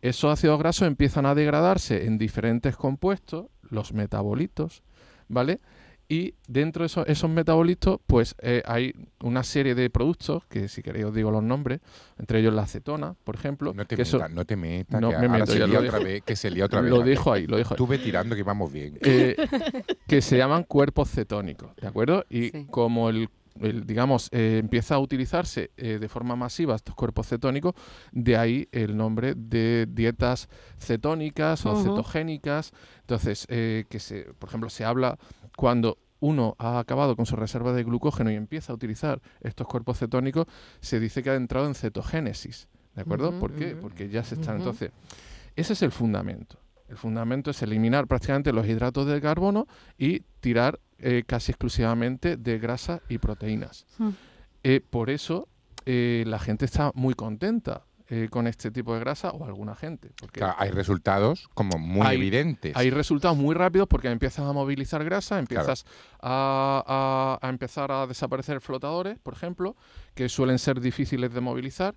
Esos 0.00 0.32
ácidos 0.32 0.58
grasos 0.58 0.86
empiezan 0.88 1.26
a 1.26 1.34
degradarse 1.34 2.06
en 2.06 2.18
diferentes 2.18 2.76
compuestos, 2.76 3.46
los 3.68 3.92
metabolitos, 3.92 4.82
¿vale? 5.28 5.60
Y 6.10 6.34
dentro 6.46 6.84
de 6.84 6.86
esos, 6.86 7.06
esos 7.06 7.28
metabolitos, 7.28 8.00
pues 8.06 8.34
eh, 8.40 8.62
hay 8.64 8.94
una 9.22 9.42
serie 9.42 9.74
de 9.74 9.90
productos, 9.90 10.42
que 10.46 10.66
si 10.68 10.80
queréis 10.82 11.04
os 11.04 11.14
digo 11.14 11.30
los 11.30 11.42
nombres, 11.42 11.80
entre 12.18 12.40
ellos 12.40 12.54
la 12.54 12.62
acetona, 12.62 13.14
por 13.24 13.34
ejemplo. 13.34 13.74
No 13.74 13.84
te 13.84 13.94
metas, 13.96 14.30
no 14.30 14.44
te 14.46 14.56
metas. 14.56 15.00
No 15.02 15.10
que 15.10 15.18
me 15.18 15.28
meto, 15.28 15.46
se 15.52 15.58
lía 15.66 15.80
lo 15.80 15.86
otra 15.86 15.98
vez, 15.98 16.22
que 16.22 16.34
se 16.36 16.50
lía 16.50 16.64
otra 16.64 16.80
vez. 16.80 16.90
Lo 16.90 17.00
dejo 17.00 17.30
ahí, 17.30 17.46
lo 17.46 17.58
dejo 17.58 17.74
ahí. 17.74 17.76
Tú 17.76 17.86
ve 17.86 17.98
tirando 17.98 18.34
que 18.34 18.42
vamos 18.42 18.72
bien. 18.72 18.98
Eh, 19.02 19.36
que 20.06 20.22
se 20.22 20.38
llaman 20.38 20.62
cuerpos 20.64 21.10
cetónicos, 21.10 21.76
¿de 21.76 21.88
acuerdo? 21.88 22.24
Y 22.30 22.64
como 22.66 23.10
el, 23.10 23.28
el, 23.60 23.86
digamos, 23.86 24.28
eh, 24.32 24.58
empieza 24.60 24.96
a 24.96 24.98
utilizarse 24.98 25.70
eh, 25.76 25.98
de 25.98 26.08
forma 26.08 26.36
masiva 26.36 26.74
estos 26.74 26.94
cuerpos 26.94 27.28
cetónicos, 27.28 27.74
de 28.12 28.36
ahí 28.36 28.68
el 28.72 28.96
nombre 28.96 29.34
de 29.34 29.86
dietas 29.88 30.48
cetónicas 30.78 31.64
o 31.66 31.76
cetogénicas. 31.82 32.72
Entonces, 33.00 33.46
eh, 33.48 33.84
que 33.88 34.00
se, 34.00 34.24
por 34.38 34.48
ejemplo, 34.48 34.70
se 34.70 34.84
habla 34.84 35.18
cuando 35.56 35.98
uno 36.20 36.56
ha 36.58 36.78
acabado 36.78 37.16
con 37.16 37.26
su 37.26 37.36
reserva 37.36 37.72
de 37.72 37.84
glucógeno 37.84 38.30
y 38.30 38.34
empieza 38.34 38.72
a 38.72 38.74
utilizar 38.74 39.20
estos 39.40 39.66
cuerpos 39.66 39.98
cetónicos, 39.98 40.46
se 40.80 40.98
dice 40.98 41.22
que 41.22 41.30
ha 41.30 41.34
entrado 41.34 41.66
en 41.66 41.74
cetogénesis. 41.74 42.68
¿De 42.94 43.02
acuerdo? 43.02 43.38
¿Por 43.38 43.52
qué? 43.52 43.76
Porque 43.76 44.08
ya 44.08 44.24
se 44.24 44.34
está. 44.34 44.50
Ujú. 44.50 44.58
Entonces, 44.58 44.90
ese 45.54 45.72
es 45.72 45.82
el 45.82 45.92
fundamento. 45.92 46.58
El 46.88 46.96
fundamento 46.96 47.50
es 47.50 47.62
eliminar 47.62 48.06
prácticamente 48.06 48.52
los 48.52 48.66
hidratos 48.66 49.06
de 49.06 49.20
carbono 49.20 49.66
y 49.98 50.20
tirar 50.40 50.80
eh, 50.98 51.24
casi 51.26 51.52
exclusivamente 51.52 52.36
de 52.36 52.58
grasa 52.58 53.00
y 53.08 53.18
proteínas. 53.18 53.86
Mm. 53.98 54.08
Eh, 54.64 54.80
por 54.88 55.10
eso 55.10 55.48
eh, 55.86 56.24
la 56.26 56.38
gente 56.38 56.64
está 56.64 56.90
muy 56.94 57.14
contenta 57.14 57.84
eh, 58.10 58.28
con 58.30 58.46
este 58.46 58.70
tipo 58.70 58.94
de 58.94 59.00
grasa 59.00 59.30
o 59.30 59.44
alguna 59.44 59.74
gente. 59.74 60.10
Porque 60.18 60.40
Claro, 60.40 60.54
hay 60.58 60.70
resultados 60.70 61.48
como 61.54 61.78
muy 61.78 62.06
hay- 62.06 62.16
evidentes. 62.16 62.74
Hay 62.76 62.90
resultados 62.90 63.36
muy 63.36 63.54
rápidos 63.54 63.86
porque 63.86 64.08
empiezas 64.10 64.46
a 64.46 64.52
movilizar 64.52 65.04
grasa, 65.04 65.38
empiezas 65.38 65.84
a, 66.20 67.38
a- 67.40 67.46
a 67.46 67.50
empezar 67.50 67.92
a 67.92 68.06
desaparecer 68.06 68.60
flotadores, 68.60 69.18
por 69.18 69.34
ejemplo, 69.34 69.76
que 70.14 70.28
suelen 70.28 70.58
ser 70.58 70.80
difíciles 70.80 71.32
de 71.32 71.40
movilizar. 71.40 71.94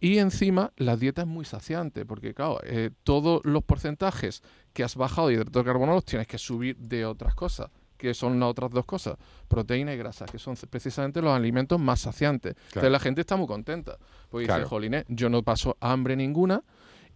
Y 0.00 0.18
encima 0.18 0.72
la 0.76 0.96
dieta 0.96 1.22
es 1.22 1.28
muy 1.28 1.44
saciante, 1.44 2.06
porque 2.06 2.32
claro, 2.32 2.60
eh, 2.62 2.90
todos 3.02 3.40
los 3.44 3.64
porcentajes 3.64 4.42
que 4.72 4.84
has 4.84 4.94
bajado 4.94 5.28
de 5.28 5.34
hidratos 5.34 5.52
de 5.52 5.64
carbono 5.64 5.92
los 5.94 6.04
tienes 6.04 6.28
que 6.28 6.38
subir 6.38 6.76
de 6.76 7.04
otras 7.04 7.34
cosas, 7.34 7.70
que 7.98 8.14
son 8.14 8.40
las 8.40 8.48
otras 8.48 8.70
dos 8.70 8.86
cosas, 8.86 9.16
proteína 9.48 9.92
y 9.92 9.98
grasa, 9.98 10.24
que 10.24 10.38
son 10.38 10.54
precisamente 10.70 11.20
los 11.20 11.32
alimentos 11.36 11.78
más 11.78 12.00
saciantes. 12.00 12.54
Entonces 12.68 12.90
la 12.90 12.98
gente 13.00 13.20
está 13.20 13.36
muy 13.36 13.46
contenta, 13.46 13.98
porque 14.30 14.46
Claro. 14.46 14.60
dice, 14.60 14.68
jolines, 14.70 15.04
yo 15.08 15.28
no 15.28 15.42
paso 15.42 15.76
hambre 15.80 16.16
ninguna 16.16 16.62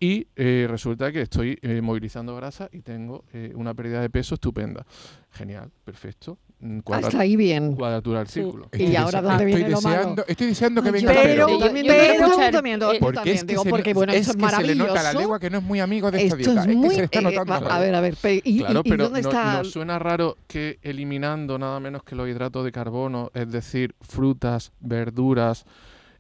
y 0.01 0.27
eh, 0.35 0.67
resulta 0.69 1.13
que 1.13 1.23
estoy 1.23 1.59
eh, 1.63 1.81
movilizando 1.81 2.35
grasa 2.35 2.69
y 2.73 2.81
tengo 2.83 3.25
eh, 3.33 3.53
una 3.55 3.73
pérdida 3.73 4.01
de 4.01 4.11
peso 4.11 4.35
estupenda. 4.35 4.85
Genial, 5.31 5.71
perfecto. 5.85 6.39
Cuadra- 6.85 7.09
Hasta 7.09 7.21
ahí 7.21 7.35
bien. 7.35 7.75
Cuadratura 7.75 8.21
del 8.21 8.29
círculo. 8.29 8.69
Y 8.73 8.95
ahora 8.95 9.21
dónde 9.21 9.45
viene 9.45 9.69
lo 9.69 9.81
malo. 9.81 9.97
deseando, 9.97 10.25
estoy 10.29 10.47
deseando 10.47 10.81
que 10.83 10.89
Ay, 10.91 10.93
venga 10.95 11.13
Pedro. 11.13 11.27
yo 11.27 11.37
yo 11.37 11.49
yo 11.49 11.59
quiero 11.59 11.65
también, 11.67 11.87
escuchar, 12.83 12.95
eh, 12.95 12.99
Porque 13.01 13.33
es 13.33 13.41
que 13.41 13.47
digo, 13.47 13.63
se, 13.65 13.71
porque 13.71 13.95
bueno, 13.95 14.13
es 14.13 14.21
esto 14.21 14.39
es 14.39 14.45
que 14.51 14.57
se 14.57 14.63
le 14.63 14.75
nota 14.77 14.91
a 14.91 14.95
la 14.95 15.01
maravilloso. 15.01 15.19
legua 15.21 15.41
que 15.41 15.51
no 15.51 15.59
es 15.59 15.65
muy 15.65 15.81
amigo 15.81 16.11
de 16.13 16.23
esta 16.23 16.37
Esto 16.39 16.51
dieta. 16.53 16.63
es 16.63 16.69
Es, 16.69 16.77
muy... 16.77 16.89
que 16.91 16.95
se 16.95 17.01
le 17.01 17.05
está 17.07 17.19
eh, 17.19 17.23
notando. 17.23 17.67
va- 17.69 17.75
a 17.77 17.81
ver, 17.81 17.95
a 17.97 18.01
ver, 18.01 18.15
pe- 18.15 18.41
¿y, 18.45 18.59
claro, 18.61 18.83
y- 18.85 18.89
y 18.89 18.91
pero 18.91 19.05
dónde 19.05 19.23
no, 19.23 19.29
está? 19.29 19.57
¿no 19.59 19.65
suena 19.65 19.99
raro 19.99 20.37
que 20.47 20.79
eliminando 20.83 21.59
nada 21.59 21.81
menos 21.81 22.05
que 22.05 22.15
los 22.15 22.29
hidratos 22.29 22.65
de 22.65 22.71
carbono, 22.71 23.31
es 23.35 23.51
decir, 23.51 23.95
frutas, 24.01 24.71
verduras, 24.81 25.65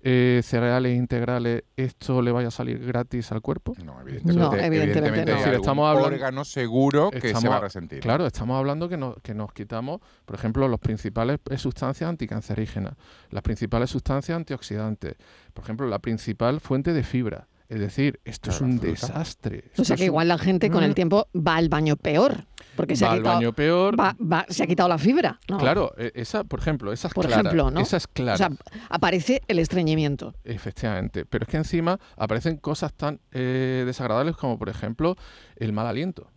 eh, 0.04 0.40
cereales 0.44 0.96
integrales, 0.96 1.62
esto 1.76 2.20
le 2.22 2.32
vaya 2.32 2.48
a 2.48 2.50
salir 2.50 2.84
gratis 2.84 3.30
al 3.32 3.40
cuerpo? 3.40 3.74
No, 3.84 4.02
No, 4.24 4.52
evidentemente 4.54 5.20
Es 5.20 5.26
no. 5.26 5.32
decir, 5.32 5.46
algún 5.48 5.54
estamos 5.60 5.88
hablando, 5.88 6.08
órgano 6.08 6.44
seguro 6.44 7.10
que 7.10 7.34
se 7.34 7.48
va 7.48 7.56
a 7.58 7.60
resentir. 7.60 8.00
Claro, 8.00 8.26
estamos 8.26 8.58
hablando 8.58 8.88
que 8.88 8.96
nos, 8.96 9.16
que 9.22 9.32
nos 9.34 9.52
quitamos, 9.52 10.00
por 10.24 10.34
ejemplo, 10.34 10.66
las 10.68 10.80
principales 10.80 11.38
eh, 11.50 11.58
sustancias 11.58 12.08
anticancerígenas, 12.08 12.94
las 13.30 13.42
principales 13.42 13.90
sustancias 13.90 14.36
antioxidantes, 14.36 15.14
por 15.54 15.64
ejemplo, 15.64 15.86
la 15.86 16.00
principal 16.00 16.60
fuente 16.60 16.92
de 16.92 17.02
fibra. 17.04 17.48
Es 17.68 17.80
decir, 17.80 18.20
esto 18.26 18.50
es 18.50 18.60
un 18.60 18.72
fruta. 18.78 18.88
desastre. 18.88 19.64
O 19.78 19.84
sea 19.84 19.94
es 19.94 20.00
que 20.00 20.04
un- 20.04 20.12
igual 20.12 20.28
la 20.28 20.36
gente 20.36 20.70
con 20.70 20.84
el 20.84 20.94
tiempo 20.94 21.28
va 21.34 21.56
al 21.56 21.70
baño 21.70 21.96
peor. 21.96 22.44
Porque 22.76 22.96
se 22.96 23.04
Va 23.04 23.10
ha 23.10 23.14
al 23.14 23.18
quitado, 23.20 23.36
baño 23.36 23.52
peor. 23.52 23.98
va- 24.00 24.16
va- 24.20 24.46
se 24.48 24.62
ha 24.62 24.66
quitado 24.66 24.88
la 24.88 24.98
fibra. 24.98 25.38
¿no? 25.48 25.58
Claro, 25.58 25.92
eh, 25.98 26.12
esa, 26.14 26.44
por 26.44 26.60
ejemplo, 26.60 26.92
esa 26.92 27.08
es 27.08 27.14
Por 27.14 27.26
clara. 27.26 27.42
ejemplo, 27.42 27.70
¿no? 27.70 27.80
Esa 27.80 27.96
es 27.96 28.06
clara. 28.06 28.34
O 28.34 28.38
sea, 28.38 28.50
aparece 28.88 29.42
el 29.48 29.58
estreñimiento. 29.58 30.34
Efectivamente. 30.44 31.24
Pero 31.26 31.44
es 31.44 31.48
que 31.50 31.56
encima 31.56 31.98
aparecen 32.16 32.56
cosas 32.56 32.92
tan 32.94 33.20
eh, 33.32 33.82
desagradables 33.86 34.36
como, 34.36 34.58
por 34.58 34.68
ejemplo, 34.68 35.16
el 35.56 35.72
mal 35.72 35.86
aliento. 35.86 36.28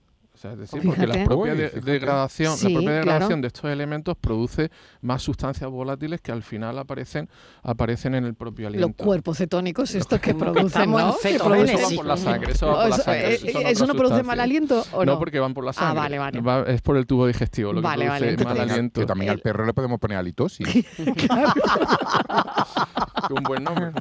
Sea, 0.46 0.54
es 0.54 0.60
decir, 0.60 0.82
porque 0.86 1.08
la 1.08 1.24
propia 1.26 1.56
de- 1.56 1.70
degradación, 1.70 2.58
Sí, 2.58 2.66
la 2.68 2.74
propia 2.74 2.90
claro. 2.90 3.00
degradación 3.06 3.42
de 3.42 3.48
estos 3.48 3.72
elementos 3.72 4.16
produce 4.18 4.70
más 5.02 5.22
sustancias 5.24 5.70
volátiles 5.70 6.22
que 6.22 6.32
al 6.32 6.44
final 6.44 6.78
aparecen, 6.78 7.30
aparecen 7.64 8.16
en 8.16 8.26
el 8.26 8.36
propio 8.36 8.70
Los 8.70 8.76
aliento. 8.78 9.04
cuerpos 9.04 9.38
cetónicos 9.38 9.96
estos 9.96 10.20
que 10.20 10.34
producen, 10.36 10.92
¿no? 10.92 11.16
Que. 11.22 11.36
Eso 11.36 11.50
va 11.50 11.56
producen- 11.58 11.96
por 11.96 12.06
la 12.06 12.18
sangre, 12.18 12.52
eso 12.52 12.68
va 12.68 12.74
por 12.74 12.90
la 12.90 12.96
Eso, 12.96 13.04
sangre. 13.04 13.28
eh, 13.28 13.34
eso 13.36 13.42
son 13.42 13.50
¿eso 13.50 13.60
otras 13.60 13.80
no 13.80 13.86
produce 13.96 13.96
sustancias. 13.96 14.26
mal 14.28 14.40
aliento 14.40 14.86
o 14.92 15.06
no? 15.06 15.20
porque 15.20 15.40
van 15.40 15.54
por 15.54 15.64
la 15.64 15.72
Ah, 15.72 15.74
sangre. 15.74 16.00
vale, 16.00 16.20
vale. 16.20 16.42
Va- 16.42 16.64
es 16.68 16.82
por 16.82 16.98
el 16.98 17.06
tubo 17.08 17.28
digestivo 17.28 17.74
lo 17.74 17.82
que 17.82 17.88
Vale, 17.88 18.08
vale, 18.08 18.28
produce 18.28 18.44
mal 18.44 18.54
También 18.56 18.70
al- 18.70 18.74
aliento. 18.76 19.02
que 19.02 19.06
también 19.08 19.30
al 19.32 19.36
El- 19.38 19.42
perro 19.42 19.66
le 19.66 19.74
podemos 19.74 20.00
poner 20.00 20.18
halitosis. 20.18 20.68
Un 23.30 23.44
buen 23.44 23.64
nombre. 23.64 23.92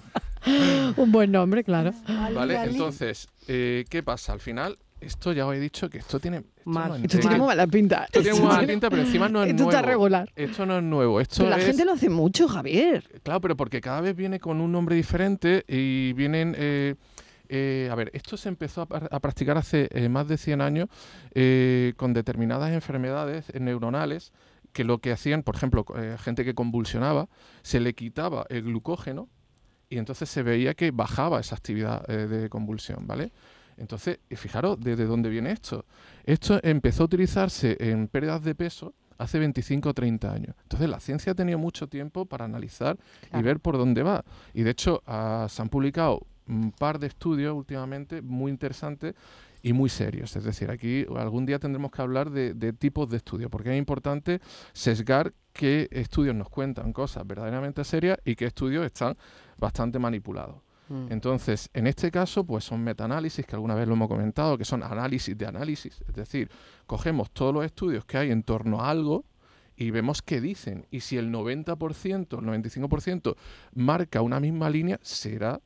Un 0.97 1.13
buen 1.13 1.33
nombre, 1.33 1.65
claro. 1.65 1.93
Vale, 2.35 2.63
entonces, 2.65 3.29
eh, 3.49 3.85
¿qué 3.89 4.03
pasa? 4.03 4.33
Al 4.33 4.41
final, 4.41 4.79
esto 5.05 5.33
ya 5.33 5.47
os 5.47 5.55
he 5.55 5.61
dicho 5.61 5.89
que 5.91 5.99
esto 5.99 6.19
tiene... 6.21 6.39
Esto, 6.39 6.71
Mal. 6.71 6.89
no 6.89 6.95
es- 6.97 7.03
Esto 7.05 7.19
tiene 7.19 7.37
muy 7.39 7.47
mala 7.47 7.67
pinta. 7.67 8.05
esto 8.05 8.23
tiene 8.23 8.39
muy 8.41 8.49
mala 8.49 8.67
pinta, 8.67 8.91
pero 8.91 9.03
encima 9.03 9.29
no 9.29 9.43
es 9.43 9.51
Esto 9.51 9.65
nuevo. 9.65 9.79
está 9.79 9.87
regular. 9.89 10.33
Esto 10.37 10.67
no 10.67 10.79
es 10.79 10.83
nuevo. 10.83 11.21
Esto 11.21 11.37
Pero 11.39 11.51
la 11.51 11.59
es- 11.59 11.67
gente 11.67 11.85
lo 11.85 11.93
hace 11.93 12.09
mucho, 12.09 12.49
Javier. 12.49 13.09
Claro, 13.23 13.41
pero 13.41 13.57
porque 13.57 13.81
cada 13.81 14.01
vez 14.01 14.17
viene 14.17 14.41
con 14.41 14.61
un 14.61 14.73
nombre 14.73 14.97
diferente 14.97 15.65
y 15.69 16.13
vienen... 16.15 16.55
eh, 16.59 16.95
eh, 17.51 17.89
a 17.93 17.95
ver, 17.95 18.11
esto 18.15 18.39
se 18.39 18.49
empezó 18.49 18.83
a, 18.83 18.87
a 19.15 19.21
practicar 19.21 19.59
hace 19.59 19.89
eh, 19.93 20.09
más 20.09 20.27
de 20.27 20.39
100 20.39 20.63
años 20.63 20.89
eh, 21.35 21.93
con 21.99 22.15
determinadas 22.15 22.73
enfermedades 22.73 23.53
neuronales 23.61 24.33
que 24.73 24.83
lo 24.83 24.99
que 24.99 25.13
hacían, 25.13 25.43
por 25.43 25.55
ejemplo, 25.55 25.85
eh, 25.97 26.17
gente 26.19 26.45
que 26.45 26.55
convulsionaba, 26.55 27.29
se 27.63 27.81
le 27.81 27.93
quitaba 27.95 28.47
el 28.49 28.63
glucógeno 28.63 29.29
y 29.91 29.99
entonces 29.99 30.31
se 30.31 30.43
veía 30.43 30.73
que 30.75 30.91
bajaba 30.91 31.39
esa 31.39 31.55
actividad 31.55 32.03
eh, 32.11 32.27
de 32.27 32.49
convulsión, 32.49 33.07
¿vale? 33.07 33.31
Entonces, 33.77 34.21
y 34.29 34.37
fijaros, 34.37 34.79
¿desde 34.81 35.07
dónde 35.07 35.29
viene 35.29 35.53
esto? 35.53 35.85
Esto 36.25 36.61
empezó 36.63 37.05
a 37.05 37.07
utilizarse 37.07 37.77
en 37.81 38.09
pérdidas 38.09 38.43
de 38.43 38.55
peso 38.55 38.95
hace 39.19 39.39
25 39.39 39.89
o 39.89 39.95
30 39.95 40.33
años. 40.33 40.57
Entonces, 40.63 40.89
la 40.89 41.01
ciencia 41.01 41.33
ha 41.33 41.35
tenido 41.35 41.59
mucho 41.59 41.89
tiempo 41.89 42.27
para 42.27 42.45
analizar 42.45 42.99
y 43.33 43.43
ver 43.43 43.61
por 43.61 43.77
dónde 43.77 44.03
va. 44.03 44.25
Y 44.53 44.63
de 44.63 44.71
hecho, 44.71 45.03
ah, 45.07 45.47
se 45.49 45.63
han 45.63 45.69
publicado 45.69 46.27
un 46.47 46.73
par 46.73 46.99
de 46.99 47.07
estudios 47.07 47.55
últimamente 47.55 48.21
muy 48.23 48.51
interesantes 48.51 49.15
y 49.63 49.73
muy 49.73 49.89
serios. 49.89 50.37
Es 50.37 50.45
decir, 50.45 50.71
aquí 50.71 51.07
algún 51.17 51.47
día 51.47 51.59
tendremos 51.59 51.91
que 51.91 52.03
hablar 52.03 52.31
de, 52.31 52.53
de 52.55 52.73
tipos 52.73 53.09
de 53.09 53.17
estudios, 53.17 53.51
porque 53.51 53.73
es 53.73 53.79
importante 53.79 54.41
sesgar 54.73 55.33
qué 55.53 55.89
estudios 55.91 56.35
nos 56.35 56.51
cuentan 56.51 56.93
cosas 56.93 57.27
verdaderamente 57.27 57.83
serias 57.85 58.19
y 58.25 58.35
qué 58.35 58.47
estudios 58.47 58.85
están 58.85 59.17
bastante 59.57 59.99
manipulados. 59.99 60.57
Mm. 60.89 61.07
Entonces, 61.11 61.71
en 61.73 61.87
este 61.87 62.11
caso, 62.11 62.45
pues 62.45 62.65
son 62.65 62.83
metaanálisis, 62.83 63.47
que 63.47 63.57
alguna 63.57 63.75
vez 63.75 63.89
lo 63.89 63.95
hemos 63.95 64.09
comentado, 64.09 64.59
que 64.59 64.65
son 64.65 64.83
análisis 64.83 65.37
de 65.37 65.47
análisis. 65.47 66.01
Es 66.07 66.15
decir, 66.15 66.51
cogemos 66.87 67.31
todos 67.31 67.55
los 67.55 67.65
estudios 67.65 68.05
que 68.05 68.19
hay 68.19 68.31
en 68.31 68.43
torno 68.43 68.81
a 68.81 68.91
algo 68.91 69.25
y 69.77 69.91
vemos 69.91 70.23
qué 70.23 70.41
dicen. 70.41 70.87
Y 70.91 71.01
si 71.01 71.17
el 71.17 71.33
90%, 71.33 72.39
el 72.39 72.65
95% 72.65 73.37
marca 73.75 74.23
una 74.23 74.41
misma 74.41 74.71
línea, 74.71 74.99
será 75.03 75.61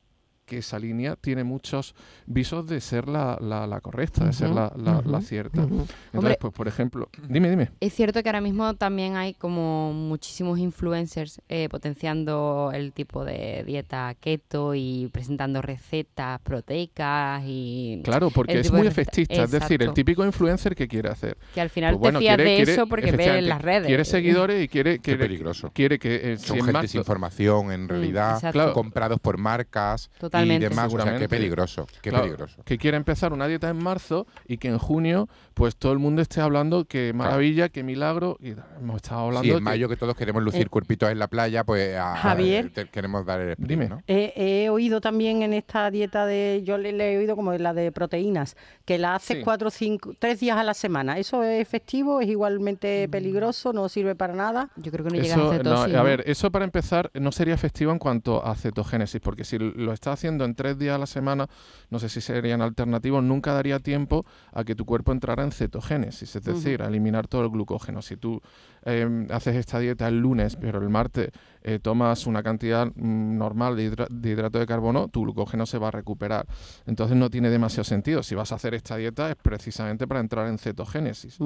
que 0.49 0.57
esa 0.57 0.79
línea 0.79 1.15
tiene 1.15 1.43
muchos 1.43 1.93
visos 2.25 2.65
de 2.67 2.81
ser 2.81 3.07
la, 3.07 3.37
la- 3.39 3.67
la 3.67 3.79
correcta, 3.81 4.25
de 4.25 4.33
ser 4.33 4.49
la, 4.49 4.73
la- 4.75 5.01
la 5.05 5.17
ujú, 5.19 5.21
cierta. 5.21 5.61
ujú. 5.61 5.73
Entonces, 5.75 5.95
Hombre, 6.15 6.37
pues 6.41 6.53
por 6.53 6.67
ejemplo, 6.67 7.07
dime, 7.27 7.49
dime. 7.51 7.69
Es 7.79 7.93
cierto 7.93 8.23
que 8.23 8.29
ahora 8.29 8.41
mismo 8.41 8.73
también 8.73 9.15
hay 9.15 9.35
como 9.35 9.93
muchísimos 9.93 10.57
influencers 10.59 11.39
eh, 11.49 11.69
potenciando 11.69 12.71
el 12.73 12.91
tipo 12.93 13.23
de 13.23 13.63
dieta 13.65 14.15
keto 14.19 14.73
y 14.73 15.07
presentando 15.13 15.61
recetas 15.61 16.39
proteicas 16.41 17.43
y... 17.45 18.01
Claro, 18.03 18.29
porque 18.31 18.59
es 18.59 18.71
muy 18.71 18.87
efectista, 18.87 19.43
es 19.43 19.51
decir, 19.51 19.81
el 19.81 19.89
Exacto. 19.89 19.93
típico 19.93 20.25
influencer 20.25 20.75
que 20.75 20.87
quiere 20.87 21.09
hacer. 21.09 21.37
Que 21.53 21.61
al 21.61 21.69
final 21.69 21.93
Pues 21.93 21.99
bueno, 22.01 22.19
te 22.19 22.23
fías 22.25 22.35
quiere- 22.37 22.49
de 22.51 22.55
quiere- 22.57 22.71
eso 22.73 22.87
porque 22.87 23.11
ves 23.11 23.27
en 23.27 23.47
las 23.49 23.61
redes. 23.61 23.87
Quiere 23.87 24.05
seguidores 24.05 24.63
y 24.63 24.67
quiere, 24.67 24.95
Qué 24.95 25.01
quiere 25.01 25.19
peligroso. 25.25 25.71
quiere 25.73 25.99
que 25.99 26.33
eh, 26.33 26.37
Son 26.37 26.55
si 26.55 26.59
en 26.59 26.65
gente 26.65 26.87
sin 26.87 26.99
información, 27.01 27.71
en 27.71 27.87
realidad, 27.87 28.35
exacto. 28.35 28.53
Claro. 28.53 28.73
comprados 28.73 29.19
por 29.19 29.37
marcas 29.37 30.09
Totalmente. 30.39 30.65
y 30.65 30.69
demás. 30.69 30.93
O 30.93 30.99
sea, 30.99 31.17
qué 31.17 31.29
peligroso, 31.29 31.87
qué 32.01 32.09
Claro, 32.09 32.25
peligroso. 32.25 32.63
que 32.63 32.77
quiere 32.77 32.97
empezar 32.97 33.33
una 33.33 33.47
dieta 33.47 33.69
en 33.69 33.77
marzo 33.77 34.27
y 34.47 34.57
que 34.57 34.67
en 34.69 34.77
junio 34.77 35.27
pues 35.53 35.75
todo 35.75 35.91
el 35.91 35.99
mundo 35.99 36.21
esté 36.21 36.39
hablando 36.41 36.85
que 36.85 37.11
maravilla, 37.13 37.69
que 37.69 37.83
milagro 37.83 38.37
y 38.39 38.53
hemos 38.79 38.97
estado 38.97 39.21
hablando 39.21 39.43
Sí, 39.43 39.49
en 39.51 39.57
que- 39.57 39.61
mayo 39.63 39.89
que 39.89 39.97
todos 39.97 40.15
queremos 40.15 40.41
lucir 40.43 40.61
Eh, 40.67 40.69
cuerpitos 40.69 41.09
en 41.11 41.19
la 41.19 41.27
playa, 41.27 41.63
pues 41.63 41.95
a, 41.97 42.15
Javier. 42.15 42.71
te- 42.73 42.87
queremos 42.87 43.25
dar 43.25 43.41
el 43.41 43.49
sprint, 43.51 43.69
Dime. 43.69 43.89
¿no? 43.89 44.01
He, 44.07 44.33
he 44.63 44.69
oído 44.69 45.01
también 45.01 45.41
en 45.41 45.53
esta 45.53 45.91
dieta 45.91 46.25
de, 46.25 46.61
yo 46.63 46.77
le, 46.77 46.91
le 46.93 47.13
he 47.13 47.17
oído 47.17 47.35
como 47.35 47.51
la 47.53 47.73
de 47.73 47.91
proteínas, 47.91 48.55
que 48.85 48.97
la 48.97 49.15
haces 49.15 49.37
Sí. 49.37 49.43
cuatro, 49.43 49.69
cinco, 49.69 50.13
tres 50.17 50.39
días 50.39 50.57
a 50.57 50.63
la 50.63 50.73
semana. 50.73 51.17
¿Eso 51.17 51.43
es 51.43 51.61
efectivo? 51.61 52.21
¿Es 52.21 52.29
igualmente 52.29 53.07
Mm. 53.07 53.11
peligroso? 53.11 53.73
¿No 53.73 53.89
sirve 53.89 54.15
para 54.15 54.33
nada? 54.33 54.69
Yo 54.77 54.91
creo 54.91 55.03
que 55.05 55.11
no 55.11 55.21
llega 55.21 55.33
Eso, 55.35 55.41
a 55.41 55.51
no, 55.51 55.57
cetosis, 55.57 55.93
a 55.95 55.97
¿no? 55.97 56.03
ver, 56.03 56.23
eso 56.25 56.51
para 56.51 56.63
empezar 56.65 57.11
no 57.15 57.31
sería 57.31 57.53
efectivo 57.53 57.91
en 57.91 57.99
cuanto 57.99 58.45
a 58.45 58.55
cetogénesis, 58.55 59.19
porque 59.19 59.43
si 59.43 59.57
lo 59.59 59.91
está 59.91 60.13
haciendo 60.13 60.28
haciendo 60.29 60.45
en 60.45 60.53
tres 60.53 60.77
días 60.77 60.95
a 60.95 60.97
la 60.99 61.07
semana, 61.07 61.47
no 61.89 61.97
sé 61.97 62.07
si 62.07 62.21
serían 62.21 62.61
alternativos, 62.61 63.23
nunca 63.23 63.53
daría 63.53 63.79
tiempo 63.79 64.25
a 64.53 64.63
que 64.63 64.75
tu 64.75 64.85
cuerpo 64.85 65.11
entrara 65.11 65.43
en 65.43 65.51
cetogénesis, 65.51 66.35
es 66.35 66.43
decir, 66.43 66.83
a 66.83 66.87
eliminar 66.87 67.27
todo 67.27 67.41
el 67.41 67.49
glucógeno. 67.49 68.01
Si 68.01 68.15
tú 68.15 68.41
eh, 68.85 69.27
haces 69.31 69.55
esta 69.55 69.79
dieta 69.79 70.07
el 70.07 70.19
lunes, 70.19 70.55
pero 70.55 70.79
el 70.81 70.89
martes 70.89 71.29
eh, 71.61 71.79
tomas 71.81 72.25
una 72.25 72.41
cantidad 72.41 72.87
mm, 72.87 73.37
normal 73.37 73.75
de, 73.75 73.91
hidra- 73.91 74.07
de 74.09 74.29
hidrato 74.29 74.59
de 74.59 74.65
carbono, 74.65 75.07
tu 75.09 75.23
glucógeno 75.23 75.65
se 75.65 75.77
va 75.77 75.89
a 75.89 75.91
recuperar. 75.91 76.47
Entonces 76.85 77.17
no 77.17 77.29
tiene 77.29 77.49
demasiado 77.49 77.83
sentido. 77.83 78.23
Si 78.23 78.33
vas 78.35 78.51
a 78.51 78.55
hacer 78.55 78.73
esta 78.73 78.95
dieta 78.95 79.29
es 79.29 79.35
precisamente 79.35 80.07
para 80.07 80.21
entrar 80.21 80.47
en 80.47 80.57
cetogénesis. 80.57 81.37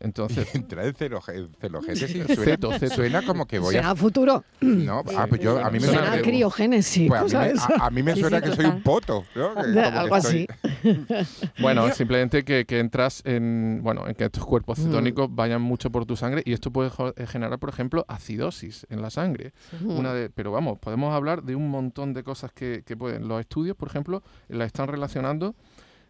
Entonces, 0.00 0.48
Entrar 0.54 0.86
en 0.86 0.94
celoge- 0.94 1.48
celogénesis 1.60 2.10
Ceto, 2.26 2.68
suena, 2.68 2.78
ceto. 2.78 2.94
suena 2.94 3.22
como 3.22 3.46
que 3.46 3.58
voy 3.58 3.74
Será 3.74 3.90
a... 3.90 3.96
futuro. 3.96 4.44
No, 4.60 5.02
ah, 5.16 5.26
pues 5.28 5.40
yo, 5.42 5.58
a 5.62 5.70
mí 5.70 5.78
me 5.78 5.86
Será 5.86 5.98
suena 6.06 6.16
que- 6.16 6.22
criogénesis. 6.22 7.08
Pues 7.08 7.20
a, 7.20 7.24
mí, 7.24 7.30
¿sabes? 7.30 7.60
me- 7.68 7.74
a- 7.82 7.86
a 7.86 7.90
mí 7.90 8.02
me 8.02 8.16
suena 8.16 8.38
sí, 8.40 8.44
que 8.50 8.56
soy 8.56 8.64
un 8.66 8.82
poto. 8.82 9.24
¿no? 9.34 9.54
Que 9.54 9.62
De- 9.68 9.74
como 9.74 9.74
que 9.74 9.80
algo 9.98 10.16
estoy- 10.16 10.46
Bueno, 11.60 11.90
simplemente 11.94 12.44
que, 12.44 12.64
que 12.64 12.78
entras 12.78 13.22
en, 13.24 13.80
bueno, 13.82 14.06
en 14.08 14.14
que 14.14 14.24
estos 14.24 14.44
cuerpos 14.44 14.78
Mm. 14.78 14.82
cetónicos 14.84 15.28
vayan 15.34 15.60
mucho 15.60 15.90
por 15.90 16.06
tu 16.06 16.16
sangre 16.16 16.42
y 16.44 16.52
esto 16.52 16.69
puede 16.70 16.90
eh, 17.16 17.26
generar, 17.26 17.58
por 17.58 17.68
ejemplo, 17.70 18.04
acidosis 18.08 18.86
en 18.90 19.02
la 19.02 19.10
sangre. 19.10 19.52
Una 19.84 20.12
de, 20.14 20.30
pero 20.30 20.52
vamos, 20.52 20.78
podemos 20.78 21.14
hablar 21.14 21.42
de 21.42 21.54
un 21.56 21.68
montón 21.70 22.12
de 22.14 22.22
cosas 22.22 22.52
que, 22.52 22.82
que 22.86 22.96
pueden. 22.96 23.28
Los 23.28 23.40
estudios, 23.40 23.76
por 23.76 23.88
ejemplo, 23.88 24.22
la 24.48 24.64
están 24.64 24.88
relacionando 24.88 25.54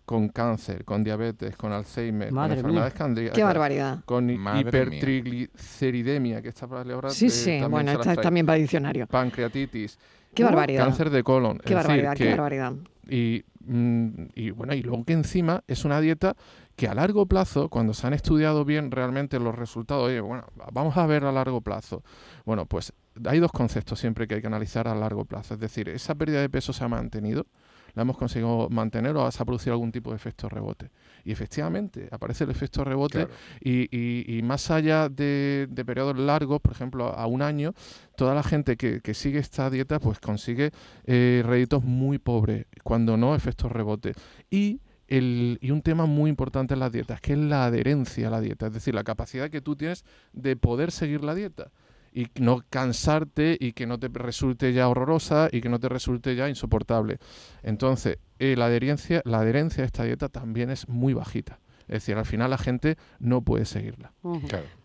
con 0.04 0.28
cáncer, 0.28 0.84
con 0.84 1.04
diabetes, 1.04 1.56
con 1.56 1.72
Alzheimer, 1.72 2.32
Madre 2.32 2.56
con 2.56 2.58
enfermedades 2.58 2.94
mía. 2.94 2.98
cardíacas, 2.98 3.36
Qué 3.36 3.44
barbaridad. 3.44 3.98
con 4.04 4.36
Madre 4.38 4.60
hipertrigliceridemia, 4.60 6.42
que 6.42 6.48
está 6.48 6.66
para 6.66 6.92
ahora 6.94 7.10
Sí, 7.10 7.26
de- 7.26 7.30
sí, 7.30 7.60
bueno, 7.68 7.92
esta 7.92 8.16
también 8.16 8.46
para 8.46 8.58
diccionario. 8.58 9.06
Pancreatitis. 9.06 9.98
Qué 10.34 10.44
barbaridad. 10.44 10.84
Cáncer 10.84 11.10
de 11.10 11.22
colon. 11.22 11.58
Qué 11.58 11.62
es 11.64 11.64
decir, 11.70 11.76
barbaridad, 11.76 12.12
qué 12.16 12.24
que- 12.24 12.30
barbaridad. 12.30 12.72
Y, 13.10 13.44
mm, 13.66 14.28
y 14.34 14.50
bueno, 14.50 14.72
y 14.74 14.82
luego 14.82 15.04
que 15.04 15.12
encima 15.12 15.64
es 15.66 15.84
una 15.84 16.00
dieta 16.00 16.36
que 16.76 16.88
a 16.88 16.94
largo 16.94 17.26
plazo, 17.26 17.68
cuando 17.68 17.92
se 17.92 18.06
han 18.06 18.14
estudiado 18.14 18.64
bien 18.64 18.90
realmente 18.90 19.38
los 19.38 19.54
resultados, 19.54 20.04
oye, 20.04 20.20
bueno, 20.20 20.44
vamos 20.72 20.96
a 20.96 21.06
ver 21.06 21.24
a 21.24 21.32
largo 21.32 21.60
plazo. 21.60 22.02
Bueno, 22.46 22.66
pues 22.66 22.92
hay 23.26 23.40
dos 23.40 23.52
conceptos 23.52 23.98
siempre 23.98 24.26
que 24.26 24.36
hay 24.36 24.40
que 24.40 24.46
analizar 24.46 24.88
a 24.88 24.94
largo 24.94 25.24
plazo. 25.24 25.54
Es 25.54 25.60
decir, 25.60 25.88
esa 25.88 26.14
pérdida 26.14 26.40
de 26.40 26.48
peso 26.48 26.72
se 26.72 26.84
ha 26.84 26.88
mantenido, 26.88 27.46
la 27.94 28.02
hemos 28.02 28.16
conseguido 28.16 28.68
mantener 28.70 29.16
o 29.16 29.30
se 29.30 29.42
ha 29.42 29.46
producido 29.46 29.72
algún 29.74 29.92
tipo 29.92 30.10
de 30.10 30.16
efecto 30.16 30.48
rebote. 30.48 30.90
Y 31.24 31.32
efectivamente, 31.32 32.08
aparece 32.10 32.44
el 32.44 32.50
efecto 32.50 32.84
rebote 32.84 33.26
Claro. 33.26 33.30
y, 33.60 33.88
y- 33.96 34.38
y 34.38 34.42
más 34.42 34.70
allá 34.70 35.08
de, 35.08 35.66
de 35.70 35.84
periodos 35.84 36.18
largos, 36.18 36.60
por 36.60 36.72
ejemplo, 36.72 37.06
a 37.14 37.26
un 37.26 37.42
año, 37.42 37.74
toda 38.16 38.34
la 38.34 38.42
gente 38.42 38.76
que, 38.76 39.00
que 39.00 39.14
sigue 39.14 39.38
esta 39.38 39.68
dieta 39.70 39.98
pues 40.00 40.18
consigue 40.20 40.70
eh, 41.04 41.42
réditos 41.44 41.84
muy 41.84 42.18
pobres, 42.18 42.66
cuando 42.84 43.16
no 43.16 43.34
efectos 43.34 43.70
rebote. 43.72 44.12
Y, 44.50 44.80
el, 45.08 45.58
y 45.60 45.72
un 45.72 45.82
tema 45.82 46.06
muy 46.06 46.30
importante 46.30 46.74
en 46.74 46.80
las 46.80 46.92
dietas, 46.92 47.20
que 47.20 47.32
es 47.32 47.38
la 47.38 47.64
adherencia 47.66 48.28
a 48.28 48.30
la 48.30 48.40
dieta, 48.40 48.68
es 48.68 48.72
decir, 48.74 48.94
la 48.94 49.02
capacidad 49.04 49.50
que 49.50 49.60
tú 49.60 49.74
tienes 49.74 50.04
de 50.32 50.54
poder 50.56 50.92
seguir 50.92 51.24
la 51.24 51.34
dieta 51.34 51.70
y 52.12 52.26
no 52.40 52.62
cansarte 52.70 53.56
y 53.58 53.72
que 53.72 53.86
no 53.86 53.98
te 53.98 54.08
resulte 54.08 54.72
ya 54.72 54.88
horrorosa 54.88 55.48
y 55.52 55.60
que 55.60 55.68
no 55.68 55.78
te 55.78 55.88
resulte 55.88 56.34
ya 56.34 56.48
insoportable. 56.48 57.18
Entonces, 57.62 58.18
eh, 58.38 58.56
la, 58.56 58.66
adherencia, 58.66 59.22
la 59.24 59.40
adherencia 59.40 59.84
a 59.84 59.86
esta 59.86 60.04
dieta 60.04 60.28
también 60.28 60.70
es 60.70 60.88
muy 60.88 61.14
bajita. 61.14 61.60
Es 61.82 62.04
decir, 62.04 62.16
al 62.16 62.26
final 62.26 62.50
la 62.50 62.58
gente 62.58 62.96
no 63.18 63.42
puede 63.42 63.64
seguirla. 63.64 64.12
Bueno, 64.22 64.40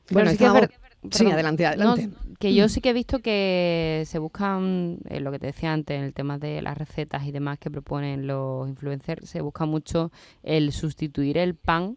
Pero 0.08 0.30
sí 0.32 0.38
que 0.38 0.50
ver- 0.50 0.72
Sí, 1.12 1.30
adelante, 1.30 1.64
No, 1.78 1.92
adelante. 1.92 2.10
que 2.40 2.54
yo 2.54 2.68
sí 2.68 2.82
que 2.82 2.90
he 2.90 2.94
visto 2.94 3.20
que 3.20 4.04
se 4.08 4.18
buscan, 4.18 4.98
eh, 5.08 5.20
lo 5.20 5.32
que 5.32 5.40
te 5.40 5.48
decía 5.48 5.72
antes, 5.72 5.98
en 5.98 6.04
el 6.04 6.14
tema 6.14 6.38
de 6.38 6.62
las 6.62 6.78
recetas 6.78 7.26
y 7.26 7.32
demás 7.32 7.60
que 7.60 7.70
proponen 7.70 8.26
los 8.28 8.68
influencers, 8.68 9.30
se 9.30 9.42
busca 9.42 9.66
mucho 9.66 10.12
el 10.42 10.72
sustituir 10.72 11.38
el 11.38 11.56
pan 11.56 11.96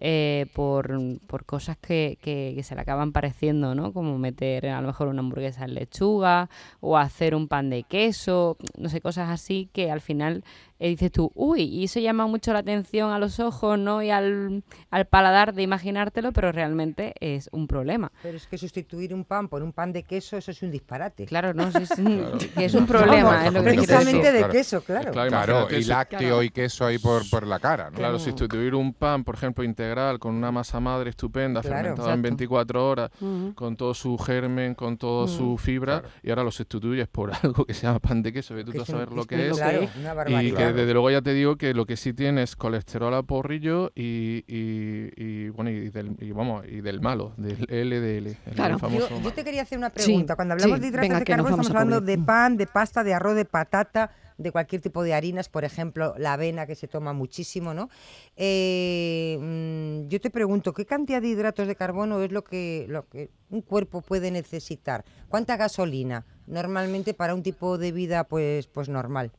eh, 0.00 0.46
por, 0.54 0.96
por 1.26 1.44
cosas 1.44 1.76
que, 1.76 2.18
que- 2.20 2.52
que 2.54 2.62
se 2.62 2.74
le 2.74 2.80
acaban 2.82 3.12
pareciendo, 3.12 3.74
¿no? 3.74 3.92
Como 3.92 4.16
meter 4.18 4.68
a 4.68 4.80
lo 4.80 4.86
mejor 4.88 5.08
una 5.08 5.20
hamburguesa 5.20 5.64
en 5.64 5.74
lechuga 5.74 6.48
o 6.80 6.96
hacer 6.96 7.34
un 7.34 7.48
pan 7.48 7.70
de 7.70 7.82
queso, 7.82 8.56
no 8.76 8.88
sé, 8.88 9.00
cosas 9.00 9.28
así 9.30 9.68
que 9.72 9.90
al 9.90 10.00
final 10.00 10.44
eh, 10.78 10.88
dices 10.88 11.10
tú, 11.12 11.30
uy, 11.34 11.62
y 11.62 11.84
eso 11.84 12.00
llama 12.00 12.26
mucho 12.26 12.52
la 12.52 12.60
atención 12.60 13.10
a 13.10 13.18
los 13.18 13.40
ojos, 13.40 13.78
¿no? 13.78 14.02
Y 14.02 14.10
al, 14.10 14.62
al 14.90 15.04
paladar 15.06 15.54
de 15.54 15.62
imaginártelo, 15.62 16.32
pero 16.32 16.52
realmente 16.52 17.14
es 17.20 17.48
un 17.52 17.66
problema. 17.66 18.12
Pero 18.22 18.36
es 18.36 18.46
que 18.46 18.58
sustituir 18.58 19.12
un 19.14 19.24
pan 19.24 19.48
por 19.48 19.62
un 19.62 19.72
pan 19.72 19.92
de 19.92 20.02
queso, 20.02 20.36
eso 20.36 20.50
es 20.50 20.62
un 20.62 20.70
disparate. 20.70 21.26
Claro, 21.26 21.52
no, 21.54 21.70
sí, 21.72 21.84
que 22.56 22.64
es 22.64 22.74
un 22.74 22.86
problema, 22.86 23.46
es 23.46 23.52
lo 23.52 23.62
que 23.62 23.68
Precisamente 23.70 24.32
de 24.32 24.48
queso, 24.48 24.82
claro. 24.82 25.12
Claro, 25.12 25.28
Claro, 25.30 25.66
y 25.70 25.84
lácteo 25.84 26.42
y 26.42 26.50
queso 26.50 26.86
ahí 26.86 26.98
por, 26.98 27.28
por 27.30 27.46
la 27.46 27.58
cara, 27.58 27.90
¿no? 27.90 27.96
Claro, 27.96 28.18
sustituir 28.18 28.74
un 28.74 28.92
pan, 28.92 29.24
por 29.24 29.34
ejemplo, 29.34 29.64
integral, 29.64 30.18
con 30.18 30.34
una 30.34 30.50
masa 30.52 30.80
madre 30.80 31.10
estupenda, 31.10 31.60
Claro. 31.60 31.76
fermentada 31.76 32.08
en 32.14 32.20
Exacto. 32.20 32.22
24 32.22 32.88
horas, 32.88 33.10
con 33.54 33.76
todo 33.76 33.94
su 33.94 34.16
germen, 34.18 34.74
con 34.74 34.96
toda 34.96 35.28
su 35.28 35.56
fibra, 35.58 36.02
y 36.22 36.30
ahora 36.30 36.44
lo 36.44 36.50
sustituyes 36.50 37.08
por 37.08 37.32
algo 37.42 37.64
que 37.64 37.74
se 37.74 37.86
llama 37.86 37.98
pan 37.98 38.22
de 38.22 38.32
queso, 38.32 38.54
que 38.54 38.64
tú 38.64 38.72
es 38.80 38.92
ver 38.92 39.12
lo 39.12 39.22
es 39.22 39.26
que 39.26 39.48
es. 39.48 39.56
claro, 39.56 39.78
una 39.98 40.12
y 40.12 40.14
barbaridad. 40.14 40.67
Desde 40.72 40.92
luego 40.92 41.10
ya 41.10 41.22
te 41.22 41.32
digo 41.34 41.56
que 41.56 41.74
lo 41.74 41.86
que 41.86 41.96
sí 41.96 42.12
tiene 42.12 42.42
es 42.42 42.56
colesterol 42.56 43.12
a 43.14 43.22
porrillo 43.22 43.90
y, 43.94 44.44
y, 44.46 45.10
y, 45.16 45.48
bueno, 45.50 45.70
y 45.70 45.90
del, 45.90 46.16
y 46.20 46.32
vamos, 46.32 46.64
y 46.66 46.80
del 46.80 47.00
malo, 47.00 47.32
del 47.36 47.62
LDL. 47.68 48.26
el 48.28 48.36
Claro. 48.54 48.78
famoso 48.78 49.08
Yo, 49.10 49.20
yo 49.22 49.32
te 49.32 49.44
quería 49.44 49.62
hacer 49.62 49.78
una 49.78 49.90
Sí, 49.90 50.04
pregunta. 50.04 50.36
Cuando 50.36 50.54
hablamos 50.54 50.76
sí, 50.76 50.82
de 50.82 50.88
hidratos 50.88 51.08
venga, 51.08 51.18
de 51.20 51.24
carbono, 51.24 51.48
estamos 51.50 51.70
hablando 51.70 52.00
de 52.00 52.18
pan, 52.18 52.56
de 52.56 52.66
pasta, 52.66 53.04
de 53.04 53.14
arroz, 53.14 53.34
de 53.36 53.44
patata, 53.44 54.10
de 54.36 54.52
cualquier 54.52 54.80
tipo 54.80 55.02
de 55.02 55.14
harinas, 55.14 55.48
por 55.48 55.64
ejemplo, 55.64 56.14
la 56.16 56.34
avena 56.34 56.64
que 56.66 56.76
se 56.76 56.86
toma 56.86 57.12
muchísimo, 57.12 57.74
¿no? 57.74 57.88
Eh, 58.36 59.36
mm, 59.40 60.08
yo 60.08 60.20
te 60.20 60.30
pregunto, 60.30 60.72
¿qué 60.72 60.86
cantidad 60.86 61.20
de 61.20 61.28
hidratos 61.28 61.66
de 61.66 61.74
carbono 61.74 62.22
es 62.22 62.30
lo 62.30 62.44
que, 62.44 62.86
lo 62.88 63.08
que 63.08 63.30
un 63.50 63.62
cuerpo 63.62 64.00
puede 64.00 64.30
necesitar? 64.30 65.04
¿Cuánta 65.28 65.56
gasolina 65.56 66.24
normalmente 66.46 67.14
para 67.14 67.34
un 67.34 67.42
tipo 67.42 67.78
de 67.78 67.90
vida 67.92 68.24
pues, 68.24 68.68
pues 68.68 68.88
normal? 68.88 69.32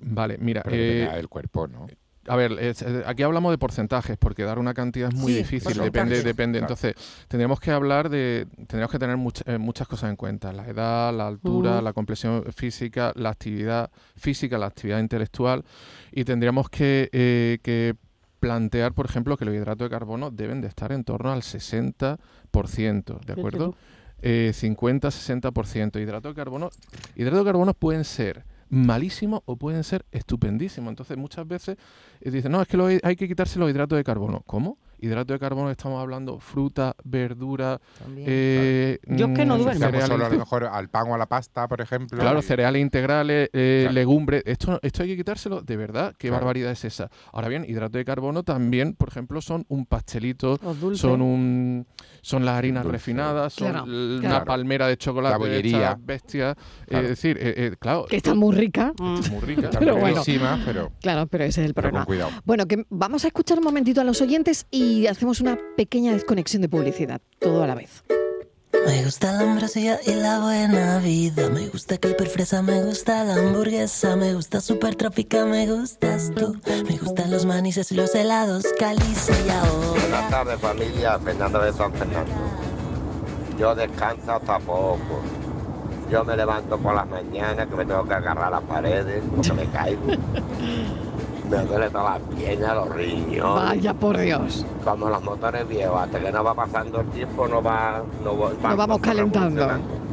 Vale, 0.00 0.36
mira. 0.38 0.62
Eh, 0.70 1.08
del 1.14 1.28
cuerpo, 1.28 1.66
¿no? 1.66 1.86
A 2.28 2.34
ver, 2.34 2.52
es- 2.58 2.82
eh, 2.82 3.04
aquí 3.06 3.22
hablamos 3.22 3.52
de 3.52 3.58
porcentajes, 3.58 4.16
porque 4.18 4.42
dar 4.42 4.58
una 4.58 4.74
cantidad 4.74 5.10
es 5.10 5.14
muy 5.14 5.30
Sí, 5.32 5.38
difícil, 5.38 5.78
depende, 5.78 6.22
depende. 6.24 6.58
Claro. 6.58 6.74
Entonces, 6.74 7.24
tendríamos 7.28 7.60
que 7.60 7.70
hablar 7.70 8.08
de, 8.08 8.48
tendríamos 8.56 8.90
que 8.90 8.98
tener 8.98 9.16
much- 9.16 9.42
eh, 9.46 9.58
muchas 9.58 9.86
cosas 9.86 10.10
en 10.10 10.16
cuenta, 10.16 10.52
la 10.52 10.66
edad, 10.66 11.14
la 11.16 11.28
altura, 11.28 11.74
Ujú. 11.76 11.84
la 11.84 11.92
complexión 11.92 12.42
física, 12.52 13.12
la 13.14 13.30
actividad 13.30 13.90
física, 14.16 14.58
la 14.58 14.66
actividad 14.66 14.98
intelectual, 14.98 15.64
y 16.10 16.24
tendríamos 16.24 16.68
que, 16.68 17.08
eh, 17.12 17.58
que 17.62 17.94
plantear, 18.40 18.92
por 18.92 19.06
ejemplo, 19.06 19.36
que 19.36 19.44
los 19.44 19.54
hidratos 19.54 19.86
de 19.88 19.90
carbono 19.90 20.32
deben 20.32 20.60
de 20.60 20.66
estar 20.66 20.90
en 20.90 21.04
torno 21.04 21.32
al 21.32 21.42
60%, 21.42 23.20
¿de 23.24 23.32
acuerdo? 23.34 23.76
Eh, 24.22 24.52
50-60%. 24.52 25.98
Hidratos 26.00 26.34
de 26.34 26.36
carbono, 26.42 26.70
hidratos 27.14 27.40
de 27.40 27.44
carbono 27.44 27.74
pueden 27.74 28.04
ser 28.04 28.44
malísimos 28.68 29.42
o 29.44 29.56
pueden 29.56 29.84
ser 29.84 30.04
estupendísimos. 30.10 30.90
Entonces, 30.90 31.16
muchas 31.16 31.46
veces 31.46 31.76
eh, 32.20 32.30
dicen, 32.30 32.52
no, 32.52 32.62
es 32.62 32.68
que 32.68 33.00
hay 33.02 33.16
que 33.16 33.28
quitarse 33.28 33.58
los 33.58 33.70
hidratos 33.70 33.96
de 33.96 34.04
carbono. 34.04 34.42
¿Cómo? 34.46 34.78
Hidratos 34.98 35.34
de 35.34 35.38
carbono 35.38 35.70
estamos 35.70 36.00
hablando 36.00 36.38
fruta, 36.40 36.94
verdura, 37.04 37.80
También. 37.98 38.26
eh, 38.30 38.98
Yo 39.06 39.26
es 39.26 39.32
que 39.34 39.44
no 39.44 39.56
mm, 39.56 39.62
duermo. 39.62 40.00
Solo 40.06 40.26
a 40.26 40.28
lo 40.30 40.38
mejor 40.38 40.64
al 40.64 40.88
pan 40.88 41.10
o 41.10 41.14
a 41.14 41.18
la 41.18 41.26
pasta, 41.26 41.68
por 41.68 41.80
ejemplo. 41.80 42.18
Claro, 42.18 42.38
y- 42.38 42.42
cereales 42.42 42.80
integrales, 42.80 43.50
eh, 43.52 43.80
Claro. 43.82 43.94
legumbres, 43.94 44.42
esto, 44.46 44.78
esto 44.82 45.02
hay 45.02 45.10
que 45.10 45.16
quitárselo, 45.16 45.60
de 45.62 45.76
verdad, 45.76 46.14
qué 46.18 46.28
Claro. 46.28 46.40
barbaridad 46.44 46.70
es 46.72 46.84
esa. 46.84 47.10
Ahora 47.32 47.48
bien, 47.48 47.64
hidrato 47.68 47.98
de 47.98 48.04
carbono 48.04 48.42
también, 48.42 48.94
por 48.94 49.08
ejemplo, 49.08 49.40
son 49.40 49.64
un 49.68 49.86
pastelito, 49.86 50.58
son 50.94 51.20
un 51.22 51.86
son 52.22 52.44
las 52.44 52.56
harinas 52.56 52.82
Dulce. 52.82 52.92
refinadas, 52.96 53.52
son 53.52 53.88
una 53.88 54.44
palmera 54.44 54.86
de 54.88 54.96
chocolate, 54.96 55.38
La 55.38 55.94
de 55.94 55.96
bestias, 56.00 56.56
eh, 56.88 57.00
es 57.02 57.08
decir, 57.10 57.36
eh, 57.40 57.54
eh, 57.56 57.76
claro, 57.78 58.06
Que 58.08 58.16
está 58.16 58.34
muy 58.34 58.54
rica. 58.56 58.92
es 59.20 59.30
muy 59.30 59.40
rica. 59.40 59.66
Están 59.66 59.80
Pero 59.80 59.92
bueno. 59.96 60.16
buenísimas, 60.16 60.60
pero, 60.64 60.90
Claro, 61.00 61.26
pero 61.26 61.44
ese 61.44 61.60
es 61.62 61.66
el 61.68 61.74
pero 61.74 61.90
con 61.90 62.04
problema. 62.04 62.06
cuidado. 62.28 62.42
Bueno, 62.44 62.66
que 62.66 62.84
vamos 62.88 63.24
a 63.24 63.26
escuchar 63.28 63.58
un 63.58 63.64
momentito 63.64 64.00
a 64.00 64.04
los 64.04 64.20
oyentes 64.20 64.66
y 64.70 64.85
hacemos 65.08 65.40
una 65.40 65.58
pequeña 65.76 66.12
desconexión 66.12 66.62
de 66.62 66.68
publicidad, 66.68 67.20
todo 67.38 67.62
a 67.62 67.66
la 67.66 67.74
vez. 67.74 68.04
Me 68.86 69.02
gusta 69.02 69.32
la 69.32 69.40
ambrosía 69.40 69.98
y 70.06 70.12
la 70.12 70.38
buena 70.38 70.98
vida. 70.98 71.48
Me 71.50 71.66
gusta 71.66 71.98
Clipper 71.98 72.28
Fresa, 72.28 72.62
me 72.62 72.84
gusta 72.84 73.24
la 73.24 73.34
hamburguesa. 73.34 74.14
Me 74.14 74.32
gusta 74.34 74.60
Super 74.60 74.94
Trópica, 74.94 75.44
me 75.44 75.66
gustas 75.66 76.30
tú. 76.36 76.56
Me 76.88 76.96
gustan 76.96 77.32
los 77.32 77.46
manices 77.46 77.90
y 77.90 77.96
los 77.96 78.14
helados, 78.14 78.64
caliza 78.78 79.32
y 79.44 79.50
ahora. 79.50 80.00
Buenas 80.00 80.30
tardes 80.30 80.60
familia, 80.60 81.18
Fernando 81.18 81.60
de 81.62 81.72
San 81.72 81.92
Fernando. 81.94 82.32
Yo 83.58 83.74
descanso 83.74 84.32
hasta 84.32 84.58
poco. 84.60 85.20
Yo 86.10 86.24
me 86.24 86.36
levanto 86.36 86.78
por 86.78 86.94
las 86.94 87.08
mañanas 87.08 87.66
que 87.66 87.74
me 87.74 87.84
tengo 87.84 88.04
que 88.06 88.14
agarrar 88.14 88.44
a 88.44 88.50
las 88.50 88.62
paredes 88.62 89.22
porque 89.34 89.52
me 89.52 89.66
caigo. 89.66 90.02
Me 91.50 91.58
duele 91.58 91.88
todas 91.90 92.20
las 92.20 92.34
piernas, 92.38 92.74
los 92.74 92.88
riñones. 92.94 93.42
Vaya 93.64 93.94
por 93.94 94.18
Dios. 94.18 94.66
Como 94.84 95.08
los 95.08 95.22
motores 95.22 95.68
viejos, 95.68 96.00
hasta 96.02 96.18
que 96.18 96.32
no 96.32 96.42
va 96.42 96.54
pasando 96.54 97.00
el 97.00 97.06
tiempo 97.08 97.46
no 97.46 97.62
va... 97.62 98.02
No, 98.24 98.36
va- 98.38 98.50
Nos 98.62 98.76
vamos 98.76 98.98
calentando. 99.00 99.68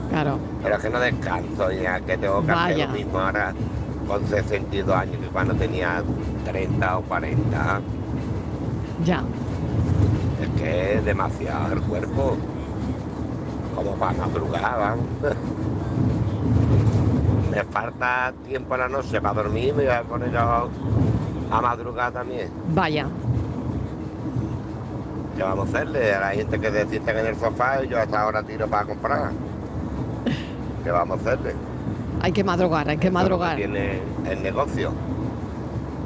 Claro. 0.09 0.37
Pero 0.61 0.75
es 0.75 0.81
que 0.81 0.89
no 0.91 0.99
descanso 0.99 1.71
ya, 1.71 1.99
que 2.01 2.17
tengo 2.17 2.45
que 2.45 2.51
hacer 2.51 2.77
lo 2.77 2.87
mismo 2.89 3.19
ahora 3.19 3.53
con 4.07 4.27
62 4.27 4.95
años 4.95 5.15
que 5.17 5.27
cuando 5.27 5.55
tenía 5.55 6.03
30 6.45 6.97
o 6.97 7.01
40. 7.01 7.81
Ya. 9.03 9.23
Es 10.41 10.61
que 10.61 10.95
es 10.97 11.05
demasiado 11.05 11.73
el 11.73 11.81
cuerpo. 11.81 12.37
Como 13.75 13.91
para 13.95 14.13
madrugar, 14.13 14.77
vamos. 14.79 15.05
Me 17.49 17.63
falta 17.65 18.33
tiempo 18.47 18.73
a 18.73 18.77
la 18.77 18.89
noche 18.89 19.21
para 19.21 19.43
dormir 19.43 19.73
me 19.75 19.83
voy 19.85 19.93
a 19.93 20.01
poner 20.03 20.31
yo 20.31 20.69
a 21.57 21.61
madrugar 21.61 22.11
también. 22.11 22.49
Vaya. 22.69 23.07
¿Qué 25.35 25.43
vamos 25.43 25.67
a 25.67 25.69
hacerle? 25.69 26.13
A 26.13 26.19
la 26.19 26.29
gente 26.29 26.59
que 26.59 26.71
se 26.71 26.87
sienten 26.87 27.17
en 27.17 27.25
el 27.27 27.35
sofá 27.35 27.83
y 27.83 27.87
yo 27.87 27.99
hasta 27.99 28.21
ahora 28.21 28.43
tiro 28.43 28.67
para 28.67 28.85
comprar. 28.85 29.31
¿Qué 30.83 30.91
vamos 30.91 31.19
a 31.19 31.21
hacerle? 31.21 31.53
Hay 32.21 32.31
que 32.31 32.43
madrugar, 32.43 32.89
hay 32.89 32.97
que 32.97 33.11
madrugar. 33.11 33.55
Tiene 33.57 33.99
el 34.29 34.43
negocio. 34.43 34.91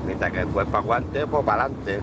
Mientras 0.05 0.31
que 0.31 0.39
el 0.39 0.47
cuerpo 0.47 0.77
aguante, 0.77 1.27
pues 1.27 1.43
para 1.43 1.63
adelante. 1.63 1.99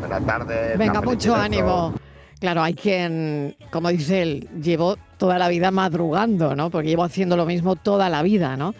Buenas 0.00 0.26
tardes. 0.26 0.78
Venga, 0.78 1.00
mucho 1.02 1.34
ánimo. 1.34 1.92
Claro, 2.40 2.62
hay 2.62 2.74
quien, 2.74 3.56
como 3.70 3.88
dice 3.88 4.22
él, 4.22 4.48
llevo 4.62 4.96
toda 5.16 5.38
la 5.38 5.48
vida 5.48 5.70
madrugando, 5.70 6.54
¿no? 6.54 6.70
Porque 6.70 6.88
llevo 6.88 7.04
haciendo 7.04 7.36
lo 7.36 7.46
mismo 7.46 7.76
toda 7.76 8.08
la 8.08 8.22
vida, 8.22 8.56
¿no? 8.56 8.74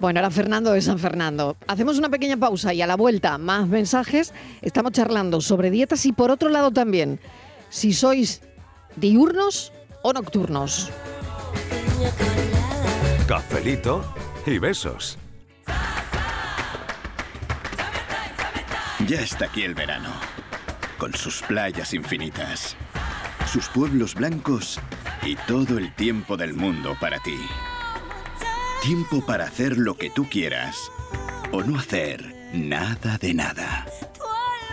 Bueno, 0.00 0.18
era 0.20 0.30
Fernando 0.30 0.72
de 0.72 0.80
San 0.80 0.98
Fernando. 0.98 1.58
Hacemos 1.66 1.98
una 1.98 2.08
pequeña 2.08 2.38
pausa 2.38 2.72
y 2.72 2.80
a 2.80 2.86
la 2.86 2.96
vuelta 2.96 3.36
más 3.36 3.68
mensajes. 3.68 4.32
Estamos 4.62 4.92
charlando 4.92 5.42
sobre 5.42 5.70
dietas 5.70 6.06
y 6.06 6.12
por 6.12 6.30
otro 6.30 6.48
lado 6.48 6.70
también, 6.70 7.20
si 7.68 7.92
sois 7.92 8.40
diurnos 8.96 9.72
o 10.02 10.14
nocturnos. 10.14 10.90
Cafelito 13.28 14.02
y 14.46 14.58
besos. 14.58 15.18
Ya 19.06 19.20
está 19.20 19.46
aquí 19.46 19.64
el 19.64 19.74
verano, 19.74 20.10
con 20.96 21.12
sus 21.14 21.42
playas 21.42 21.92
infinitas, 21.92 22.74
sus 23.46 23.68
pueblos 23.68 24.14
blancos 24.14 24.80
y 25.22 25.36
todo 25.46 25.76
el 25.76 25.94
tiempo 25.94 26.38
del 26.38 26.54
mundo 26.54 26.96
para 26.98 27.18
ti. 27.18 27.36
Tiempo 28.82 29.20
para 29.20 29.44
hacer 29.44 29.76
lo 29.76 29.94
que 29.94 30.08
tú 30.08 30.26
quieras 30.30 30.90
o 31.52 31.62
no 31.62 31.78
hacer 31.78 32.34
nada 32.54 33.18
de 33.18 33.34
nada. 33.34 33.86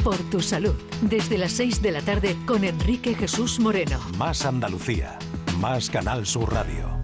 Por 0.04 0.18
tu 0.28 0.42
salud, 0.42 0.74
desde 1.00 1.38
las 1.38 1.52
6 1.52 1.80
de 1.80 1.92
la 1.92 2.02
tarde 2.02 2.36
con 2.46 2.62
Enrique 2.62 3.14
Jesús 3.14 3.58
Moreno. 3.58 3.98
Más 4.18 4.44
Andalucía. 4.44 5.18
Más 5.60 5.88
Canal 5.88 6.26
Sur 6.26 6.52
Radio. 6.52 7.03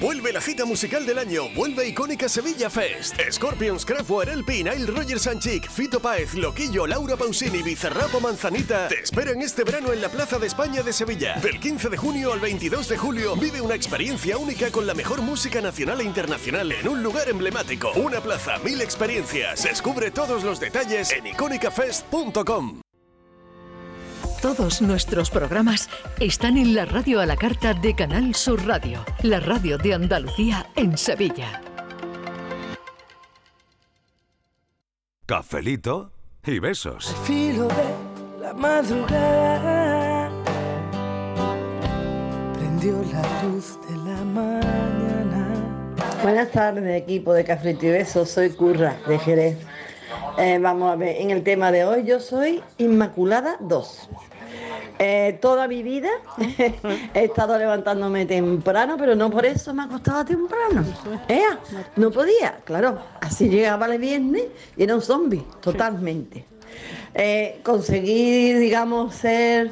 Vuelve 0.00 0.32
la 0.32 0.40
cita 0.40 0.64
musical 0.64 1.04
del 1.04 1.18
año, 1.18 1.50
vuelve 1.50 1.86
icónica 1.86 2.26
Sevilla 2.26 2.70
Fest. 2.70 3.20
Scorpions, 3.30 3.84
Kraftwerk, 3.84 4.30
El 4.30 4.46
Nile 4.46 4.86
Roger 4.86 5.18
Sanchik, 5.20 5.68
Fito 5.70 6.00
Páez, 6.00 6.32
Loquillo, 6.32 6.86
Laura 6.86 7.16
Pausini, 7.16 7.62
Bizarrapo 7.62 8.18
Manzanita 8.18 8.88
te 8.88 9.00
esperan 9.00 9.42
este 9.42 9.62
verano 9.62 9.92
en 9.92 10.00
la 10.00 10.08
Plaza 10.08 10.38
de 10.38 10.46
España 10.46 10.82
de 10.82 10.90
Sevilla. 10.90 11.34
Del 11.34 11.60
15 11.60 11.90
de 11.90 11.98
junio 11.98 12.32
al 12.32 12.40
22 12.40 12.88
de 12.88 12.96
julio 12.96 13.36
vive 13.36 13.60
una 13.60 13.74
experiencia 13.74 14.38
única 14.38 14.70
con 14.70 14.86
la 14.86 14.94
mejor 14.94 15.20
música 15.20 15.60
nacional 15.60 16.00
e 16.00 16.04
internacional 16.04 16.72
en 16.72 16.88
un 16.88 17.02
lugar 17.02 17.28
emblemático. 17.28 17.92
Una 17.92 18.22
plaza, 18.22 18.56
mil 18.64 18.80
experiencias. 18.80 19.64
Descubre 19.64 20.10
todos 20.10 20.44
los 20.44 20.60
detalles 20.60 21.12
en 21.12 21.26
icónicafest.com. 21.26 22.83
Todos 24.44 24.82
nuestros 24.82 25.30
programas 25.30 25.88
están 26.20 26.58
en 26.58 26.74
la 26.74 26.84
radio 26.84 27.18
a 27.18 27.24
la 27.24 27.34
carta 27.34 27.72
de 27.72 27.94
Canal 27.94 28.34
Sur 28.34 28.66
Radio, 28.66 29.02
la 29.22 29.40
radio 29.40 29.78
de 29.78 29.94
Andalucía 29.94 30.66
en 30.76 30.98
Sevilla. 30.98 31.62
Cafelito 35.24 36.12
y 36.44 36.58
besos. 36.58 37.16
filo 37.24 37.68
de 37.68 38.42
la 38.42 38.52
madrugada 38.52 40.30
prendió 42.52 43.02
la 43.02 43.42
luz 43.44 43.78
de 43.88 43.96
la 43.96 44.24
mañana. 44.24 45.54
Buenas 46.22 46.50
tardes, 46.50 47.02
equipo 47.02 47.32
de 47.32 47.44
Cafrito 47.44 47.86
y 47.86 47.92
Besos. 47.92 48.28
Soy 48.28 48.50
Curra, 48.50 48.94
de 49.08 49.18
Jerez. 49.20 49.56
Eh, 50.36 50.58
vamos 50.60 50.92
a 50.92 50.96
ver, 50.96 51.16
en 51.20 51.30
el 51.30 51.44
tema 51.44 51.70
de 51.70 51.84
hoy 51.84 52.04
yo 52.04 52.18
soy 52.18 52.60
Inmaculada 52.78 53.56
2. 53.60 54.08
Eh, 54.98 55.38
toda 55.40 55.68
mi 55.68 55.82
vida 55.82 56.08
he 57.14 57.24
estado 57.24 57.56
levantándome 57.56 58.26
temprano, 58.26 58.96
pero 58.98 59.14
no 59.14 59.30
por 59.30 59.46
eso 59.46 59.72
me 59.72 59.84
acostaba 59.84 60.24
temprano. 60.24 60.84
Ea, 61.28 61.58
no 61.96 62.10
podía, 62.10 62.58
claro. 62.64 62.98
Así 63.20 63.48
llegaba 63.48 63.86
el 63.86 64.00
viernes 64.00 64.44
y 64.76 64.82
era 64.82 64.96
un 64.96 65.02
zombie, 65.02 65.44
totalmente. 65.60 66.44
Eh, 67.14 67.60
conseguí, 67.62 68.54
digamos, 68.54 69.14
ser 69.14 69.70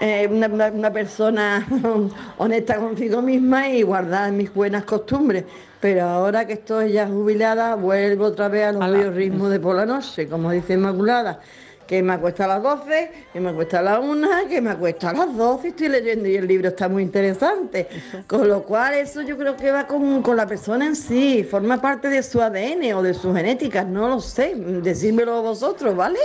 eh, 0.00 0.28
una 0.30 0.92
persona 0.92 1.66
honesta 2.38 2.76
consigo 2.76 3.20
misma 3.20 3.68
y 3.68 3.82
guardar 3.82 4.30
mis 4.30 4.52
buenas 4.54 4.84
costumbres. 4.84 5.44
Pero 5.84 6.04
ahora 6.04 6.46
que 6.46 6.54
estoy 6.54 6.92
ya 6.92 7.06
jubilada, 7.06 7.74
vuelvo 7.74 8.24
otra 8.24 8.48
vez 8.48 8.68
a 8.68 8.72
los 8.72 8.90
viejos 8.90 9.14
ritmos 9.14 9.50
de 9.50 9.60
por 9.60 9.76
la 9.76 9.84
noche, 9.84 10.26
como 10.26 10.50
dice 10.50 10.72
Inmaculada. 10.72 11.40
Que 11.86 12.02
me 12.02 12.14
acuesta 12.14 12.46
a 12.46 12.48
las 12.48 12.62
12, 12.62 13.12
que 13.34 13.38
me 13.38 13.50
acuesta 13.50 13.80
a 13.80 13.82
las 13.82 13.98
1, 13.98 14.28
que 14.48 14.62
me 14.62 14.70
acuesta 14.70 15.10
a 15.10 15.12
las 15.12 15.36
12 15.36 15.66
y 15.66 15.70
estoy 15.72 15.88
leyendo 15.90 16.26
y 16.26 16.36
el 16.36 16.46
libro 16.46 16.68
está 16.68 16.88
muy 16.88 17.02
interesante. 17.02 17.86
Con 18.26 18.48
lo 18.48 18.62
cual 18.62 18.94
eso 18.94 19.20
yo 19.20 19.36
creo 19.36 19.58
que 19.58 19.70
va 19.70 19.86
con, 19.86 20.22
con 20.22 20.38
la 20.38 20.46
persona 20.46 20.86
en 20.86 20.96
sí, 20.96 21.44
forma 21.44 21.78
parte 21.78 22.08
de 22.08 22.22
su 22.22 22.40
ADN 22.40 22.94
o 22.94 23.02
de 23.02 23.12
su 23.12 23.34
genética, 23.34 23.84
no 23.84 24.08
lo 24.08 24.20
sé, 24.20 24.54
decídmelo 24.54 25.42
vosotros, 25.42 25.94
¿vale? 25.94 26.18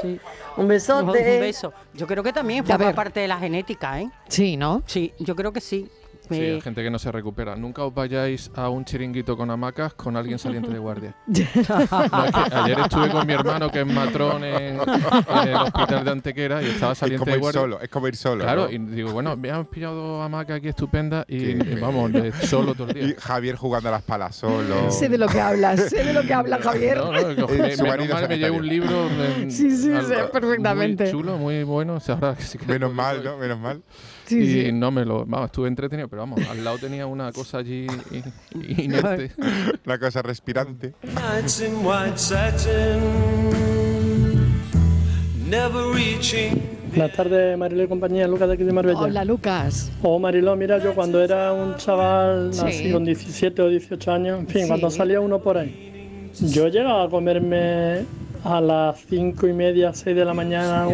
Un 0.56 0.70
besote. 0.70 1.36
Un 1.36 1.42
beso. 1.42 1.74
Yo 1.94 2.08
creo 2.08 2.24
que 2.24 2.32
también 2.32 2.66
forma 2.66 2.94
parte 2.94 3.20
de 3.20 3.28
la 3.28 3.38
genética, 3.38 4.00
¿eh? 4.00 4.10
Sí, 4.30 4.56
¿no? 4.56 4.84
Sí, 4.86 5.12
yo 5.20 5.36
creo 5.36 5.52
que 5.52 5.60
sí. 5.60 5.90
Sí, 6.30 6.42
hay 6.42 6.62
gente 6.62 6.84
que 6.84 6.90
no 6.90 7.00
se 7.00 7.12
recupera. 7.12 7.56
Nunca 7.56 7.84
os 7.84 7.94
vayáis 7.94 8.52
a 8.56 8.70
un 8.70 8.86
chiringuito 8.86 9.36
con 9.38 9.50
hamacas 9.52 9.94
con 9.94 10.16
alguien 10.18 10.38
saliente 10.40 10.70
de 10.72 10.80
guardia. 10.80 11.16
No, 11.30 12.26
es 12.26 12.32
que 12.32 12.56
ayer 12.56 12.80
estuve 12.80 13.10
con 13.10 13.26
mi 13.28 13.34
hermano 13.34 13.70
que 13.72 13.82
es 13.82 13.86
matrón 13.88 14.44
en, 14.44 14.80
en 14.80 15.48
el 15.48 15.56
hospital 15.56 16.06
de 16.06 16.12
Antequera 16.12 16.62
y 16.62 16.68
estaba 16.68 16.96
saliente 16.96 17.20
como 17.20 17.32
de 17.32 17.38
ir 17.38 17.42
guardia. 17.42 17.62
solo, 17.62 17.82
es 17.82 17.90
como 17.90 18.08
ir 18.08 18.16
solo, 18.16 18.44
Claro, 18.44 18.66
¿no? 18.66 18.72
y 18.72 18.78
digo, 18.96 19.12
bueno, 19.12 19.34
hemos 19.34 19.68
pillado 19.68 20.22
hamacas 20.22 20.58
aquí 20.58 20.68
estupendas 20.70 21.26
y, 21.28 21.38
y 21.52 21.76
vamos, 21.80 22.12
de 22.12 22.32
solo 22.32 22.74
todo 22.76 22.88
el 22.90 22.94
día. 22.94 23.04
Y 23.06 23.16
Javier 23.20 23.56
jugando 23.56 23.90
a 23.90 23.92
las 23.94 24.02
palas 24.04 24.36
solo. 24.36 24.92
Sé 24.92 25.10
de 25.10 25.18
lo 25.18 25.28
que 25.28 25.40
hablas, 25.40 25.80
sé 25.90 26.04
de 26.04 26.14
lo 26.14 26.22
que 26.24 26.34
habla 26.34 26.60
Javier. 26.60 26.98
No, 26.98 27.12
no, 27.12 27.48
me- 27.48 27.76
su 27.76 27.86
mal 27.86 28.28
me 28.30 28.38
llevo 28.38 28.58
un 28.58 28.68
libro. 28.68 29.08
en- 29.38 29.52
Sí, 29.52 29.76
sí, 29.76 29.92
algo 29.92 30.08
sé 30.08 30.16
perfectamente. 30.32 31.04
Muy 31.06 31.12
chulo, 31.12 31.38
muy 31.38 31.64
bueno. 31.64 31.96
o 31.96 32.00
sea, 32.00 32.16
ahora 32.16 32.36
sí 32.38 32.58
que- 32.58 32.66
Menos 32.66 32.94
mal, 32.94 33.24
¿no? 33.24 33.38
Menos 33.38 33.60
mal. 33.60 33.82
Sí, 34.30 34.38
y 34.40 34.66
sí. 34.66 34.72
no 34.72 34.92
me 34.92 35.04
lo. 35.06 35.26
Vamos, 35.26 35.48
estuve 35.48 35.68
entretenido, 35.68 36.08
pero 36.08 36.22
vamos, 36.22 36.40
al 36.50 36.64
lado 36.64 36.78
tenía 36.78 37.06
una 37.08 37.32
cosa 37.32 37.58
allí 37.60 37.88
inerte. 38.78 39.32
Una 39.86 39.98
cosa 40.00 40.22
respirante. 40.22 40.94
Buenas 46.96 47.16
tardes, 47.16 47.58
Mariló 47.58 47.84
y 47.84 47.88
compañía, 47.88 48.28
Lucas 48.28 48.48
de 48.48 48.54
aquí 48.56 48.64
de 48.64 48.72
Marbella. 48.74 49.00
Hola, 49.00 49.26
Lucas. 49.26 49.92
Oh, 50.02 50.20
Mariló, 50.20 50.56
mira, 50.56 50.78
yo 50.80 50.94
cuando 50.94 51.22
era 51.24 51.54
un 51.54 51.76
chaval 51.78 52.54
Sí. 52.54 52.62
así 52.66 52.92
con 52.92 53.06
17 53.06 53.62
o 53.62 53.70
18 53.70 54.12
años, 54.12 54.40
en 54.40 54.48
fin, 54.48 54.62
Sí. 54.64 54.68
cuando 54.68 54.90
salía 54.90 55.20
uno 55.20 55.40
por 55.40 55.58
ahí, 55.58 56.30
yo 56.40 56.68
llegaba 56.68 57.04
a 57.06 57.10
comerme 57.10 58.06
a 58.44 58.62
las 58.62 59.00
5 59.10 59.48
y 59.48 59.54
media, 59.54 59.94
6 59.94 60.16
de 60.16 60.26
la 60.26 60.34
mañana 60.34 60.88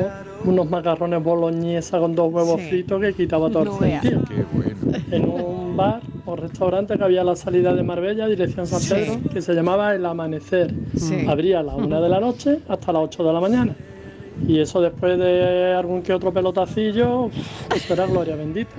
unos 0.44 0.70
macarrones 0.70 1.24
boloñesa 1.24 2.00
con 2.00 2.16
dos 2.16 2.32
huevos 2.34 2.60
Sí. 2.62 2.70
fritos 2.70 3.02
que 3.02 3.14
quitaba 3.14 3.50
todo 3.50 3.64
el 3.64 3.70
No 3.70 3.80
sentido. 3.80 4.22
Qué 4.28 4.46
bueno. 4.54 4.98
En 5.12 5.30
un 5.30 5.78
bar 5.78 6.02
o 6.26 6.36
restaurante 6.36 6.98
que 6.98 7.04
había 7.04 7.22
a 7.22 7.24
la 7.24 7.36
salida 7.36 7.74
de 7.74 7.84
Marbella, 7.84 8.28
dirección 8.28 8.66
San 8.68 8.80
Sí. 8.80 8.94
Pedro, 8.94 9.20
que 9.34 9.42
se 9.42 9.54
llamaba 9.54 9.94
El 9.94 10.06
Amanecer. 10.06 10.74
Sí. 10.96 11.26
Abría 11.28 11.60
a 11.60 11.64
las 11.64 11.76
1 11.76 12.02
de 12.02 12.10
la 12.10 12.20
noche 12.20 12.60
hasta 12.68 12.92
las 12.92 13.04
8 13.04 13.24
de 13.24 13.34
la 13.34 13.40
mañana. 13.40 13.76
Y 14.48 14.60
eso 14.60 14.82
después 14.82 15.18
de 15.18 15.74
algún 15.74 16.02
que 16.02 16.14
otro 16.14 16.34
pelotacillo, 16.34 17.30
eso 17.76 17.94
era 17.94 18.06
gloria 18.06 18.36
bendita. 18.36 18.72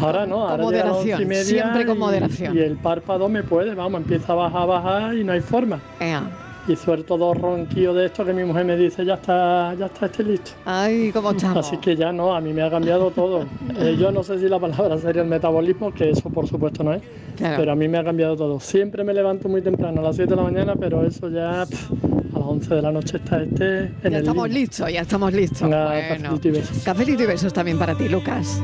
Ahora 0.00 0.26
no, 0.26 0.36
Con 0.40 0.60
ahora 0.60 0.64
las 0.84 0.92
once 0.92 1.08
y 1.08 1.12
moderación, 1.12 1.28
media 1.28 1.44
siempre 1.44 1.86
con 1.86 1.96
y- 1.96 2.00
moderación. 2.00 2.56
Y 2.56 2.60
el 2.60 2.76
párpado 2.76 3.28
me 3.28 3.42
puede, 3.42 3.74
vamos, 3.74 4.02
empieza 4.02 4.32
a 4.32 4.36
bajar, 4.36 4.62
a 4.62 4.66
bajar 4.66 5.14
y 5.16 5.24
no 5.24 5.32
hay 5.32 5.40
forma. 5.40 5.80
Ea. 6.00 6.22
Y 6.66 6.76
suelto 6.76 7.18
dos 7.18 7.36
ronquillos 7.38 7.94
de 7.94 8.06
esto 8.06 8.24
que 8.24 8.32
mi 8.32 8.42
mujer 8.42 8.64
me 8.64 8.74
dice, 8.76 9.04
ya 9.04 9.14
está, 9.14 9.74
ya 9.74 9.84
está 9.86 10.06
este 10.06 10.22
listo. 10.24 10.52
Ay, 10.64 11.10
¿cómo 11.12 11.32
estamos? 11.32 11.66
Así 11.66 11.76
que 11.76 11.94
ya 11.94 12.10
no, 12.10 12.34
a 12.34 12.40
mí 12.40 12.54
me 12.54 12.62
ha 12.62 12.70
cambiado 12.70 13.10
todo. 13.10 13.44
Eh, 13.78 13.96
yo 14.00 14.10
no 14.10 14.22
sé 14.22 14.38
si 14.38 14.48
la 14.48 14.58
palabra 14.58 14.96
sería 14.96 15.20
el 15.22 15.28
metabolismo, 15.28 15.92
que 15.92 16.08
eso 16.10 16.30
por 16.30 16.46
supuesto 16.48 16.82
no 16.82 16.94
es, 16.94 17.02
Claro. 17.36 17.56
pero 17.58 17.72
a 17.72 17.76
mí 17.76 17.86
me 17.86 17.98
ha 17.98 18.04
cambiado 18.04 18.34
todo. 18.34 18.58
Siempre 18.60 19.04
me 19.04 19.12
levanto 19.12 19.46
muy 19.48 19.60
temprano, 19.60 20.00
a 20.00 20.04
las 20.04 20.16
7 20.16 20.30
de 20.30 20.36
la 20.36 20.42
mañana, 20.42 20.74
pero 20.74 21.04
eso 21.04 21.28
ya 21.28 21.62
a 21.62 21.66
las 21.66 21.88
11 22.32 22.74
de 22.76 22.82
la 22.82 22.92
noche 22.92 23.18
está 23.18 23.42
este 23.42 23.78
en 23.80 23.92
Ya 24.02 24.08
el 24.08 24.14
estamos 24.14 24.48
listos, 24.48 24.90
ya 24.92 25.00
estamos 25.02 25.32
listos. 25.34 25.62
Venga, 25.62 25.84
Bueno. 25.84 26.08
cafelito 26.30 26.48
y 26.48 26.50
besos. 26.50 26.78
Cafelito 26.82 27.22
y 27.22 27.26
besos 27.26 27.52
también 27.52 27.78
para 27.78 27.94
ti, 27.94 28.08
Lucas. 28.08 28.62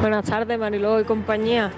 Buenas 0.00 0.24
tardes, 0.24 0.58
Mariló 0.58 0.98
y 0.98 1.04
compañía. 1.04 1.70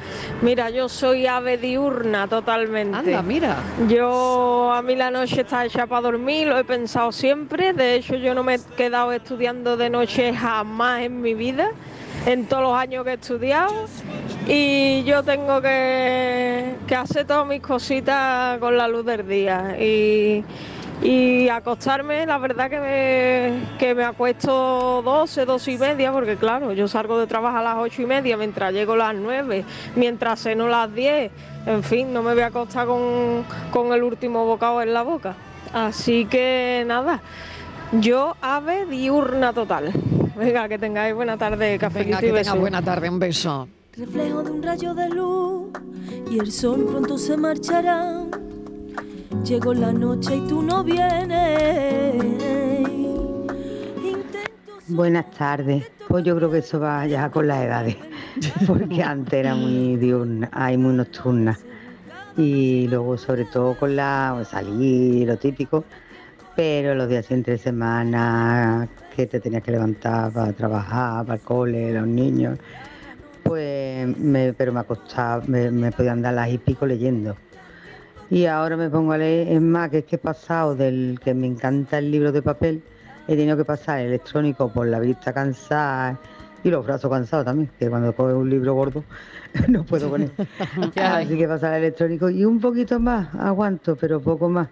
Mira, 0.42 0.70
yo 0.70 0.88
soy 0.88 1.26
ave 1.26 1.58
diurna 1.58 2.28
totalmente. 2.28 2.96
Anda, 2.96 3.20
mira. 3.20 3.56
Yo, 3.88 4.72
a 4.72 4.80
mí 4.80 4.94
la 4.94 5.10
noche 5.10 5.40
está 5.40 5.64
hecha 5.64 5.88
para 5.88 6.02
dormir, 6.02 6.46
lo 6.46 6.56
he 6.56 6.62
pensado 6.62 7.10
siempre. 7.10 7.72
De 7.72 7.96
hecho, 7.96 8.14
yo 8.14 8.32
no 8.32 8.44
me 8.44 8.54
he 8.54 8.60
quedado 8.76 9.10
estudiando 9.10 9.76
de 9.76 9.90
noche 9.90 10.32
jamás 10.32 11.02
en 11.02 11.20
mi 11.20 11.34
vida, 11.34 11.70
en 12.24 12.46
todos 12.46 12.62
los 12.62 12.74
años 12.74 13.02
que 13.04 13.10
he 13.10 13.14
estudiado. 13.14 13.86
Y 14.46 15.02
yo 15.02 15.24
tengo 15.24 15.60
que, 15.60 16.76
que 16.86 16.94
hacer 16.94 17.26
todas 17.26 17.46
mis 17.48 17.60
cositas 17.60 18.56
con 18.58 18.76
la 18.76 18.86
luz 18.86 19.04
del 19.04 19.26
día. 19.26 19.76
Y, 19.80 20.44
y 21.02 21.48
acostarme, 21.48 22.24
la 22.26 22.38
verdad 22.38 22.70
que 22.70 22.78
me, 22.78 23.76
que 23.78 23.94
me 23.94 24.04
acuesto 24.04 25.02
12, 25.02 25.44
12 25.44 25.72
y 25.72 25.78
media, 25.78 26.12
porque 26.12 26.36
claro, 26.36 26.72
yo 26.72 26.86
salgo 26.86 27.18
de 27.18 27.26
trabajo 27.26 27.58
a 27.58 27.62
las 27.62 27.76
8 27.78 28.02
y 28.02 28.06
media, 28.06 28.36
mientras 28.36 28.72
llego 28.72 28.92
a 28.92 28.96
las 28.98 29.14
9, 29.16 29.64
mientras 29.96 30.40
ceno 30.42 30.66
a 30.66 30.68
las 30.68 30.94
10, 30.94 31.30
en 31.66 31.82
fin, 31.82 32.12
no 32.12 32.22
me 32.22 32.34
voy 32.34 32.42
a 32.42 32.46
acostar 32.46 32.86
con, 32.86 33.44
con 33.70 33.92
el 33.92 34.02
último 34.02 34.46
bocado 34.46 34.80
en 34.82 34.94
la 34.94 35.02
boca. 35.02 35.34
Así 35.72 36.26
que 36.26 36.84
nada, 36.86 37.20
yo 37.92 38.36
ave 38.40 38.86
diurna 38.86 39.52
total. 39.52 39.92
Venga, 40.36 40.68
que 40.68 40.78
tengáis 40.78 41.14
buena 41.14 41.36
tarde, 41.36 41.78
café 41.78 42.04
Venga, 42.04 42.18
y 42.24 42.30
tenga 42.32 42.54
buena 42.54 42.80
tarde, 42.82 43.08
un 43.10 43.18
beso. 43.18 43.68
reflejo 43.96 44.42
de 44.42 44.50
un 44.50 44.62
rayo 44.62 44.94
de 44.94 45.08
luz 45.10 45.70
y 46.30 46.38
el 46.38 46.50
sol 46.52 46.86
pronto 46.88 47.18
se 47.18 47.36
marchará. 47.36 48.22
Llegó 49.44 49.74
la 49.74 49.92
noche 49.92 50.36
y 50.36 50.46
tú 50.46 50.62
no 50.62 50.84
vienes. 50.84 52.14
Buenas 54.86 55.30
tardes. 55.32 55.90
Pues 56.06 56.24
yo 56.24 56.36
creo 56.36 56.50
que 56.50 56.58
eso 56.58 56.78
va 56.78 57.06
ya 57.06 57.28
con 57.30 57.48
las 57.48 57.62
edades, 57.64 57.96
porque 58.66 59.02
antes 59.02 59.32
era 59.32 59.56
muy 59.56 59.96
diurna, 59.96 60.48
ay, 60.52 60.76
muy 60.76 60.94
nocturna. 60.94 61.58
Y 62.36 62.86
luego, 62.88 63.18
sobre 63.18 63.44
todo 63.46 63.74
con 63.76 63.96
la 63.96 64.32
pues, 64.36 64.48
salir, 64.48 65.26
lo 65.26 65.36
típico, 65.36 65.84
pero 66.54 66.94
los 66.94 67.08
días 67.08 67.30
entre 67.32 67.58
semana 67.58 68.88
que 69.16 69.26
te 69.26 69.40
tenías 69.40 69.62
que 69.62 69.72
levantar 69.72 70.32
para 70.32 70.52
trabajar, 70.52 71.24
para 71.26 71.34
el 71.34 71.40
cole, 71.40 71.92
los 71.92 72.06
niños, 72.06 72.58
pues, 73.42 74.06
me, 74.18 74.52
pero 74.52 74.72
me 74.72 74.80
acostaba, 74.80 75.42
me, 75.46 75.70
me 75.70 75.90
podían 75.90 76.22
dar 76.22 76.34
las 76.34 76.48
y 76.48 76.58
pico 76.58 76.86
leyendo. 76.86 77.36
Y 78.32 78.46
ahora 78.46 78.78
me 78.78 78.88
pongo 78.88 79.12
a 79.12 79.18
leer, 79.18 79.48
es 79.48 79.60
más, 79.60 79.90
que 79.90 79.98
es 79.98 80.04
que 80.06 80.16
he 80.16 80.18
pasado 80.18 80.74
del 80.74 81.20
que 81.22 81.34
me 81.34 81.46
encanta 81.46 81.98
el 81.98 82.10
libro 82.10 82.32
de 82.32 82.40
papel, 82.40 82.82
he 83.28 83.36
tenido 83.36 83.58
que 83.58 83.64
pasar 83.66 84.00
el 84.00 84.06
electrónico 84.06 84.72
por 84.72 84.86
la 84.86 85.00
vista 85.00 85.34
cansada 85.34 86.18
y 86.64 86.70
los 86.70 86.82
brazos 86.82 87.10
cansados 87.10 87.44
también, 87.44 87.68
que 87.78 87.90
cuando 87.90 88.16
coges 88.16 88.34
un 88.34 88.48
libro 88.48 88.72
gordo 88.72 89.04
no 89.68 89.84
puedo 89.84 90.16
él. 90.16 90.32
Así 90.96 91.36
que 91.36 91.46
pasar 91.46 91.74
el 91.74 91.80
electrónico 91.80 92.30
y 92.30 92.46
un 92.46 92.58
poquito 92.58 92.98
más, 92.98 93.34
aguanto, 93.34 93.96
pero 93.96 94.18
poco 94.18 94.48
más. 94.48 94.68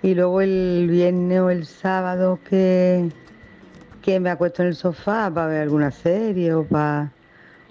Y 0.00 0.14
luego 0.14 0.40
el 0.40 0.86
viernes 0.88 1.40
o 1.40 1.50
el 1.50 1.66
sábado 1.66 2.38
que, 2.48 3.10
que 4.02 4.20
me 4.20 4.30
acuesto 4.30 4.62
en 4.62 4.68
el 4.68 4.76
sofá 4.76 5.32
para 5.34 5.48
ver 5.48 5.62
alguna 5.62 5.90
serie 5.90 6.54
o 6.54 6.62
para, 6.62 7.10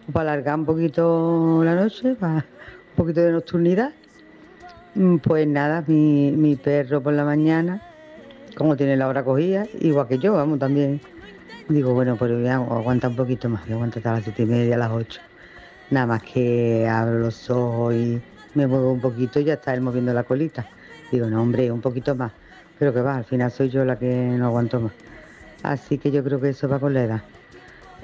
o 0.10 0.12
para 0.12 0.34
alargar 0.34 0.60
un 0.60 0.66
poquito 0.66 1.62
la 1.64 1.76
noche, 1.76 2.14
para 2.16 2.34
un 2.34 2.96
poquito 2.98 3.22
de 3.22 3.32
nocturnidad. 3.32 3.94
Mm, 4.96 5.18
Pues 5.18 5.48
nada, 5.48 5.84
mi, 5.88 6.32
mi 6.32 6.56
perro 6.56 7.02
por 7.02 7.14
la 7.14 7.26
mañana, 7.26 7.82
como 8.56 8.76
tiene 8.76 8.96
la 8.98 9.08
hora 9.08 9.24
cogida, 9.24 9.66
igual 9.80 10.08
que 10.08 10.20
yo, 10.20 10.34
vamos, 10.34 10.60
también. 10.60 11.02
Digo, 11.70 11.94
bueno, 11.94 12.18
pero 12.20 12.40
ya 12.42 12.56
aguanta 12.56 13.08
un 13.10 13.16
poquito 13.16 13.50
más, 13.50 13.64
que 13.66 13.74
aguanta 13.74 14.00
hasta 14.00 14.14
las 14.14 14.24
siete 14.24 14.44
y 14.44 14.46
media, 14.46 14.78
las 14.78 14.92
ocho. 14.92 15.22
Nada 15.90 16.06
más 16.08 16.24
que 16.24 16.88
abro 16.88 17.20
los 17.20 17.50
ojos 17.50 17.94
y 17.96 18.22
me 18.54 18.68
muevo 18.68 18.92
un 18.94 19.02
poquito 19.02 19.40
y 19.40 19.46
ya 19.46 19.54
está 19.54 19.74
él 19.74 19.82
moviendo 19.82 20.14
la 20.14 20.24
colita. 20.24 20.68
Digo, 21.12 21.28
no, 21.28 21.42
hombre, 21.42 21.72
un 21.72 21.82
poquito 21.82 22.16
más. 22.16 22.32
Pero 22.80 22.94
que 22.94 23.02
va, 23.02 23.18
al 23.18 23.26
final 23.26 23.52
soy 23.52 23.70
yo 23.70 23.86
la 23.86 23.98
que 23.98 24.08
no 24.08 24.48
aguanto 24.48 24.80
más. 24.80 24.94
Así 25.64 25.98
que 25.98 26.12
yo 26.12 26.24
creo 26.24 26.42
que 26.42 26.50
eso 26.50 26.68
va 26.68 26.80
con 26.80 26.94
la 26.94 27.04
edad. 27.04 27.22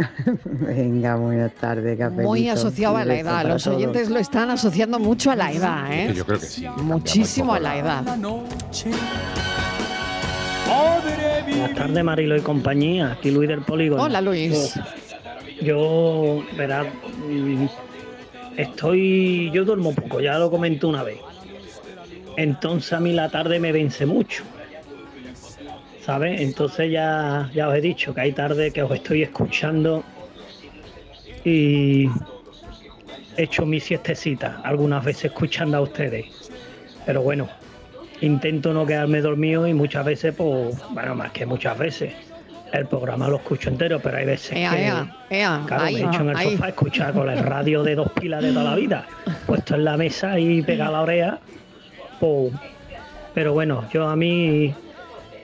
Venga, 0.45 1.15
buenas 1.15 1.51
tardes, 1.53 1.97
cafelito. 1.97 2.27
Muy 2.27 2.49
asociado 2.49 2.97
a 2.97 3.05
la 3.05 3.15
edad. 3.15 3.45
Los 3.45 3.63
todos. 3.63 3.77
oyentes 3.77 4.09
lo 4.09 4.19
están 4.19 4.49
asociando 4.49 4.99
mucho 4.99 5.31
a 5.31 5.35
la 5.35 5.51
edad, 5.51 5.91
¿eh? 5.91 6.13
Yo 6.15 6.25
creo 6.25 6.39
que 6.39 6.45
sí. 6.45 6.65
Muchísimo 6.77 7.53
a 7.53 7.59
la 7.59 7.77
edad. 7.77 8.03
Buenas 11.47 11.75
tardes, 11.75 12.03
Marilo 12.03 12.37
y 12.37 12.41
compañía. 12.41 13.11
Aquí 13.13 13.31
Luis 13.31 13.49
del 13.49 13.61
Polígono. 13.61 14.03
Hola, 14.03 14.21
Luis. 14.21 14.79
Yo, 15.61 16.43
verás, 16.55 16.87
mm, 17.27 17.65
estoy. 18.55 19.51
Yo 19.51 19.65
duermo 19.65 19.93
poco, 19.93 20.21
ya 20.21 20.37
lo 20.39 20.49
comenté 20.49 20.85
una 20.85 21.03
vez. 21.03 21.19
Entonces 22.37 22.93
a 22.93 22.99
mí 22.99 23.11
la 23.13 23.29
tarde 23.29 23.59
me 23.59 23.71
vence 23.71 24.05
mucho. 24.05 24.43
¿Sabes? 26.09 26.41
Entonces 26.41 26.91
ya, 26.91 27.51
ya 27.53 27.67
os 27.67 27.75
he 27.75 27.81
dicho 27.81 28.15
que 28.15 28.21
hay 28.21 28.31
tarde 28.31 28.71
que 28.71 28.81
os 28.81 28.91
estoy 28.91 29.21
escuchando 29.21 30.03
y 31.45 32.07
he 33.37 33.43
hecho 33.43 33.63
mi 33.63 33.79
siestecita, 33.79 34.59
algunas 34.63 35.05
veces 35.05 35.25
escuchando 35.25 35.77
a 35.77 35.81
ustedes. 35.81 36.25
Pero 37.05 37.21
bueno, 37.21 37.47
intento 38.21 38.73
no 38.73 38.87
quedarme 38.87 39.21
dormido 39.21 39.67
y 39.67 39.75
muchas 39.75 40.03
veces, 40.03 40.33
pues, 40.35 40.75
bueno, 40.89 41.13
más 41.13 41.31
que 41.31 41.45
muchas 41.45 41.77
veces. 41.77 42.11
El 42.73 42.87
programa 42.87 43.27
lo 43.27 43.35
escucho 43.35 43.69
entero, 43.69 43.99
pero 44.01 44.17
hay 44.17 44.25
veces 44.25 44.57
Ea, 44.57 44.71
que 44.71 44.81
ea, 44.81 45.17
ea, 45.29 45.63
claro, 45.67 45.83
ahí, 45.83 45.93
me 45.93 45.99
echo 46.09 46.21
en 46.21 46.29
el 46.29 46.37
ahí. 46.37 46.51
sofá 46.53 46.65
a 46.65 46.69
escuchar 46.69 47.13
con 47.13 47.29
el 47.29 47.37
radio 47.37 47.83
de 47.83 47.93
dos 47.93 48.11
pilas 48.13 48.41
de 48.41 48.51
toda 48.51 48.63
la 48.63 48.75
vida, 48.75 49.05
puesto 49.45 49.75
en 49.75 49.85
la 49.85 49.95
mesa 49.95 50.39
y 50.39 50.63
pegado 50.63 50.89
a 50.89 50.93
la 50.93 51.01
oreja. 51.03 51.39
pues, 52.19 52.51
pero 53.35 53.53
bueno, 53.53 53.83
yo 53.93 54.07
a 54.07 54.15
mí 54.15 54.73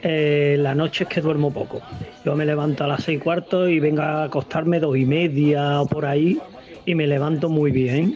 eh, 0.08 0.56
la 0.60 0.76
noche 0.76 1.06
es 1.06 1.10
que 1.10 1.20
duermo 1.20 1.52
poco. 1.52 1.82
Yo 2.24 2.36
me 2.36 2.46
levanto 2.46 2.84
a 2.84 2.88
las 2.88 3.04
seis 3.04 3.18
y 3.18 3.24
cuarto 3.24 3.68
y 3.68 3.80
vengo 3.80 4.04
a 4.04 4.26
acostarme 4.26 4.80
dos 4.80 4.96
y 4.96 5.04
media 5.04 5.82
o 5.82 5.88
por 5.88 6.06
ahí 6.06 6.40
y 6.86 6.94
me 6.94 7.08
levanto 7.08 7.50
muy 7.50 7.72
bien. 7.72 8.16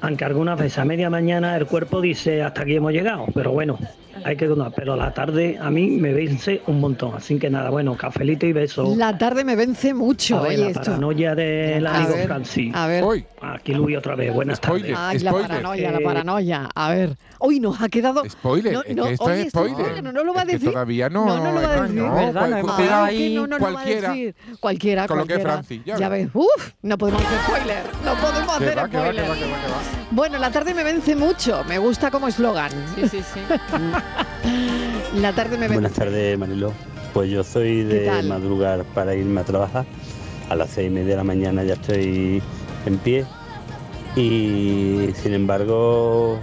Aunque 0.00 0.24
algunas 0.24 0.56
veces 0.56 0.78
a 0.78 0.84
media 0.84 1.10
mañana 1.10 1.56
el 1.56 1.66
cuerpo 1.66 2.00
dice 2.00 2.40
hasta 2.40 2.62
aquí 2.62 2.76
hemos 2.76 2.92
llegado, 2.92 3.26
pero 3.34 3.50
bueno, 3.50 3.76
hay 4.24 4.36
que 4.36 4.46
donar, 4.46 4.72
pero 4.74 4.96
la 4.96 5.12
tarde 5.12 5.58
a 5.60 5.70
mí 5.70 5.90
me 5.90 6.12
vence 6.12 6.62
un 6.66 6.80
montón. 6.80 7.14
Así 7.14 7.38
que 7.38 7.50
nada, 7.50 7.70
bueno, 7.70 7.96
cafelito 7.96 8.46
y 8.46 8.52
beso. 8.52 8.94
La 8.96 9.16
tarde 9.16 9.44
me 9.44 9.56
vence 9.56 9.94
mucho. 9.94 10.42
Ver, 10.42 10.58
la 10.58 10.66
esto. 10.68 10.80
paranoia 10.82 11.34
del 11.34 11.86
amigo 11.86 12.14
Francis. 12.24 12.74
A 12.74 12.86
ver. 12.86 13.04
Hoy. 13.04 13.24
Aquí 13.40 13.74
Luis 13.74 13.96
otra 13.96 14.16
vez, 14.16 14.32
buenas 14.32 14.60
tardes. 14.60 14.94
Ay, 14.96 15.18
la 15.20 15.32
paranoia, 15.32 15.88
eh... 15.88 15.92
la 15.92 16.00
paranoia. 16.00 16.68
A 16.74 16.90
ver. 16.90 17.16
Hoy 17.38 17.60
nos 17.60 17.80
ha 17.80 17.88
quedado... 17.88 18.24
Spoiler, 18.28 18.72
no, 18.72 18.82
no, 18.94 19.06
es 19.06 19.18
que 19.20 19.42
esto 19.42 19.64
es 19.64 19.72
spoiler. 19.72 20.02
No, 20.02 20.12
no, 20.12 20.24
lo 20.24 20.34
va 20.34 20.42
a 20.42 20.44
decir. 20.44 20.70
todavía 20.70 21.08
no... 21.08 21.26
No, 21.26 21.38
no 21.38 21.52
lo 21.52 21.62
va 21.62 21.74
a 21.74 21.82
decir. 21.82 21.96
No, 21.96 22.14
Verdad, 22.14 22.60
cualquiera, 22.62 23.04
ahí. 23.04 23.46
cualquiera. 23.58 24.14
Cualquiera, 24.58 25.06
Con 25.06 25.18
lo 25.18 25.26
que 25.26 25.34
es 25.34 25.42
Francis. 25.42 25.82
Ya, 25.84 25.96
ya 25.96 26.08
ves, 26.08 26.28
uf, 26.32 26.72
no 26.82 26.96
podemos 26.96 27.22
hacer 27.22 27.38
spoiler. 27.40 27.84
No 28.04 28.14
podemos 28.14 28.56
hacer 28.56 28.78
spoiler. 28.86 29.26
Bueno, 30.10 30.38
la 30.38 30.50
tarde 30.50 30.72
me 30.72 30.82
vence 30.82 31.14
mucho. 31.14 31.62
Me 31.68 31.78
gusta 31.78 32.10
como 32.10 32.28
eslogan. 32.28 32.70
Sí, 32.94 33.08
sí, 33.08 33.20
sí. 33.22 33.40
La 35.20 35.32
tarde 35.32 35.56
me 35.56 35.68
Buenas 35.68 35.92
tardes, 35.92 36.38
Marilo. 36.38 36.72
Pues 37.14 37.30
yo 37.30 37.42
soy 37.42 37.82
de 37.84 38.22
madrugar 38.22 38.84
para 38.94 39.14
irme 39.14 39.40
a 39.40 39.44
trabajar. 39.44 39.86
A 40.50 40.54
las 40.54 40.70
seis 40.70 40.88
y 40.88 40.90
media 40.90 41.10
de 41.10 41.16
la 41.16 41.24
mañana 41.24 41.64
ya 41.64 41.74
estoy 41.74 42.42
en 42.84 42.98
pie. 42.98 43.24
Y 44.14 45.10
sin 45.14 45.34
embargo, 45.34 46.38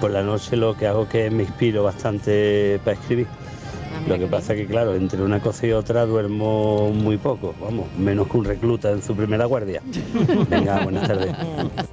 por 0.00 0.10
la 0.10 0.22
noche 0.22 0.56
lo 0.56 0.76
que 0.76 0.86
hago 0.86 1.04
es 1.04 1.08
que 1.08 1.30
me 1.30 1.44
inspiro 1.44 1.82
bastante 1.84 2.80
para 2.84 2.96
escribir. 2.96 3.26
Ah, 3.30 4.02
lo 4.08 4.18
que 4.18 4.26
pasa 4.26 4.54
es 4.54 4.60
que, 4.60 4.66
claro, 4.66 4.94
entre 4.94 5.22
una 5.22 5.40
cosa 5.40 5.66
y 5.66 5.72
otra 5.72 6.06
duermo 6.06 6.90
muy 6.90 7.18
poco, 7.18 7.54
vamos, 7.60 7.86
menos 7.98 8.28
que 8.28 8.36
un 8.36 8.44
recluta 8.44 8.90
en 8.90 9.02
su 9.02 9.14
primera 9.14 9.44
guardia. 9.44 9.82
Venga, 10.50 10.80
buenas 10.80 11.08
tardes. 11.08 11.34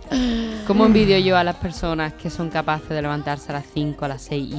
¿Cómo 0.70 0.84
mm. 0.84 0.86
envidio 0.86 1.18
yo 1.18 1.36
a 1.36 1.44
las 1.44 1.56
personas 1.56 2.14
que 2.14 2.30
son 2.30 2.52
capaces 2.52 2.90
de 2.90 3.02
levantarse 3.02 3.52
a 3.52 3.54
las 3.54 3.66
5, 3.74 4.06
a 4.06 4.08
las 4.08 4.22
6 4.22 4.54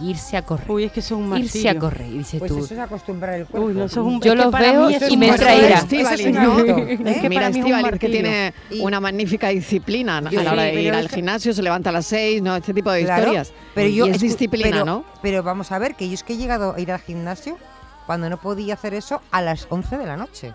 y, 0.00 0.08
irse 0.08 0.36
a 0.36 0.42
correr? 0.42 0.70
Uy, 0.70 0.84
es 0.84 0.92
que 0.92 1.02
son 1.02 1.22
un 1.22 1.28
martirio. 1.30 1.56
Irse 1.56 1.68
a 1.68 1.76
correr, 1.76 2.08
dices 2.08 2.38
pues 2.38 2.52
tú. 2.52 2.58
Eso 2.60 2.74
es 2.74 2.78
acostumbrar 2.78 3.34
el 3.34 3.46
cuerpo. 3.46 3.66
Uy, 3.66 3.74
no, 3.74 3.86
eso 3.86 4.00
es 4.00 4.06
un, 4.06 4.20
yo 4.20 4.32
es 4.32 4.38
los 4.38 4.52
veo 4.52 4.90
y 5.08 5.16
me 5.16 5.32
traerá. 5.32 5.84
¿no? 6.30 6.58
Es 6.60 7.20
que 7.20 7.28
Mira, 7.28 7.48
Estivali, 7.48 7.88
es 7.88 7.98
que 7.98 8.08
tiene 8.08 8.54
una 8.78 9.00
magnífica 9.00 9.48
disciplina 9.48 10.18
a 10.18 10.20
la 10.20 10.52
hora 10.52 10.62
de 10.62 10.82
ir 10.82 10.94
al 10.94 11.08
gimnasio, 11.08 11.52
se 11.52 11.64
levanta 11.64 11.90
a 11.90 11.94
las 11.94 12.06
6, 12.06 12.42
¿no? 12.42 12.54
este 12.54 12.72
tipo 12.72 12.92
de 12.92 13.02
claro, 13.02 13.22
historias. 13.22 13.52
Pero 13.74 13.88
yo, 13.88 14.06
y 14.06 14.10
es 14.10 14.20
disciplina, 14.20 14.84
¿no? 14.84 15.04
Pero 15.20 15.42
vamos 15.42 15.72
a 15.72 15.80
ver, 15.80 15.96
que 15.96 16.06
yo 16.06 16.14
es 16.14 16.22
que 16.22 16.34
he 16.34 16.36
llegado 16.36 16.76
a 16.76 16.80
ir 16.80 16.92
al 16.92 17.00
gimnasio 17.00 17.58
cuando 18.06 18.30
no 18.30 18.36
podía 18.36 18.74
hacer 18.74 18.94
eso 18.94 19.20
a 19.32 19.42
las 19.42 19.66
11 19.68 19.98
de 19.98 20.06
la 20.06 20.16
noche 20.16 20.52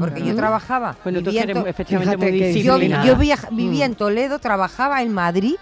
porque 0.00 0.24
yo 0.24 0.34
trabajaba. 0.34 0.96
Bueno, 1.04 1.22
tú 1.22 1.30
eres 1.30 1.56
efectivamente 1.66 2.16
muy 2.16 2.32
disciplinada. 2.32 3.04
Yo, 3.04 3.22
yo 3.22 3.36
mm. 3.50 3.56
vivía 3.56 3.84
en 3.84 3.94
Toledo, 3.94 4.38
trabajaba 4.38 5.02
en 5.02 5.12
Madrid 5.12 5.56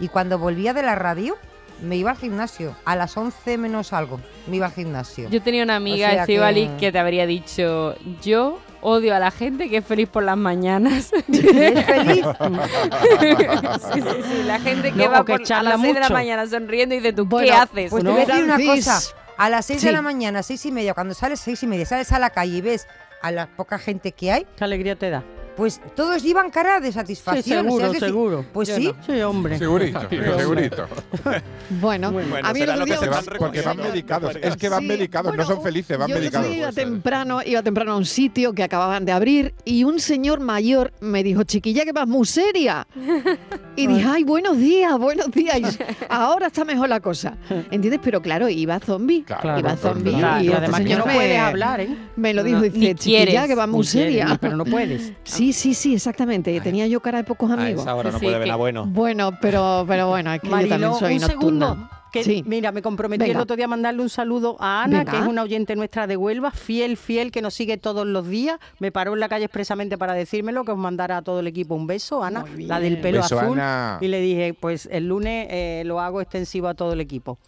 y 0.00 0.08
cuando 0.08 0.38
volvía 0.38 0.74
de 0.74 0.82
la 0.82 0.94
radio 0.94 1.36
me 1.82 1.96
iba 1.96 2.10
al 2.10 2.16
gimnasio. 2.16 2.74
A 2.84 2.96
las 2.96 3.16
11 3.16 3.58
menos 3.58 3.92
algo 3.92 4.20
me 4.46 4.56
iba 4.56 4.66
al 4.66 4.72
gimnasio. 4.72 5.28
Yo 5.28 5.42
tenía 5.42 5.62
una 5.62 5.76
amiga, 5.76 6.22
o 6.22 6.26
que... 6.26 6.92
te 6.92 6.98
habría 6.98 7.26
dicho, 7.26 7.94
yo 8.22 8.58
odio 8.80 9.14
a 9.14 9.18
la 9.18 9.30
gente 9.30 9.68
que 9.68 9.78
es 9.78 9.84
feliz 9.84 10.08
por 10.08 10.22
las 10.22 10.36
mañanas. 10.36 11.12
¿Es 11.28 11.84
feliz? 11.84 12.24
sí, 13.92 14.00
sí, 14.00 14.22
sí. 14.22 14.42
La 14.44 14.60
gente 14.60 14.92
que 14.92 15.04
no, 15.04 15.10
va 15.10 15.24
que 15.24 15.38
por, 15.38 15.52
a 15.52 15.62
las 15.62 15.80
6 15.80 15.94
de 15.94 16.00
la 16.00 16.08
mañana 16.08 16.46
sonriendo 16.46 16.94
y 16.94 16.98
dice, 16.98 17.12
¿tú 17.12 17.28
qué 17.28 17.52
haces? 17.52 17.90
Pues 17.90 18.04
te 18.04 18.10
voy 18.10 18.22
a 18.22 18.26
decir 18.26 18.44
una 18.44 18.58
cosa. 18.58 19.00
A 19.38 19.50
las 19.50 19.66
6 19.66 19.82
de 19.82 19.92
la 19.92 20.00
mañana, 20.00 20.42
seis 20.42 20.64
y 20.64 20.72
media, 20.72 20.94
cuando 20.94 21.12
sales 21.12 21.40
seis 21.40 21.62
y 21.62 21.66
media, 21.66 21.84
sales 21.84 22.10
a 22.10 22.18
la 22.18 22.30
calle 22.30 22.56
y 22.56 22.60
ves 22.62 22.86
a 23.26 23.32
la 23.32 23.46
poca 23.56 23.78
gente 23.78 24.12
que 24.12 24.32
hay. 24.32 24.46
¿Qué 24.56 24.64
alegría 24.64 24.96
te 24.96 25.10
da? 25.10 25.24
pues 25.56 25.80
todos 25.94 26.22
llevan 26.22 26.50
cara 26.50 26.80
de 26.80 26.92
satisfacción. 26.92 27.42
Sí, 27.42 27.50
seguro, 27.50 27.90
o 27.90 27.94
seguro. 27.94 28.44
Pues 28.52 28.68
sí. 28.68 28.86
No. 28.86 29.04
Sí, 29.04 29.20
hombre. 29.22 29.58
Segurito, 29.58 30.00
segurito. 30.10 30.86
bueno, 31.80 32.12
bueno, 32.12 32.36
a 32.42 32.52
mí 32.52 32.60
será 32.60 32.76
lo 32.76 32.84
que 32.84 32.96
se 32.96 33.08
van, 33.08 33.24
porque 33.38 33.62
van 33.62 33.78
medicados. 33.78 34.36
Es 34.40 34.56
que 34.56 34.68
van 34.68 34.80
sí, 34.80 34.86
medicados, 34.86 35.34
no 35.34 35.44
son 35.44 35.62
felices, 35.62 35.96
van 35.96 36.08
yo 36.08 36.16
medicados. 36.16 36.46
Yo 36.46 36.54
iba 36.54 36.66
pues, 36.66 36.78
eh, 36.78 36.80
temprano, 36.82 37.40
iba 37.44 37.62
temprano 37.62 37.92
a 37.92 37.96
un 37.96 38.04
sitio 38.04 38.52
que 38.52 38.62
acababan 38.62 39.04
de 39.04 39.12
abrir 39.12 39.54
y 39.64 39.84
un 39.84 39.98
señor 39.98 40.40
mayor 40.40 40.92
me 41.00 41.22
dijo, 41.22 41.42
chiquilla, 41.44 41.84
que 41.84 41.92
vas 41.92 42.06
muy 42.06 42.26
seria. 42.26 42.86
Y 43.78 43.88
dije, 43.88 44.06
ay, 44.08 44.24
buenos 44.24 44.56
días, 44.56 44.98
buenos 44.98 45.30
días. 45.30 45.78
ahora 46.08 46.46
está 46.46 46.64
mejor 46.64 46.88
la 46.88 47.00
cosa. 47.00 47.36
¿Entiendes? 47.70 48.00
Pero 48.02 48.22
claro, 48.22 48.48
iba 48.48 48.80
zombie. 48.80 49.22
Claro, 49.22 49.58
iba 49.58 49.76
zombie. 49.76 50.12
Y 50.12 50.50
además 50.50 50.78
señor 50.78 51.00
no 51.00 51.04
puede 51.04 51.36
hablar, 51.36 51.82
¿eh? 51.82 51.94
Me 52.16 52.32
lo 52.32 52.42
dijo, 52.42 52.56
no, 52.56 52.62
dice, 52.62 52.94
chiquilla, 52.94 53.24
quieres, 53.26 53.48
que 53.48 53.54
vas 53.54 53.68
muy 53.68 53.84
seria. 53.84 54.38
Pero 54.40 54.56
no 54.56 54.64
puedes. 54.64 55.12
Sí, 55.24 55.45
Sí, 55.46 55.52
sí, 55.52 55.74
sí, 55.74 55.94
exactamente. 55.94 56.50
Ay, 56.50 56.60
Tenía 56.60 56.88
yo 56.88 57.00
cara 57.00 57.18
de 57.18 57.24
pocos 57.24 57.48
amigos. 57.50 57.86
ahora 57.86 58.10
no 58.10 58.18
sí, 58.18 58.24
puede 58.24 58.42
que... 58.42 58.52
bueno. 58.54 58.86
Bueno, 58.86 59.30
pero, 59.40 59.84
pero 59.86 60.08
bueno, 60.08 60.30
aquí 60.30 60.48
yo 60.48 60.68
también 60.68 60.94
soy 60.94 61.14
un. 61.14 61.20
Segundo. 61.20 61.88
Que, 62.10 62.24
sí. 62.24 62.42
Mira, 62.46 62.72
me 62.72 62.82
comprometí 62.82 63.30
el 63.30 63.36
otro 63.36 63.56
día 63.56 63.66
a 63.66 63.68
mandarle 63.68 64.00
un 64.00 64.08
saludo 64.08 64.56
a 64.58 64.82
Ana, 64.84 65.04
que 65.04 65.16
es 65.16 65.26
una 65.26 65.42
oyente 65.42 65.76
nuestra 65.76 66.06
de 66.06 66.16
Huelva, 66.16 66.50
fiel, 66.50 66.96
fiel, 66.96 67.30
que 67.30 67.42
nos 67.42 67.54
sigue 67.54 67.76
todos 67.76 68.06
los 68.06 68.26
días. 68.26 68.58
Me 68.78 68.90
paró 68.90 69.14
en 69.14 69.20
la 69.20 69.28
calle 69.28 69.44
expresamente 69.44 69.98
para 69.98 70.14
decírmelo, 70.14 70.64
que 70.64 70.72
os 70.72 70.78
mandara 70.78 71.18
a 71.18 71.22
todo 71.22 71.40
el 71.40 71.46
equipo 71.46 71.74
un 71.74 71.86
beso, 71.86 72.24
Ana, 72.24 72.44
la 72.56 72.80
del 72.80 72.98
pelo 73.00 73.20
azul. 73.20 73.60
Y 74.00 74.08
le 74.08 74.20
dije, 74.20 74.54
pues 74.54 74.88
el 74.90 75.08
lunes 75.08 75.46
eh, 75.50 75.82
lo 75.84 76.00
hago 76.00 76.20
extensivo 76.20 76.68
a 76.68 76.74
todo 76.74 76.92
el 76.94 77.00
equipo. 77.00 77.38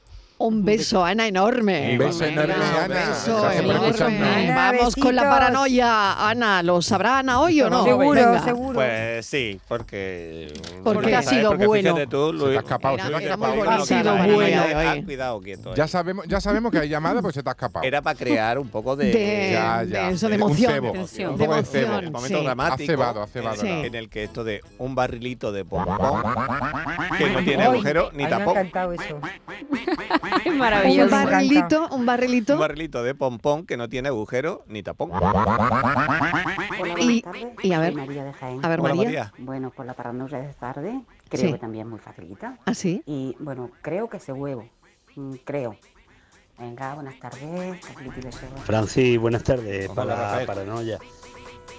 Un 0.40 0.64
beso, 0.64 1.04
Ana, 1.04 1.26
enorme. 1.26 1.92
Un 1.92 1.98
beso 1.98 2.24
enorme, 2.24 2.54
Ana. 2.54 3.08
Beso 3.08 3.50
enorme. 3.50 4.52
Vamos 4.54 4.94
con 4.94 5.16
la 5.16 5.28
paranoia, 5.28 6.28
Ana. 6.28 6.62
¿Lo 6.62 6.80
sabrá 6.80 7.18
Ana 7.18 7.40
hoy 7.40 7.60
o 7.60 7.68
no? 7.68 7.82
Seguro, 7.84 8.42
seguro. 8.44 8.74
Pues 8.74 9.26
sí, 9.26 9.60
porque... 9.66 10.52
Porque 10.84 11.16
ha 11.16 11.22
sido 11.22 11.56
bueno. 11.56 11.96
Se 11.96 12.02
ha 12.02 12.60
escapado. 12.60 12.98
Se. 12.98 13.16
Ha 13.16 13.80
sido 13.84 14.16
bueno. 14.16 14.62
Eh, 14.64 15.02
cuidado, 15.04 15.40
quieto. 15.40 15.74
Ya 15.74 15.84
eh. 15.84 15.88
sabemos, 15.88 16.24
ya 16.28 16.40
sabemos 16.40 16.70
que 16.70 16.78
hay 16.78 16.88
llamada, 16.88 17.20
pues 17.20 17.34
se 17.34 17.42
te 17.42 17.48
ha 17.48 17.52
escapado. 17.52 17.84
Era 17.84 18.00
para 18.00 18.16
crear 18.16 18.60
un 18.60 18.68
poco 18.68 18.94
de... 18.94 19.06
de, 19.06 19.86
de 19.86 20.10
eso, 20.10 20.28
de 20.28 20.36
emoción. 20.36 20.72
Un, 20.72 20.92
poco 20.92 20.92
de 21.32 21.44
emoción. 21.44 22.06
Un 22.06 22.12
momento 22.12 22.42
dramático. 22.44 23.28
En, 23.64 23.94
el 23.94 24.08
que 24.08 24.22
esto 24.22 24.44
de 24.44 24.60
un 24.78 24.94
barrilito 24.94 25.50
de 25.50 25.64
pompón 25.64 26.22
que 27.16 27.30
no 27.30 27.42
tiene 27.42 27.64
agujero 27.64 28.10
ni 28.12 28.26
tapón. 28.28 28.70
Maravilloso. 30.56 31.04
Un 31.04 31.10
barrilito, 31.24 31.88
un 31.90 32.06
barrilito. 32.06 32.54
Un 32.54 32.60
barrilito 32.60 33.02
de 33.02 33.14
pompón 33.14 33.66
que 33.66 33.76
no 33.76 33.88
tiene 33.88 34.08
agujero 34.08 34.64
ni 34.66 34.82
tapón. 34.82 35.10
Y, 37.62 37.72
a 37.72 37.80
ver, 37.80 37.94
María 37.94 38.34
a 38.62 38.68
ver 38.68 38.82
María. 38.82 39.32
Bueno, 39.38 39.70
con 39.70 39.86
la 39.86 39.94
paranoia 39.94 40.38
de 40.38 40.52
tarde, 40.54 41.00
creo 41.28 41.52
que 41.52 41.58
también 41.58 41.88
muy 41.88 41.98
facilita. 41.98 42.58
¿Ah, 42.64 42.74
sí? 42.74 43.02
Y 43.06 43.36
bueno, 43.38 43.70
creo 43.82 44.08
que 44.08 44.18
ese 44.18 44.32
huevo, 44.32 44.68
mm, 45.16 45.34
creo. 45.44 45.76
Venga, 46.58 46.94
buenas 46.94 47.18
tardes. 47.20 47.80
Francis, 48.64 49.18
buenas 49.18 49.44
tardes. 49.44 49.88
Para 49.90 50.40
la 50.40 50.46
paranoia. 50.46 50.98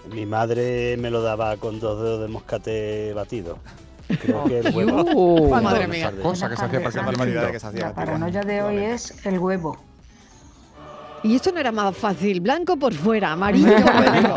Mi 0.10 0.26
madre 0.26 0.96
me 0.98 1.12
lo 1.12 1.22
daba 1.22 1.58
con 1.58 1.80
dos 1.80 2.02
dedos 2.02 2.22
de 2.22 2.28
moscate 2.30 3.14
batido. 3.14 3.60
Creo 4.18 4.44
oh, 4.44 4.46
que 4.46 4.60
el 4.60 4.76
huevo. 4.76 5.50
Madre 5.62 5.88
mía. 5.88 6.12
Cosa 6.22 6.50
que 6.50 6.56
se 6.56 6.66
hacía 6.66 6.82
para 6.82 7.12
la, 7.12 7.52
la 7.74 7.94
paranoia 7.94 8.42
de 8.42 8.62
hoy 8.62 8.78
es 8.78 9.26
el 9.26 9.38
huevo. 9.38 9.89
Y 11.24 11.36
esto 11.36 11.52
no 11.52 11.60
era 11.60 11.72
más 11.72 11.96
fácil, 11.96 12.42
blanco 12.42 12.78
por 12.78 12.94
fuera, 12.94 13.32
amarillo 13.32 13.76
por 13.82 14.12
dentro. 14.12 14.36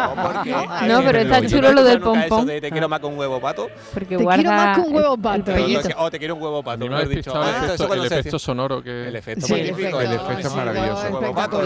No, 0.86 1.02
pero 1.02 1.18
está 1.18 1.46
chulo 1.46 1.72
lo 1.72 1.84
del 1.84 2.00
pompón. 2.00 2.46
te 2.46 2.70
quiero 2.70 2.88
más 2.88 3.00
con 3.00 3.16
huevo 3.16 3.40
pato. 3.40 3.68
Porque 3.92 4.16
te 4.16 4.24
quiero 4.24 4.50
más 4.50 4.78
con 4.78 4.94
huevo 4.94 5.16
pato. 5.16 5.52
O 5.52 6.04
oh, 6.04 6.10
te 6.10 6.18
quiero 6.18 6.34
un 6.34 6.42
huevo 6.42 6.62
pato. 6.62 6.88
No 6.88 6.96
has 6.96 7.08
dicho 7.08 7.32
ah, 7.34 7.74
el 7.94 8.04
efecto 8.04 8.38
sonoro 8.38 8.82
que 8.82 9.08
el 9.08 9.16
efecto 9.16 9.48
magnífico, 9.48 10.00
el 10.00 10.12
efecto 10.12 10.50
maravilloso. 10.50 11.18
Huevo 11.18 11.34
pato, 11.34 11.60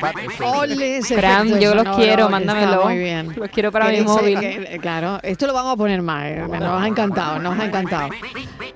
pato. 0.00 1.14
Fran, 1.14 1.60
yo 1.60 1.74
los 1.74 1.96
quiero, 1.96 2.28
mándamelo. 2.28 2.88
Los 3.36 3.50
quiero 3.50 3.70
para 3.70 3.88
mi 3.88 4.00
móvil. 4.00 4.38
Claro, 4.80 5.18
esto 5.22 5.46
lo 5.46 5.52
vamos 5.52 5.74
a 5.74 5.76
poner 5.76 6.02
más. 6.02 6.26
Eh, 6.26 6.44
nos 6.48 6.82
ha 6.82 6.86
encantado, 6.86 7.38
nos 7.38 7.58
ha 7.58 7.64
encantado. 7.66 8.08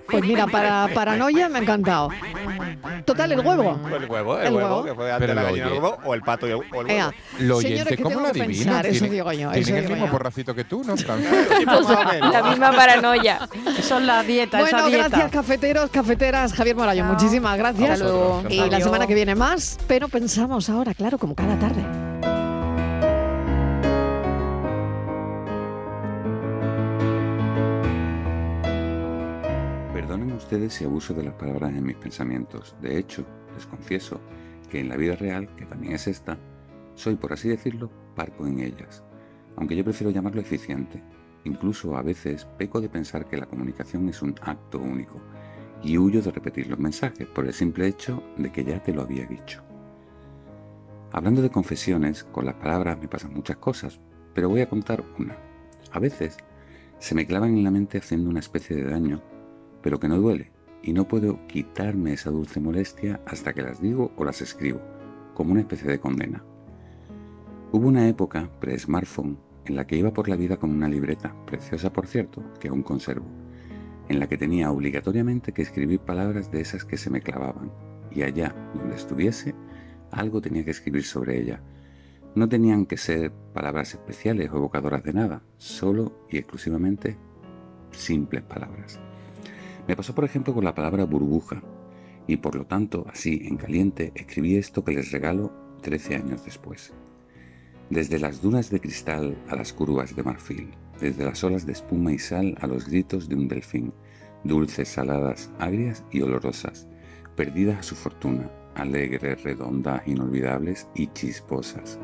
Pues 0.09 0.23
mira, 0.23 0.47
para 0.47 0.89
paranoia 0.95 1.49
me 1.49 1.59
ha 1.59 1.63
encantado. 1.63 2.11
Total, 3.05 3.33
el 3.33 3.41
huevo. 3.41 3.79
El 3.87 4.11
huevo, 4.11 4.39
el 4.39 4.55
huevo, 4.55 4.85
que 4.85 4.95
fue 4.95 5.13
antes 5.13 5.35
la 5.35 5.43
o 6.05 6.15
el 6.15 6.23
pato 6.23 6.47
Lo 7.39 7.57
oyente, 7.57 7.97
¿cómo 7.99 8.21
lo 8.21 8.29
adivina? 8.29 8.81
El 8.81 9.89
mismo 9.89 10.11
porracito 10.11 10.55
que 10.55 10.65
tú, 10.65 10.83
¿no? 10.85 10.95
Pues, 11.67 11.89
la 12.33 12.43
misma 12.43 12.73
paranoia. 12.73 13.49
Son 13.83 14.07
las 14.07 14.27
dietas, 14.27 14.61
bueno, 14.61 14.91
gracias 14.91 15.31
cafeteros, 15.31 15.91
cafeteras. 15.91 16.53
Javier 16.53 16.77
Morayo, 16.77 17.05
muchísimas 17.05 17.57
gracias. 17.59 18.03
Y 18.49 18.69
la 18.71 18.81
semana 18.81 19.07
que 19.07 19.15
viene 19.15 19.35
más, 19.35 19.79
pero 19.87 20.09
pensamos 20.09 20.69
ahora, 20.69 20.95
claro, 20.95 21.19
como 21.19 21.35
cada 21.35 21.59
tarde. 21.59 21.83
Perdonen 29.93 30.33
ustedes 30.33 30.75
si 30.75 30.85
abuso 30.85 31.15
de 31.15 31.25
las 31.25 31.35
palabras 31.35 31.71
en 31.71 31.85
mis 31.85 31.97
pensamientos. 31.97 32.75
De 32.81 32.99
hecho, 32.99 33.25
les 33.55 33.67
confieso 33.67 34.21
que 34.69 34.81
en 34.81 34.89
la 34.89 34.97
vida 34.97 35.17
real, 35.17 35.55
que 35.57 35.67
también 35.67 35.95
es 35.95 36.07
esta, 36.07 36.39
soy, 36.95 37.17
por 37.17 37.33
así 37.33 37.49
decirlo, 37.49 37.91
parco 38.15 38.47
en 38.47 38.61
ellas, 38.61 39.05
aunque 39.57 39.77
yo 39.77 39.85
prefiero 39.85 40.11
llamarlo 40.11 40.41
eficiente. 40.41 41.03
Incluso 41.45 41.97
a 41.97 42.03
veces 42.03 42.45
peco 42.59 42.81
de 42.81 42.89
pensar 42.89 43.29
que 43.29 43.37
la 43.37 43.47
comunicación 43.47 44.09
es 44.09 44.21
un 44.21 44.35
acto 44.43 44.79
único 44.79 45.21
y 45.83 45.97
huyo 45.97 46.21
de 46.21 46.33
repetir 46.33 46.67
los 46.67 46.79
mensajes 46.79 47.27
por 47.29 47.47
el 47.47 47.53
simple 47.53 47.87
hecho 47.87 48.23
de 48.37 48.51
que 48.51 48.65
ya 48.65 48.83
te 48.83 48.93
lo 48.93 49.03
había 49.03 49.27
dicho. 49.27 49.63
Hablando 51.13 51.43
de 51.43 51.51
confesiones, 51.51 52.25
con 52.25 52.47
las 52.47 52.57
palabras 52.57 52.99
me 52.99 53.07
pasan 53.07 53.33
muchas 53.33 53.59
cosas, 53.59 54.01
pero 54.35 54.49
voy 54.49 54.61
a 54.61 54.69
contar 54.69 55.05
una. 55.19 55.37
A 55.93 56.01
veces 56.01 56.37
se 56.99 57.15
me 57.15 57.27
clavan 57.27 57.57
en 57.57 57.63
la 57.65 57.71
mente 57.71 57.99
haciendo 57.99 58.29
una 58.29 58.41
especie 58.41 58.75
de 58.75 58.91
daño, 58.91 59.23
pero 59.83 60.01
que 60.01 60.09
no 60.09 60.19
duele, 60.19 60.51
y 60.87 60.93
no 60.93 61.09
puedo 61.09 61.45
quitarme 61.49 62.13
esa 62.13 62.31
dulce 62.31 62.61
molestia 62.61 63.21
hasta 63.27 63.53
que 63.53 63.63
las 63.63 63.83
digo 63.83 64.13
o 64.17 64.25
las 64.25 64.41
escribo, 64.41 64.81
como 65.35 65.51
una 65.51 65.63
especie 65.63 65.91
de 65.91 65.99
condena. 65.99 66.45
Hubo 67.73 67.89
una 67.89 68.09
época, 68.09 68.49
pre-smartphone, 68.61 69.37
en 69.65 69.75
la 69.75 69.85
que 69.85 69.97
iba 69.97 70.13
por 70.13 70.29
la 70.29 70.37
vida 70.37 70.59
con 70.59 70.71
una 70.71 70.89
libreta, 70.89 71.35
preciosa 71.45 71.93
por 71.93 72.07
cierto, 72.07 72.41
que 72.61 72.69
aún 72.69 72.85
conservo, 72.85 73.27
en 74.09 74.21
la 74.21 74.29
que 74.29 74.39
tenía 74.39 74.71
obligatoriamente 74.71 75.53
que 75.53 75.63
escribir 75.63 75.99
palabras 75.99 76.53
de 76.53 76.61
esas 76.61 76.85
que 76.85 76.97
se 76.97 77.11
me 77.11 77.21
clavaban, 77.21 77.73
y 78.13 78.23
allá 78.23 78.55
donde 78.73 78.95
estuviese, 78.95 79.57
algo 80.13 80.41
tenía 80.41 80.65
que 80.65 80.71
escribir 80.71 81.03
sobre 81.03 81.43
ella. 81.43 81.61
No 82.37 82.49
tenían 82.49 82.87
que 82.87 82.97
ser 82.97 83.33
palabras 83.53 83.93
especiales 83.95 84.53
o 84.53 84.59
evocadoras 84.59 85.03
de 85.03 85.15
nada, 85.15 85.43
solo 85.57 86.13
y 86.31 86.39
exclusivamente 86.39 87.17
simples 87.91 88.43
palabras. 88.43 89.01
Me 89.89 89.95
pasó 89.95 90.15
por 90.15 90.25
ejemplo 90.25 90.53
con 90.53 90.65
la 90.65 90.75
palabra 90.75 91.05
burbuja, 91.05 91.63
y 92.27 92.39
por 92.39 92.57
lo 92.57 92.67
tanto, 92.67 93.07
así, 93.09 93.43
en 93.45 93.57
caliente, 93.57 94.13
escribí 94.17 94.57
esto 94.57 94.85
que 94.85 94.93
les 94.93 95.13
regalo 95.13 95.53
13 95.83 96.17
años 96.17 96.45
después. 96.45 96.93
Desde 97.89 98.19
las 98.19 98.43
dunas 98.43 98.69
de 98.71 98.81
cristal 98.81 99.41
a 99.49 99.55
las 99.55 99.73
curvas 99.73 100.17
de 100.17 100.25
marfil, 100.25 100.71
desde 101.01 101.25
las 101.25 101.45
olas 101.45 101.67
de 101.67 101.73
espuma 101.73 102.13
y 102.13 102.19
sal 102.19 102.57
a 102.61 102.67
los 102.67 102.89
gritos 102.89 103.29
de 103.29 103.37
un 103.37 103.47
delfín, 103.47 103.93
dulces, 104.43 104.89
saladas, 104.89 105.53
agrias 105.61 106.05
y 106.11 106.21
olorosas, 106.21 106.89
perdidas 107.37 107.79
a 107.79 107.83
su 107.85 107.95
fortuna, 107.95 108.51
alegres, 108.75 109.45
redondas, 109.45 110.03
inolvidables 110.07 110.89
y 110.97 111.07
chisposas, 111.09 112.01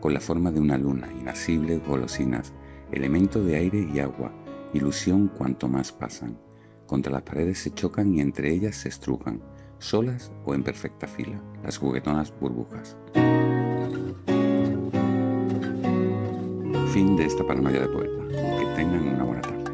con 0.00 0.14
la 0.14 0.20
forma 0.20 0.50
de 0.50 0.58
una 0.58 0.78
luna, 0.78 1.08
inasibles, 1.20 1.80
golosinas, 1.86 2.52
elemento 2.90 3.40
de 3.44 3.56
aire 3.56 3.88
y 3.94 4.00
agua, 4.00 4.32
ilusión 4.74 5.28
cuanto 5.28 5.68
más 5.68 5.92
pasan. 5.92 6.49
Contra 6.90 7.12
las 7.12 7.22
paredes 7.22 7.60
se 7.60 7.70
chocan 7.70 8.12
y 8.12 8.20
entre 8.20 8.52
ellas 8.52 8.74
se 8.74 8.88
estrujan, 8.88 9.40
solas 9.78 10.32
o 10.44 10.54
en 10.54 10.64
perfecta 10.64 11.06
fila, 11.06 11.40
las 11.62 11.78
juguetonas 11.78 12.34
burbujas. 12.40 12.96
Fin 16.92 17.14
de 17.16 17.26
esta 17.26 17.46
paranoia 17.46 17.82
de 17.82 17.86
poeta. 17.86 18.22
Que 18.58 18.66
tengan 18.74 19.06
una 19.06 19.22
buena 19.22 19.40
tarde. 19.40 19.70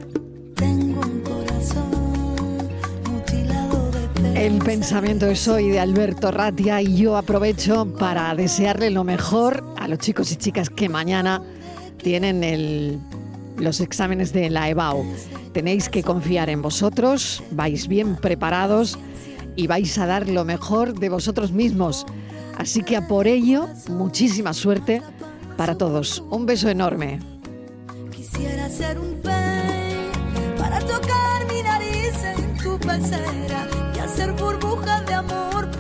El 4.35 4.59
pensamiento 4.59 5.25
es 5.25 5.49
hoy 5.49 5.71
de 5.71 5.81
Alberto 5.81 6.31
Ratia 6.31 6.83
y 6.83 6.99
yo 6.99 7.17
aprovecho 7.17 7.91
para 7.99 8.35
desearle 8.35 8.91
lo 8.91 9.05
mejor 9.05 9.65
a 9.79 9.89
los 9.89 10.01
chicos 10.01 10.31
y 10.33 10.37
chicas 10.37 10.69
que 10.69 10.91
mañana 10.91 11.43
tienen 11.97 12.45
el- 12.45 12.99
los 13.59 13.81
exámenes 13.81 14.33
de 14.33 14.51
la 14.51 14.69
EBAU. 14.69 15.05
Tenéis 15.53 15.89
que 15.89 16.03
confiar 16.03 16.51
en 16.51 16.63
vosotros, 16.63 17.43
vais 17.51 17.89
bien 17.89 18.17
preparados 18.17 18.99
y 19.57 19.67
vais 19.67 19.97
a 19.99 20.07
dar 20.07 20.29
lo 20.29 20.45
mejor 20.45 20.99
de 20.99 21.09
vosotros 21.09 21.53
mismos. 21.53 22.07
Así 22.57 22.83
que 22.83 22.97
a 22.97 23.07
por 23.07 23.27
ello, 23.27 23.69
muchísima 23.89 24.53
suerte 24.53 25.03
para 25.57 25.77
todos. 25.77 26.23
Un 26.31 26.47
beso 26.47 26.69
enorme. 26.69 27.21
Quisiera 28.11 28.69
ser 28.69 28.99
un 28.99 29.17
para 30.59 30.81
tocar 30.81 31.47
mi 31.51 31.63
nariz 31.63 32.13
en 32.25 32.57
tu 32.59 32.79
pecera 32.79 33.67
y 33.95 33.99
hacer 33.99 34.33
burbujas 34.33 35.07
de 35.07 35.15
amor 35.15 35.71